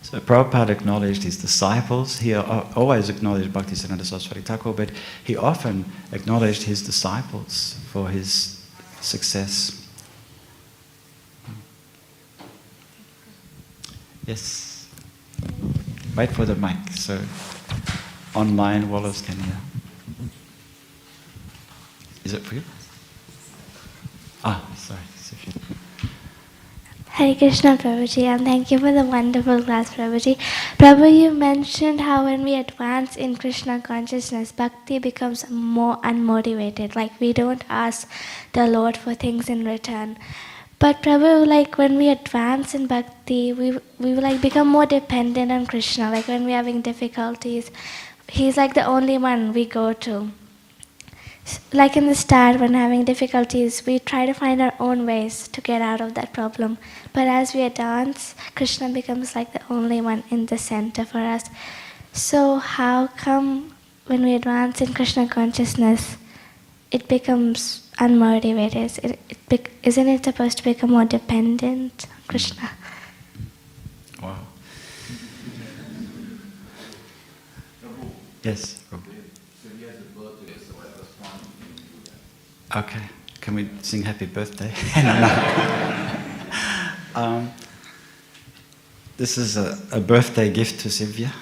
So 0.03 0.21
Prabhupada 0.21 0.71
acknowledged 0.71 1.25
his 1.25 1.37
disciples. 1.37 2.19
He 2.19 2.35
always 2.35 3.09
acknowledged 3.09 3.53
Bhaktisiddhanta 3.53 4.05
Saraswati 4.05 4.41
Thakur, 4.41 4.73
but 4.73 4.91
he 5.25 5.37
often 5.37 5.85
acknowledged 6.13 6.63
his 6.63 6.81
disciples 6.81 7.77
for 7.91 8.09
his 8.09 8.65
success. 9.01 9.86
Yes. 14.27 14.89
Wait 16.16 16.31
for 16.31 16.44
the 16.44 16.57
mic 16.57 16.77
so 16.93 17.20
online 18.35 18.89
wallahs 18.89 19.24
can 19.24 19.39
hear. 19.39 19.57
Is 22.24 22.32
it 22.35 22.43
for 22.43 22.57
you? 22.57 22.62
Ah, 24.43 24.65
sorry. 24.77 25.01
Sophia. 25.16 25.53
Hare 27.16 27.35
Krishna 27.35 27.77
Prabhuji, 27.78 28.24
and 28.24 28.44
thank 28.44 28.70
you 28.70 28.78
for 28.78 28.93
the 28.93 29.03
wonderful 29.03 29.62
class, 29.62 29.94
Prabhuji. 29.94 30.36
Prabhu, 30.77 31.09
you 31.19 31.31
mentioned 31.31 32.01
how 32.01 32.24
when 32.24 32.43
we 32.44 32.55
advance 32.55 33.16
in 33.16 33.36
Krishna 33.36 33.81
consciousness, 33.81 34.53
bhakti 34.53 34.98
becomes 34.98 35.48
more 35.48 35.97
unmotivated. 36.03 36.94
Like 36.94 37.19
we 37.20 37.32
don't 37.32 37.65
ask 37.69 38.09
the 38.53 38.66
Lord 38.66 38.97
for 38.97 39.15
things 39.15 39.48
in 39.48 39.65
return. 39.65 40.19
But 40.78 41.03
Prabhu, 41.03 41.47
like 41.47 41.78
when 41.78 41.97
we 41.97 42.09
advance 42.11 42.74
in 42.74 42.86
bhakti, 42.86 43.53
we 43.53 43.78
we 43.98 44.15
like 44.15 44.40
become 44.43 44.69
more 44.69 44.86
dependent 44.86 45.51
on 45.51 45.66
Krishna. 45.66 46.11
Like 46.11 46.28
when 46.28 46.44
we're 46.44 46.57
having 46.57 46.82
difficulties, 46.82 47.70
He's 48.28 48.57
like 48.57 48.74
the 48.74 48.85
only 48.85 49.19
one 49.19 49.53
we 49.53 49.65
go 49.65 49.93
to. 49.93 50.31
Like 51.73 51.97
in 51.97 52.07
the 52.07 52.15
start 52.15 52.59
when 52.59 52.74
having 52.74 53.05
difficulties 53.05 53.86
we 53.86 54.01
try 54.01 54.27
to 54.27 54.32
find 54.32 54.61
our 54.61 54.74
own 54.81 55.07
ways 55.07 55.47
to 55.48 55.61
get 55.61 55.81
out 55.81 56.01
of 56.01 56.15
that 56.15 56.32
problem. 56.32 56.77
But 57.12 57.28
as 57.28 57.55
we 57.55 57.62
advance 57.62 58.35
krishna 58.57 58.89
becomes 58.89 59.36
like 59.36 59.53
the 59.53 59.62
only 59.70 60.01
one 60.01 60.24
in 60.28 60.47
the 60.47 60.59
center 60.59 61.05
for 61.05 61.19
us. 61.19 61.44
So 62.12 62.57
how 62.59 63.07
come 63.07 63.74
when 64.07 64.24
we 64.24 64.35
advance 64.35 64.81
in 64.81 64.93
krishna 64.93 65.28
consciousness 65.28 66.16
it 66.90 67.07
becomes 67.07 67.86
unmotivated 67.98 68.98
it, 69.05 69.18
it 69.28 69.39
bec- 69.48 69.70
isn't 69.82 70.09
it 70.09 70.24
supposed 70.24 70.59
to 70.59 70.64
become 70.64 70.90
more 70.90 71.05
dependent 71.05 72.06
on 72.10 72.16
krishna 72.28 72.70
Wow. 74.23 74.36
Yes. 78.43 78.82
Okay. 82.74 83.02
Can 83.40 83.55
we 83.55 83.68
sing 83.82 84.02
happy 84.02 84.27
birthday? 84.27 84.73
um, 87.14 87.51
this 89.16 89.39
is 89.39 89.56
a, 89.56 89.78
a 89.93 90.01
birthday 90.01 90.51
gift 90.51 90.81
to 90.81 90.90
Sylvia. 90.90 91.28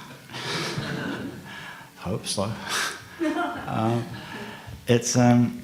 Hope 1.98 2.26
so. 2.26 2.52
um, 3.66 4.05
it's, 4.86 5.16
um, 5.16 5.62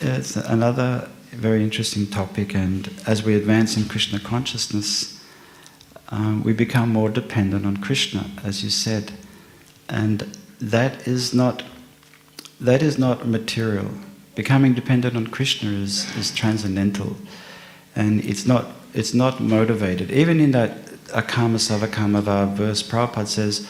it's 0.00 0.36
another 0.36 1.08
very 1.30 1.62
interesting 1.62 2.06
topic, 2.06 2.54
and 2.54 2.88
as 3.06 3.22
we 3.22 3.34
advance 3.34 3.76
in 3.76 3.88
Krishna 3.88 4.18
consciousness, 4.18 5.22
um, 6.10 6.42
we 6.42 6.52
become 6.52 6.88
more 6.90 7.08
dependent 7.10 7.66
on 7.66 7.76
Krishna, 7.78 8.30
as 8.42 8.64
you 8.64 8.70
said, 8.70 9.12
and 9.88 10.20
that 10.60 11.06
is 11.06 11.34
not 11.34 11.62
that 12.60 12.82
is 12.82 12.98
not 12.98 13.26
material. 13.26 13.90
Becoming 14.34 14.74
dependent 14.74 15.16
on 15.16 15.28
Krishna 15.28 15.70
is, 15.70 16.16
is 16.16 16.34
transcendental, 16.34 17.16
and 17.94 18.24
it's 18.24 18.46
not 18.46 18.66
it's 18.94 19.14
not 19.14 19.40
motivated. 19.40 20.10
Even 20.10 20.40
in 20.40 20.52
that 20.52 20.86
akama 21.08 21.58
savakamava 21.58 22.54
verse, 22.54 22.82
Prabhupada 22.82 23.26
says 23.26 23.68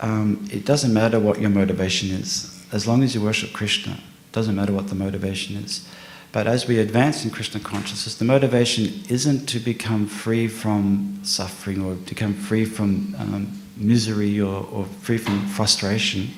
um, 0.00 0.48
it 0.50 0.64
doesn't 0.64 0.92
matter 0.92 1.20
what 1.20 1.40
your 1.40 1.50
motivation 1.50 2.10
is, 2.10 2.64
as 2.72 2.86
long 2.86 3.02
as 3.02 3.14
you 3.14 3.20
worship 3.20 3.52
Krishna. 3.52 4.00
Doesn't 4.32 4.54
matter 4.54 4.72
what 4.72 4.88
the 4.88 4.94
motivation 4.94 5.56
is. 5.56 5.88
But 6.30 6.46
as 6.46 6.66
we 6.66 6.78
advance 6.78 7.24
in 7.24 7.30
Krishna 7.30 7.60
consciousness, 7.60 8.14
the 8.14 8.24
motivation 8.24 9.02
isn't 9.08 9.46
to 9.46 9.58
become 9.58 10.06
free 10.06 10.46
from 10.46 11.20
suffering 11.22 11.82
or 11.82 11.94
to 11.94 12.00
become 12.14 12.34
free 12.34 12.64
from 12.66 13.16
um, 13.18 13.62
misery 13.76 14.40
or, 14.40 14.66
or 14.66 14.84
free 14.84 15.16
from 15.16 15.46
frustration. 15.46 16.30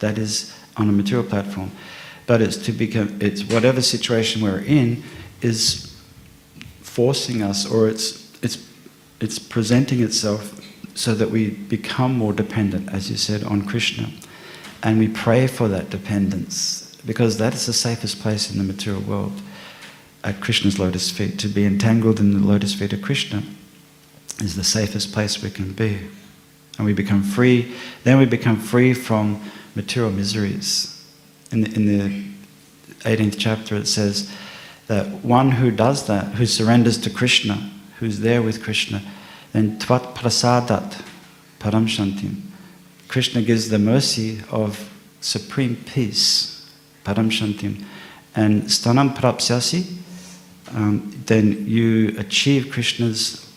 That 0.00 0.18
is 0.18 0.54
on 0.76 0.90
a 0.90 0.92
material 0.92 1.26
platform. 1.26 1.70
But 2.26 2.42
it's 2.42 2.56
to 2.58 2.72
become, 2.72 3.16
it's 3.20 3.42
whatever 3.44 3.80
situation 3.80 4.42
we're 4.42 4.60
in 4.60 5.02
is 5.40 5.96
forcing 6.82 7.42
us 7.42 7.64
or 7.64 7.88
it's, 7.88 8.32
it's, 8.42 8.68
it's 9.20 9.38
presenting 9.38 10.02
itself 10.02 10.60
so 10.94 11.14
that 11.14 11.30
we 11.30 11.50
become 11.50 12.14
more 12.16 12.32
dependent, 12.32 12.92
as 12.92 13.10
you 13.10 13.16
said, 13.16 13.44
on 13.44 13.64
Krishna. 13.66 14.10
And 14.82 14.98
we 14.98 15.08
pray 15.08 15.46
for 15.46 15.68
that 15.68 15.88
dependence 15.88 16.85
because 17.06 17.38
that 17.38 17.54
is 17.54 17.66
the 17.66 17.72
safest 17.72 18.20
place 18.20 18.50
in 18.50 18.58
the 18.58 18.64
material 18.64 19.02
world 19.02 19.40
at 20.24 20.40
Krishna's 20.40 20.78
lotus 20.78 21.10
feet. 21.10 21.38
To 21.38 21.48
be 21.48 21.64
entangled 21.64 22.18
in 22.18 22.32
the 22.32 22.46
lotus 22.46 22.74
feet 22.74 22.92
of 22.92 23.00
Krishna 23.00 23.42
is 24.40 24.56
the 24.56 24.64
safest 24.64 25.12
place 25.12 25.42
we 25.42 25.50
can 25.50 25.72
be. 25.72 26.00
And 26.76 26.84
we 26.84 26.92
become 26.92 27.22
free, 27.22 27.74
then 28.04 28.18
we 28.18 28.26
become 28.26 28.58
free 28.58 28.92
from 28.92 29.40
material 29.74 30.12
miseries. 30.12 30.92
In 31.52 31.62
the, 31.62 31.74
in 31.74 31.86
the 31.86 32.24
18th 33.08 33.36
chapter, 33.38 33.76
it 33.76 33.86
says 33.86 34.30
that 34.88 35.24
one 35.24 35.52
who 35.52 35.70
does 35.70 36.06
that, 36.06 36.34
who 36.34 36.44
surrenders 36.44 36.98
to 36.98 37.10
Krishna, 37.10 37.70
who's 37.98 38.20
there 38.20 38.42
with 38.42 38.62
Krishna, 38.62 39.02
then 39.52 39.78
tvat 39.78 40.14
prasadat 40.14 41.02
param 41.60 41.88
shantim. 41.88 42.42
Krishna 43.08 43.42
gives 43.42 43.68
the 43.68 43.78
mercy 43.78 44.42
of 44.50 44.90
supreme 45.20 45.76
peace, 45.76 46.55
param 47.06 47.30
shantim. 47.30 47.84
And 48.34 48.64
stanam 48.64 49.16
prapsyasi, 49.16 49.96
um, 50.74 51.22
then 51.26 51.66
you 51.66 52.14
achieve 52.18 52.70
Krishna's 52.70 53.50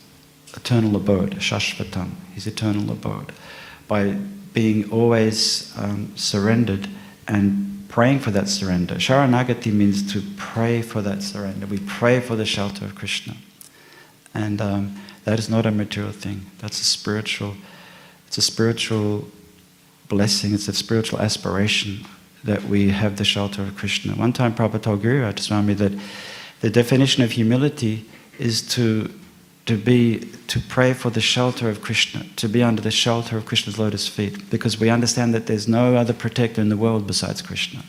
eternal 0.56 0.96
abode, 0.96 1.36
shashvatam, 1.36 2.12
his 2.34 2.48
eternal 2.48 2.92
abode, 2.92 3.34
by 3.88 4.12
being 4.54 4.90
always 4.92 5.74
um, 5.78 6.14
surrendered 6.16 6.88
and 7.28 7.86
praying 7.90 8.20
for 8.20 8.32
that 8.32 8.48
surrender. 8.48 8.96
Sharanagati 8.96 9.74
means 9.74 10.14
to 10.14 10.24
pray 10.38 10.82
for 10.82 11.02
that 11.02 11.24
surrender. 11.24 11.66
We 11.66 11.80
pray 11.80 12.20
for 12.20 12.36
the 12.36 12.46
shelter 12.46 12.86
of 12.86 12.96
Krishna. 12.96 13.36
And 14.34 14.62
um, 14.62 14.96
that 15.26 15.40
is 15.40 15.50
not 15.50 15.66
a 15.66 15.72
material 15.72 16.14
thing. 16.14 16.46
That's 16.60 16.80
a 16.80 16.86
spiritual, 16.86 17.56
it's 18.28 18.38
a 18.38 18.42
spiritual 18.42 19.28
blessing, 20.08 20.54
it's 20.54 20.68
a 20.68 20.74
spiritual 20.74 21.20
aspiration 21.20 22.06
that 22.44 22.64
we 22.64 22.90
have 22.90 23.18
the 23.18 23.26
shelter 23.26 23.62
of 23.62 23.76
Krishna. 23.76 24.14
One 24.14 24.34
time 24.34 24.54
Prabhupada 24.54 24.82
told 24.82 25.04
Giriraj 25.04 25.40
Swami 25.40 25.74
that 25.76 25.94
the 26.62 26.70
definition 26.70 27.24
of 27.24 27.32
humility 27.32 28.06
is 28.38 28.62
to, 28.76 29.14
to 29.66 29.78
be, 29.78 30.20
to 30.48 30.60
pray 30.60 30.94
for 30.94 31.10
the 31.10 31.22
shelter 31.22 31.70
of 31.70 31.82
Krishna, 31.82 32.26
to 32.38 32.48
be 32.48 32.64
under 32.64 32.82
the 32.82 32.92
shelter 32.92 33.38
of 33.38 33.46
Krishna's 33.46 33.78
lotus 33.78 34.08
feet, 34.08 34.50
because 34.50 34.80
we 34.80 34.90
understand 34.90 35.34
that 35.34 35.48
there's 35.48 35.68
no 35.68 35.96
other 35.96 36.14
protector 36.14 36.62
in 36.62 36.70
the 36.70 36.78
world 36.78 37.06
besides 37.08 37.42
Krishna. 37.42 37.84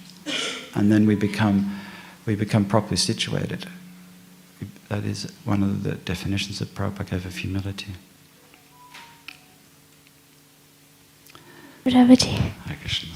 And 0.74 0.90
then 0.90 1.06
we 1.06 1.14
become, 1.14 1.80
we 2.26 2.34
become 2.34 2.64
properly 2.64 2.96
situated. 2.96 3.66
That 4.88 5.04
is 5.04 5.32
one 5.44 5.62
of 5.62 5.84
the 5.84 5.94
definitions 5.94 6.58
that 6.58 6.74
Prabhupada 6.74 7.10
gave 7.10 7.26
of 7.26 7.36
humility. 7.36 7.92
Prabhuji. 11.84 12.36
Hare 12.66 12.76
Krishna. 12.80 13.08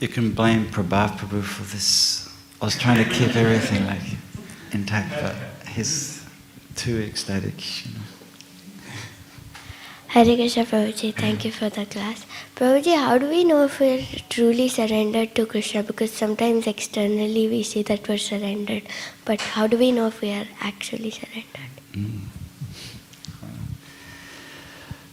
You 0.00 0.06
can 0.08 0.32
blame 0.32 0.66
Prabhav 0.66 1.18
Prabhu 1.18 1.42
for 1.42 1.64
this. 1.64 2.28
I 2.62 2.64
was 2.64 2.78
trying 2.78 3.04
to 3.04 3.10
keep 3.10 3.34
everything 3.34 3.84
like 3.86 4.02
intact, 4.72 5.10
but 5.22 5.34
he's 5.68 6.24
too 6.76 7.00
ecstatic. 7.00 7.84
You 7.84 7.94
know. 7.94 8.00
Hare 10.08 10.36
Krishna 10.36 10.64
Prabhuji, 10.64 11.14
thank 11.14 11.44
you 11.44 11.52
for 11.52 11.68
the 11.68 11.84
class. 11.84 12.24
Prabhuji, 12.54 12.96
how 12.96 13.18
do 13.18 13.28
we 13.28 13.42
know 13.44 13.64
if 13.64 13.80
we're 13.80 14.02
truly 14.30 14.68
surrendered 14.68 15.34
to 15.34 15.44
Krishna? 15.46 15.82
Because 15.82 16.12
sometimes 16.12 16.66
externally 16.66 17.48
we 17.48 17.62
see 17.62 17.82
that 17.82 18.08
we're 18.08 18.18
surrendered, 18.18 18.84
but 19.24 19.40
how 19.40 19.66
do 19.66 19.76
we 19.76 19.90
know 19.92 20.06
if 20.06 20.20
we 20.20 20.30
are 20.30 20.46
actually 20.60 21.10
surrendered? 21.10 21.74
Hmm. 21.92 22.18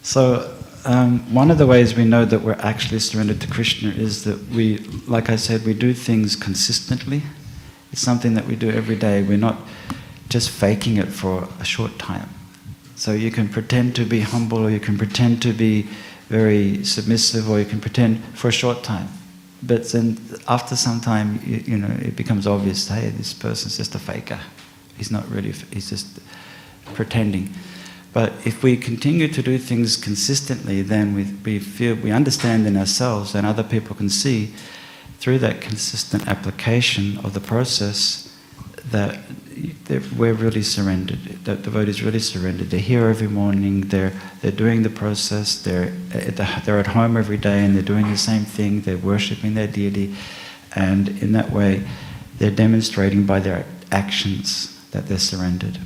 So, 0.04 0.56
um, 0.86 1.34
one 1.34 1.50
of 1.50 1.58
the 1.58 1.66
ways 1.66 1.96
we 1.96 2.06
know 2.06 2.26
that 2.26 2.42
we're 2.42 2.60
actually 2.60 3.00
surrendered 3.00 3.42
to 3.42 3.48
Krishna 3.48 3.90
is 3.90 4.24
that 4.24 4.40
we, 4.50 4.78
like 5.08 5.30
I 5.30 5.36
said, 5.36 5.66
we 5.66 5.74
do 5.74 5.94
things 5.94 6.36
consistently. 6.36 7.24
It's 7.92 8.02
something 8.02 8.36
that 8.36 8.46
we 8.46 8.56
do 8.56 8.70
every 8.70 8.96
day. 8.96 9.24
We're 9.24 9.38
not 9.38 9.58
just 10.30 10.52
faking 10.52 10.98
it 10.98 11.08
for 11.08 11.48
a 11.60 11.66
short 11.66 11.98
time. 11.98 12.30
So, 12.96 13.14
you 13.14 13.32
can 13.32 13.50
pretend 13.50 13.96
to 13.96 14.06
be 14.06 14.22
humble, 14.22 14.60
or 14.60 14.70
you 14.70 14.80
can 14.80 14.98
pretend 14.98 15.42
to 15.42 15.54
be 15.54 15.88
very 16.30 16.84
submissive, 16.86 17.50
or 17.50 17.60
you 17.60 17.66
can 17.66 17.82
pretend 17.82 18.24
for 18.36 18.48
a 18.48 18.54
short 18.54 18.84
time. 18.84 19.10
But 19.64 19.90
then, 19.90 20.18
after 20.48 20.76
some 20.76 21.02
time, 21.02 21.42
you, 21.44 21.58
you 21.66 21.78
know, 21.78 21.94
it 22.00 22.16
becomes 22.16 22.46
obvious 22.48 22.88
hey, 22.88 23.10
this 23.10 23.34
person's 23.34 23.78
just 23.78 23.96
a 23.96 24.00
faker. 24.00 24.40
He's 24.98 25.12
not 25.12 25.28
really, 25.30 25.52
he's 25.52 25.90
just 25.90 26.20
pretending. 26.94 27.50
But 28.16 28.32
if 28.46 28.64
we 28.64 28.78
continue 28.78 29.28
to 29.28 29.42
do 29.42 29.58
things 29.58 29.98
consistently, 29.98 30.82
then 30.82 31.14
we, 31.14 31.24
we 31.44 31.60
feel 31.60 31.96
we 31.96 32.12
understand 32.12 32.66
in 32.66 32.78
ourselves, 32.78 33.36
and 33.36 33.46
other 33.46 33.62
people 33.62 33.94
can 33.94 34.10
see 34.10 34.54
through 35.20 35.40
that 35.40 35.60
consistent 35.60 36.26
application 36.26 37.18
of 37.26 37.34
the 37.34 37.42
process 37.42 38.34
that 38.90 39.20
that 39.88 40.14
we're 40.14 40.34
really 40.34 40.64
surrendered. 40.64 41.20
That 41.44 41.66
the 41.66 41.72
devotee 41.72 41.90
is 41.90 42.04
really 42.04 42.20
surrendered. 42.20 42.70
They're 42.70 42.80
here 42.80 43.10
every 43.10 43.28
morning. 43.28 43.82
They're 43.82 44.14
they're 44.42 44.60
doing 44.64 44.84
the 44.84 44.90
process. 44.90 45.62
They're 45.62 45.92
at 46.14 46.38
the, 46.38 46.48
they're 46.64 46.80
at 46.80 46.88
home 46.88 47.18
every 47.18 47.38
day, 47.38 47.66
and 47.66 47.76
they're 47.76 47.84
doing 47.84 48.10
the 48.10 48.18
same 48.18 48.46
thing. 48.46 48.80
They're 48.80 48.98
worshiping 48.98 49.56
their 49.56 49.68
deity, 49.68 50.16
and 50.74 51.10
in 51.22 51.34
that 51.34 51.52
way, 51.52 51.84
they're 52.38 52.50
demonstrating 52.66 53.26
by 53.26 53.42
their 53.42 53.66
actions 53.92 54.72
that 54.92 55.10
they're 55.10 55.20
surrendered 55.20 55.80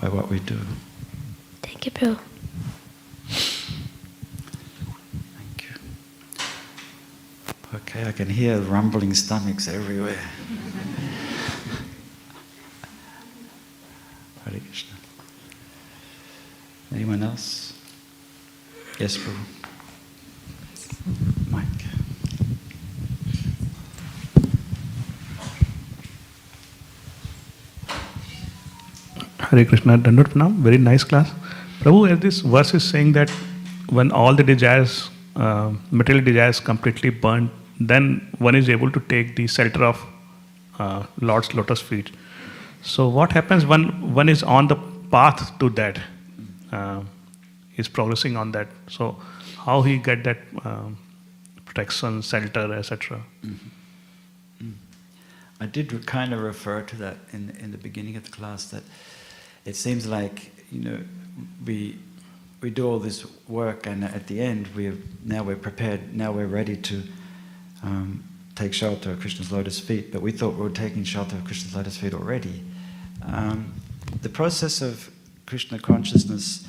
by 0.00 0.08
what 0.08 0.28
we 0.28 0.40
do. 0.40 0.58
Thank 1.62 1.86
you, 1.86 1.92
Prabhu. 1.92 2.18
Thank 5.36 5.64
you. 5.68 5.74
Okay, 7.74 8.08
I 8.08 8.12
can 8.12 8.28
hear 8.28 8.58
rumbling 8.58 9.14
stomachs 9.14 9.68
everywhere. 9.68 10.20
Hare 14.44 14.60
Krishna. 14.60 14.94
Anyone 16.94 17.22
else? 17.22 17.72
Yes, 18.98 19.16
Prabhu. 19.16 19.44
Mike. 21.50 21.66
Hare 29.50 29.64
Krishna, 29.64 29.96
Dandot 29.98 30.30
Pranam, 30.30 30.56
very 30.56 30.78
nice 30.78 31.04
class. 31.04 31.30
Prabhu, 31.80 32.20
this 32.20 32.40
verse 32.40 32.74
is 32.74 32.82
saying 32.82 33.12
that 33.12 33.30
when 33.90 34.10
all 34.10 34.34
the 34.34 34.42
desires, 34.42 35.10
uh, 35.36 35.72
material 35.90 36.24
desires 36.24 36.58
completely 36.58 37.10
burnt, 37.10 37.50
then 37.78 38.26
one 38.38 38.54
is 38.54 38.68
able 38.68 38.90
to 38.90 39.00
take 39.00 39.36
the 39.36 39.46
shelter 39.46 39.84
of 39.84 40.04
uh, 40.78 41.04
Lord's 41.20 41.54
lotus 41.54 41.80
feet. 41.80 42.10
So 42.82 43.08
what 43.08 43.32
happens 43.32 43.66
when 43.66 44.14
one 44.14 44.28
is 44.28 44.42
on 44.42 44.68
the 44.68 44.76
path 45.10 45.58
to 45.60 45.70
that, 45.70 46.00
uh, 46.72 47.02
is 47.76 47.88
progressing 47.88 48.36
on 48.36 48.52
that. 48.52 48.68
So 48.88 49.16
how 49.58 49.82
he 49.82 49.98
get 49.98 50.24
that 50.24 50.38
um, 50.64 50.98
protection, 51.64 52.22
shelter, 52.22 52.72
etc. 52.72 53.22
I 55.60 55.66
did 55.66 56.06
kind 56.06 56.34
of 56.34 56.40
refer 56.40 56.82
to 56.82 56.96
that 56.96 57.16
in, 57.32 57.56
in 57.60 57.70
the 57.72 57.78
beginning 57.78 58.16
of 58.16 58.24
the 58.24 58.30
class 58.30 58.66
that 58.70 58.82
it 59.66 59.76
seems 59.76 60.06
like, 60.06 60.52
you 60.72 60.80
know, 60.80 60.98
we, 61.66 61.98
we 62.62 62.70
do 62.70 62.88
all 62.88 62.98
this 62.98 63.26
work 63.46 63.86
and 63.86 64.04
at 64.04 64.26
the 64.26 64.40
end 64.40 64.68
we're, 64.74 64.96
now 65.24 65.42
we're 65.42 65.56
prepared, 65.56 66.16
now 66.16 66.32
we're 66.32 66.46
ready 66.46 66.76
to 66.76 67.02
um, 67.82 68.24
take 68.54 68.72
shelter 68.72 69.10
of 69.10 69.20
Krishna's 69.20 69.52
lotus 69.52 69.78
feet, 69.78 70.10
but 70.12 70.22
we 70.22 70.32
thought 70.32 70.54
we 70.54 70.62
were 70.62 70.70
taking 70.70 71.04
shelter 71.04 71.36
of 71.36 71.44
Krishna's 71.44 71.74
lotus 71.76 71.98
feet 71.98 72.14
already. 72.14 72.62
Um, 73.26 73.74
the 74.22 74.30
process 74.30 74.80
of 74.80 75.10
Krishna 75.44 75.78
consciousness 75.78 76.66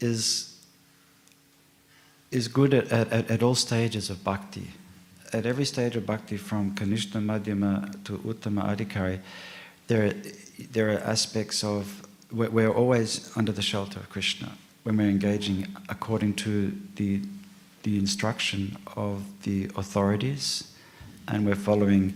is, 0.00 0.58
is 2.32 2.48
good 2.48 2.74
at, 2.74 2.90
at, 2.90 3.30
at 3.30 3.42
all 3.42 3.54
stages 3.54 4.10
of 4.10 4.24
bhakti 4.24 4.72
at 5.34 5.46
every 5.46 5.64
stage 5.64 5.96
of 5.96 6.06
bhakti, 6.06 6.36
from 6.36 6.74
Kanishta 6.76 7.20
Madhyama 7.20 8.04
to 8.04 8.18
Uttama 8.18 8.76
Adhikari, 8.76 9.18
there, 9.88 10.14
there 10.70 10.94
are 10.94 11.00
aspects 11.00 11.64
of, 11.64 12.03
we're, 12.34 12.72
always 12.72 13.30
under 13.36 13.52
the 13.52 13.62
shelter 13.62 14.00
of 14.00 14.10
Krishna 14.10 14.52
when 14.82 14.96
we're 14.96 15.08
engaging 15.08 15.66
according 15.88 16.34
to 16.34 16.76
the, 16.96 17.20
the 17.84 17.96
instruction 17.96 18.76
of 18.96 19.22
the 19.42 19.70
authorities 19.76 20.72
and 21.28 21.46
we're 21.46 21.54
following 21.54 22.14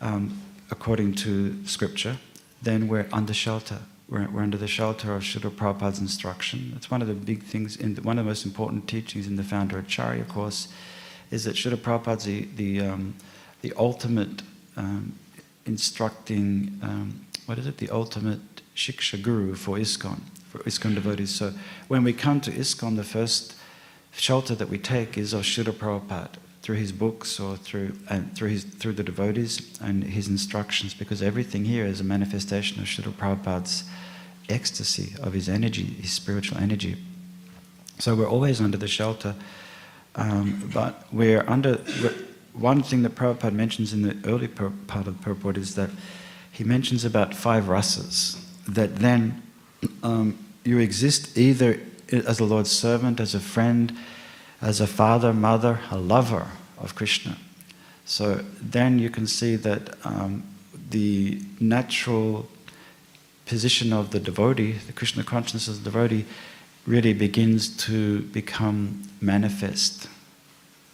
um, 0.00 0.40
according 0.70 1.14
to 1.14 1.64
scripture, 1.64 2.18
then 2.60 2.88
we're 2.88 3.06
under 3.12 3.32
shelter. 3.32 3.78
We're, 4.08 4.28
we're 4.28 4.42
under 4.42 4.58
the 4.58 4.68
shelter 4.68 5.14
of 5.14 5.22
Srila 5.22 5.50
Prabhupada's 5.52 6.00
instruction. 6.00 6.72
It's 6.76 6.90
one 6.90 7.00
of 7.00 7.08
the 7.08 7.14
big 7.14 7.42
things, 7.42 7.76
in 7.76 7.94
the, 7.94 8.02
one 8.02 8.18
of 8.18 8.24
the 8.24 8.28
most 8.28 8.44
important 8.44 8.88
teachings 8.88 9.26
in 9.26 9.36
the 9.36 9.44
founder 9.44 9.78
Acharya 9.78 10.22
of 10.22 10.28
course 10.28 10.68
is 11.30 11.44
that 11.44 11.54
Srila 11.54 11.76
Prabhupada's 11.76 12.24
the, 12.24 12.48
the, 12.56 12.80
um, 12.80 13.14
the 13.62 13.72
ultimate 13.76 14.42
um, 14.76 15.18
instructing, 15.64 16.78
um, 16.82 17.26
what 17.46 17.58
is 17.58 17.66
it, 17.66 17.78
the 17.78 17.90
ultimate 17.90 18.55
Shiksha 18.76 19.20
Guru 19.20 19.54
for 19.54 19.78
ISKCON, 19.78 20.20
for 20.48 20.58
ISKCON 20.60 20.94
devotees. 20.94 21.34
So 21.34 21.54
when 21.88 22.04
we 22.04 22.12
come 22.12 22.40
to 22.42 22.50
ISKCON, 22.50 22.96
the 22.96 23.04
first 23.04 23.56
shelter 24.12 24.54
that 24.54 24.68
we 24.68 24.78
take 24.78 25.18
is 25.18 25.32
of 25.32 25.42
Prabhupada 25.42 26.36
through 26.62 26.76
his 26.76 26.92
books 26.92 27.40
or 27.40 27.56
through, 27.56 27.96
and 28.10 28.34
through, 28.36 28.48
his, 28.50 28.64
through 28.64 28.92
the 28.92 29.02
devotees 29.02 29.78
and 29.80 30.04
his 30.04 30.28
instructions, 30.28 30.94
because 30.94 31.22
everything 31.22 31.64
here 31.64 31.86
is 31.86 32.00
a 32.00 32.04
manifestation 32.04 32.80
of 32.80 32.86
Srila 32.86 33.12
Prabhupada's 33.12 33.84
ecstasy, 34.48 35.14
of 35.22 35.32
his 35.32 35.48
energy, 35.48 35.84
his 35.84 36.12
spiritual 36.12 36.58
energy. 36.58 36.96
So 37.98 38.14
we're 38.14 38.28
always 38.28 38.60
under 38.60 38.76
the 38.76 38.88
shelter, 38.88 39.34
um, 40.16 40.70
but 40.74 41.06
we're 41.12 41.44
under. 41.48 41.76
One 42.52 42.82
thing 42.82 43.02
that 43.02 43.14
Prabhupada 43.14 43.52
mentions 43.52 43.92
in 43.92 44.02
the 44.02 44.16
early 44.28 44.48
part 44.48 45.06
of 45.06 45.18
the 45.18 45.24
purport 45.24 45.56
is 45.56 45.74
that 45.76 45.90
he 46.50 46.64
mentions 46.64 47.04
about 47.04 47.34
five 47.34 47.64
rasas, 47.64 48.42
that 48.68 48.96
then 48.96 49.42
um, 50.02 50.38
you 50.64 50.78
exist 50.78 51.36
either 51.38 51.80
as 52.10 52.40
a 52.40 52.44
Lord's 52.44 52.70
servant, 52.70 53.20
as 53.20 53.34
a 53.34 53.40
friend, 53.40 53.96
as 54.60 54.80
a 54.80 54.86
father, 54.86 55.32
mother, 55.32 55.80
a 55.90 55.98
lover 55.98 56.48
of 56.78 56.94
Krishna. 56.94 57.36
So 58.04 58.44
then 58.60 58.98
you 58.98 59.10
can 59.10 59.26
see 59.26 59.56
that 59.56 59.94
um, 60.04 60.44
the 60.90 61.40
natural 61.60 62.48
position 63.46 63.92
of 63.92 64.10
the 64.10 64.20
devotee, 64.20 64.72
the 64.72 64.92
Krishna 64.92 65.22
consciousness 65.22 65.68
of 65.68 65.84
the 65.84 65.90
devotee, 65.90 66.24
really 66.86 67.12
begins 67.12 67.76
to 67.84 68.22
become 68.22 69.02
manifest. 69.20 70.08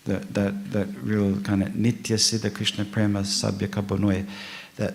That, 0.05 0.35
that, 0.35 0.73
that 0.73 0.89
real 1.03 1.41
kind 1.43 1.63
of 1.63 1.69
nitya 1.69 2.19
siddha 2.19 2.53
Krishna 2.53 2.85
prema 2.85 3.21
sabya 3.21 3.69
kabonoi, 3.69 4.27
that 4.77 4.95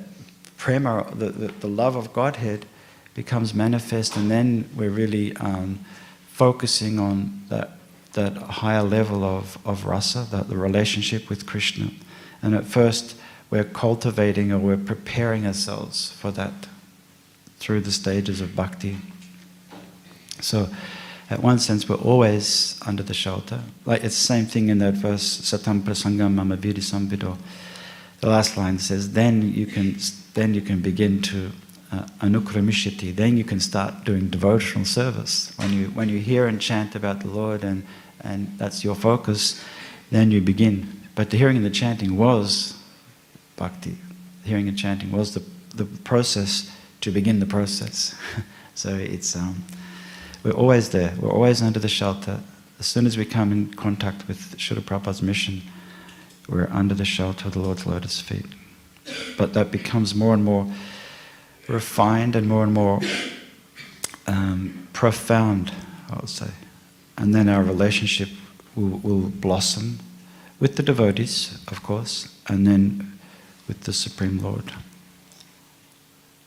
prema, 0.58 1.08
the, 1.14 1.30
the, 1.30 1.48
the 1.48 1.68
love 1.68 1.96
of 1.96 2.14
Godhead 2.14 2.66
becomes 3.14 3.54
manifest, 3.54 4.16
and 4.16 4.30
then 4.30 4.70
we're 4.76 4.90
really 4.90 5.36
um, 5.38 5.80
focusing 6.28 7.00
on 7.00 7.44
that, 7.50 7.72
that 8.14 8.34
higher 8.38 8.84
level 8.84 9.24
of, 9.24 9.58
of 9.66 9.86
rasa, 9.86 10.28
that 10.32 10.50
the 10.50 10.58
relationship 10.58 11.30
with 11.30 11.46
Krishna. 11.46 11.92
And 12.42 12.54
at 12.56 12.66
first, 12.66 13.16
we're 13.50 13.64
cultivating 13.64 14.52
or 14.52 14.60
we're 14.60 14.78
preparing 14.78 15.48
ourselves 15.48 16.12
for 16.12 16.32
that 16.32 16.68
through 17.60 17.82
the 17.82 17.92
stages 17.92 18.42
of 18.42 18.56
bhakti. 18.56 18.98
So, 20.42 20.70
at 21.30 21.42
one 21.42 21.60
sense, 21.60 21.90
we're 21.90 21.96
always 21.96 22.80
under 22.86 23.04
the 23.04 23.14
shelter. 23.14 23.62
Like 23.86 24.04
it's 24.04 24.16
the 24.16 24.26
same 24.26 24.46
thing 24.46 24.70
in 24.70 24.78
that 24.78 24.94
verse, 24.94 25.42
Satam 25.42 25.82
prasangam 25.82 26.36
mama 26.36 26.56
vidi 26.56 26.82
samvido. 26.82 27.38
The 28.22 28.30
last 28.30 28.58
line 28.58 28.80
says, 28.80 29.12
then 29.12 29.54
you 29.54 29.66
can, 29.66 29.98
then 30.38 30.54
you 30.54 30.62
can 30.62 30.82
begin 30.82 31.20
to 31.20 31.52
uh, 31.92 32.06
anukramishiti, 32.22 33.16
then 33.16 33.38
you 33.38 33.44
can 33.44 33.60
start 33.60 34.04
doing 34.04 34.30
devotional 34.30 34.86
service. 34.86 35.52
When 35.58 35.74
you, 35.74 35.88
when 35.88 36.10
you 36.10 36.20
hear 36.20 36.46
and 36.46 36.62
chant 36.62 36.96
about 36.96 37.22
the 37.22 37.28
Lord 37.28 37.64
and, 37.64 37.84
and 38.22 38.56
that's 38.60 38.84
your 38.84 38.94
focus, 38.94 39.60
then 40.12 40.30
you 40.30 40.40
begin. 40.40 41.02
But 41.16 41.32
the 41.32 41.38
hearing 41.38 41.58
and 41.58 41.66
the 41.66 41.72
chanting 41.72 42.18
was 42.18 42.78
bhakti. 43.56 43.98
hearing 44.44 44.68
and 44.68 44.78
chanting 44.78 45.12
was 45.12 45.34
the, 45.34 45.44
the 45.76 45.86
process 45.86 46.72
to 47.02 47.10
begin 47.10 47.40
the 47.40 47.48
process. 47.48 48.14
so 48.76 48.94
it's 48.94 49.36
um, 49.36 49.64
we're 50.44 50.52
always 50.52 50.90
there. 50.90 51.16
We're 51.20 51.34
always 51.34 51.64
under 51.64 51.80
the 51.80 51.90
shelter. 51.90 52.42
As 52.80 52.86
soon 52.86 53.08
as 53.08 53.18
we 53.18 53.26
come 53.26 53.52
in 53.52 53.74
contact 53.74 54.28
with 54.28 54.56
Srila 54.58 54.82
Prabhupada's 54.82 55.24
mission, 55.24 55.64
we're 56.48 56.70
under 56.72 56.94
the 56.94 57.06
shelter 57.06 57.48
of 57.48 57.54
the 57.54 57.60
Lord's 57.60 57.88
lotus 57.88 58.22
feet. 58.22 58.46
But 59.38 59.54
that 59.54 59.72
becomes 59.72 60.16
more 60.16 60.34
and 60.34 60.44
more 60.44 60.68
refined 61.68 62.36
and 62.36 62.48
more 62.48 62.64
and 62.64 62.74
more 62.74 63.02
um, 64.26 64.88
profound, 64.94 65.72
I 66.12 66.16
would 66.16 66.30
say. 66.30 66.50
And 67.18 67.34
then 67.34 67.50
our 67.50 67.64
relationship 67.64 68.30
will, 68.76 69.00
will 69.00 69.30
blossom 69.30 70.00
with 70.60 70.76
the 70.76 70.84
devotees, 70.84 71.60
of 71.68 71.84
course, 71.84 72.36
and 72.48 72.66
then 72.66 73.20
with 73.68 73.82
the 73.82 73.94
Supreme 73.94 74.40
Lord. 74.40 74.72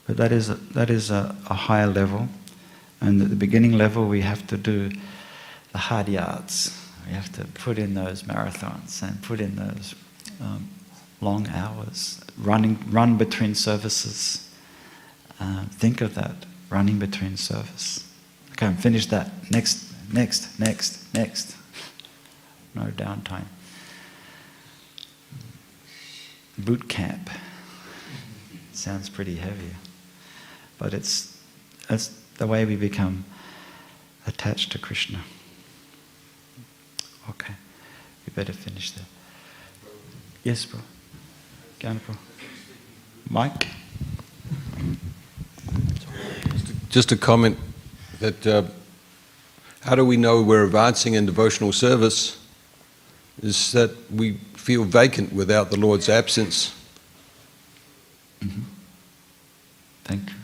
But 0.07 0.17
that 0.17 0.33
is 0.33 0.49
a, 0.49 0.55
that 0.55 0.91
is 0.91 1.11
a, 1.11 1.37
a 1.49 1.55
higher 1.55 1.87
level. 1.87 2.29
And 3.01 3.23
at 3.23 3.31
the 3.31 3.37
beginning 3.37 3.79
level, 3.79 4.07
we 4.07 4.23
have 4.23 4.47
to 4.49 4.57
do 4.57 4.91
the 5.73 5.79
hard 5.79 6.09
yards. 6.09 6.77
We 7.07 7.13
have 7.13 7.33
to 7.33 7.45
put 7.45 7.79
in 7.79 7.95
those 7.95 8.25
marathons 8.25 9.03
and 9.03 9.23
put 9.23 9.41
in 9.41 9.57
those 9.57 9.95
um, 10.41 10.69
long 11.21 11.49
hours, 11.49 12.21
running, 12.43 12.79
run 12.91 13.17
between 13.17 13.55
services. 13.55 14.49
Uh, 15.39 15.65
think 15.71 16.01
of 16.01 16.15
that, 16.15 16.35
running 16.69 16.99
between 16.99 17.37
service. 17.37 18.07
Okay, 18.53 18.67
I'm 18.67 18.77
finished 18.77 19.11
that. 19.11 19.31
Next, 19.51 19.93
next, 20.13 20.59
next, 20.59 21.15
next. 21.15 21.57
No 22.75 22.85
downtime. 22.85 23.47
Boot 26.59 26.89
camp. 26.89 27.31
Sounds 28.73 29.09
pretty 29.09 29.37
heavy. 29.37 29.77
But 30.79 30.95
it's, 30.95 31.39
it's 31.89 32.09
the 32.37 32.47
way 32.47 32.65
we 32.65 32.77
become 32.77 33.25
attached 34.27 34.73
to 34.73 34.79
Krishna. 34.79 35.21
Okay, 37.29 37.55
we 38.27 38.33
better 38.33 38.53
finish 38.53 38.91
there. 38.93 39.07
Yes, 40.43 40.65
bro. 40.65 40.81
Gyanapur. 41.81 42.17
Mike? 43.31 43.67
Just 46.91 47.11
a 47.11 47.17
comment 47.17 47.57
that 48.19 48.47
uh, 48.47 48.65
how 49.81 49.95
do 49.95 50.05
we 50.05 50.19
know 50.19 50.43
we're 50.43 50.65
advancing 50.65 51.15
in 51.15 51.25
devotional 51.25 51.73
service 51.73 52.39
is 53.43 53.73
that 53.73 53.91
we 54.13 54.35
feel 54.55 54.85
vacant 54.85 55.33
without 55.33 55.71
the 55.71 55.79
Lord's 55.79 56.11
absence. 56.11 56.75
Mm-hmm. 58.43 58.61
Thank 60.05 60.29
you. 60.29 60.37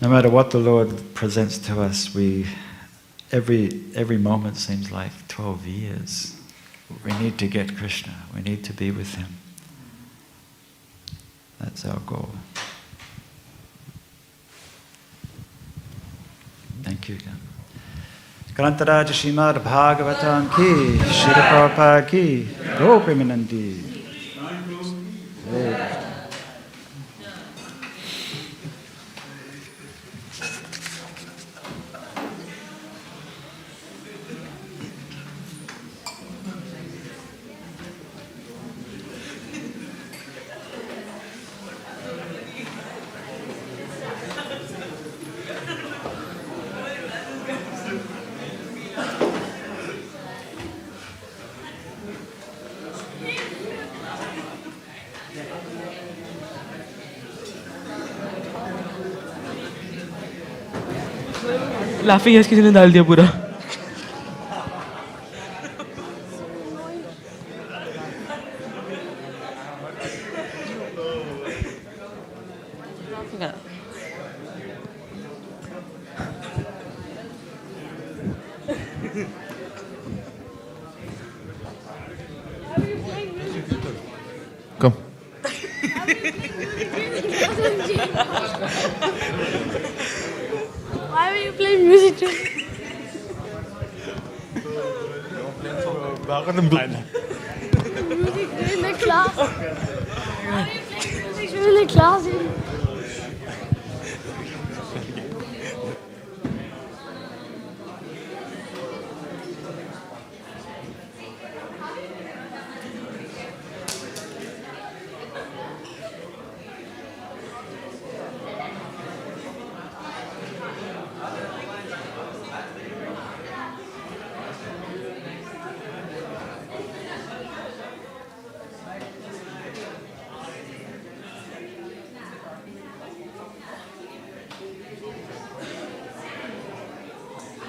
No 0.00 0.08
matter 0.08 0.30
what 0.30 0.50
the 0.52 0.58
Lord 0.58 1.14
presents 1.14 1.58
to 1.58 1.80
us, 1.80 2.14
we 2.14 2.46
every 3.32 3.82
every 3.94 4.16
moment 4.16 4.56
seems 4.56 4.92
like 4.92 5.12
twelve 5.28 5.66
years. 5.66 6.39
We 7.04 7.12
need 7.18 7.38
to 7.38 7.46
get 7.46 7.76
Krishna. 7.76 8.14
We 8.34 8.42
need 8.42 8.64
to 8.64 8.72
be 8.72 8.90
with 8.90 9.14
Him. 9.14 9.36
That's 11.58 11.84
our 11.84 12.00
goal. 12.00 12.30
Thank 16.82 17.08
you 17.08 17.16
again. 17.16 17.38
Grantharaj 18.54 19.08
Srimad 19.08 19.62
Bhagavatam 19.62 20.48
ki, 20.54 20.98
Shri 21.12 21.32
Prabhupada 21.32 22.08
ki, 22.08 22.48
Gopimanandi. 22.78 23.89
Laughing 62.10 62.34
gas 62.36 62.46
किसी 62.48 62.62
ने 62.62 62.70
डाल 62.72 62.92
दिया 62.92 63.02
पूरा। 63.06 63.24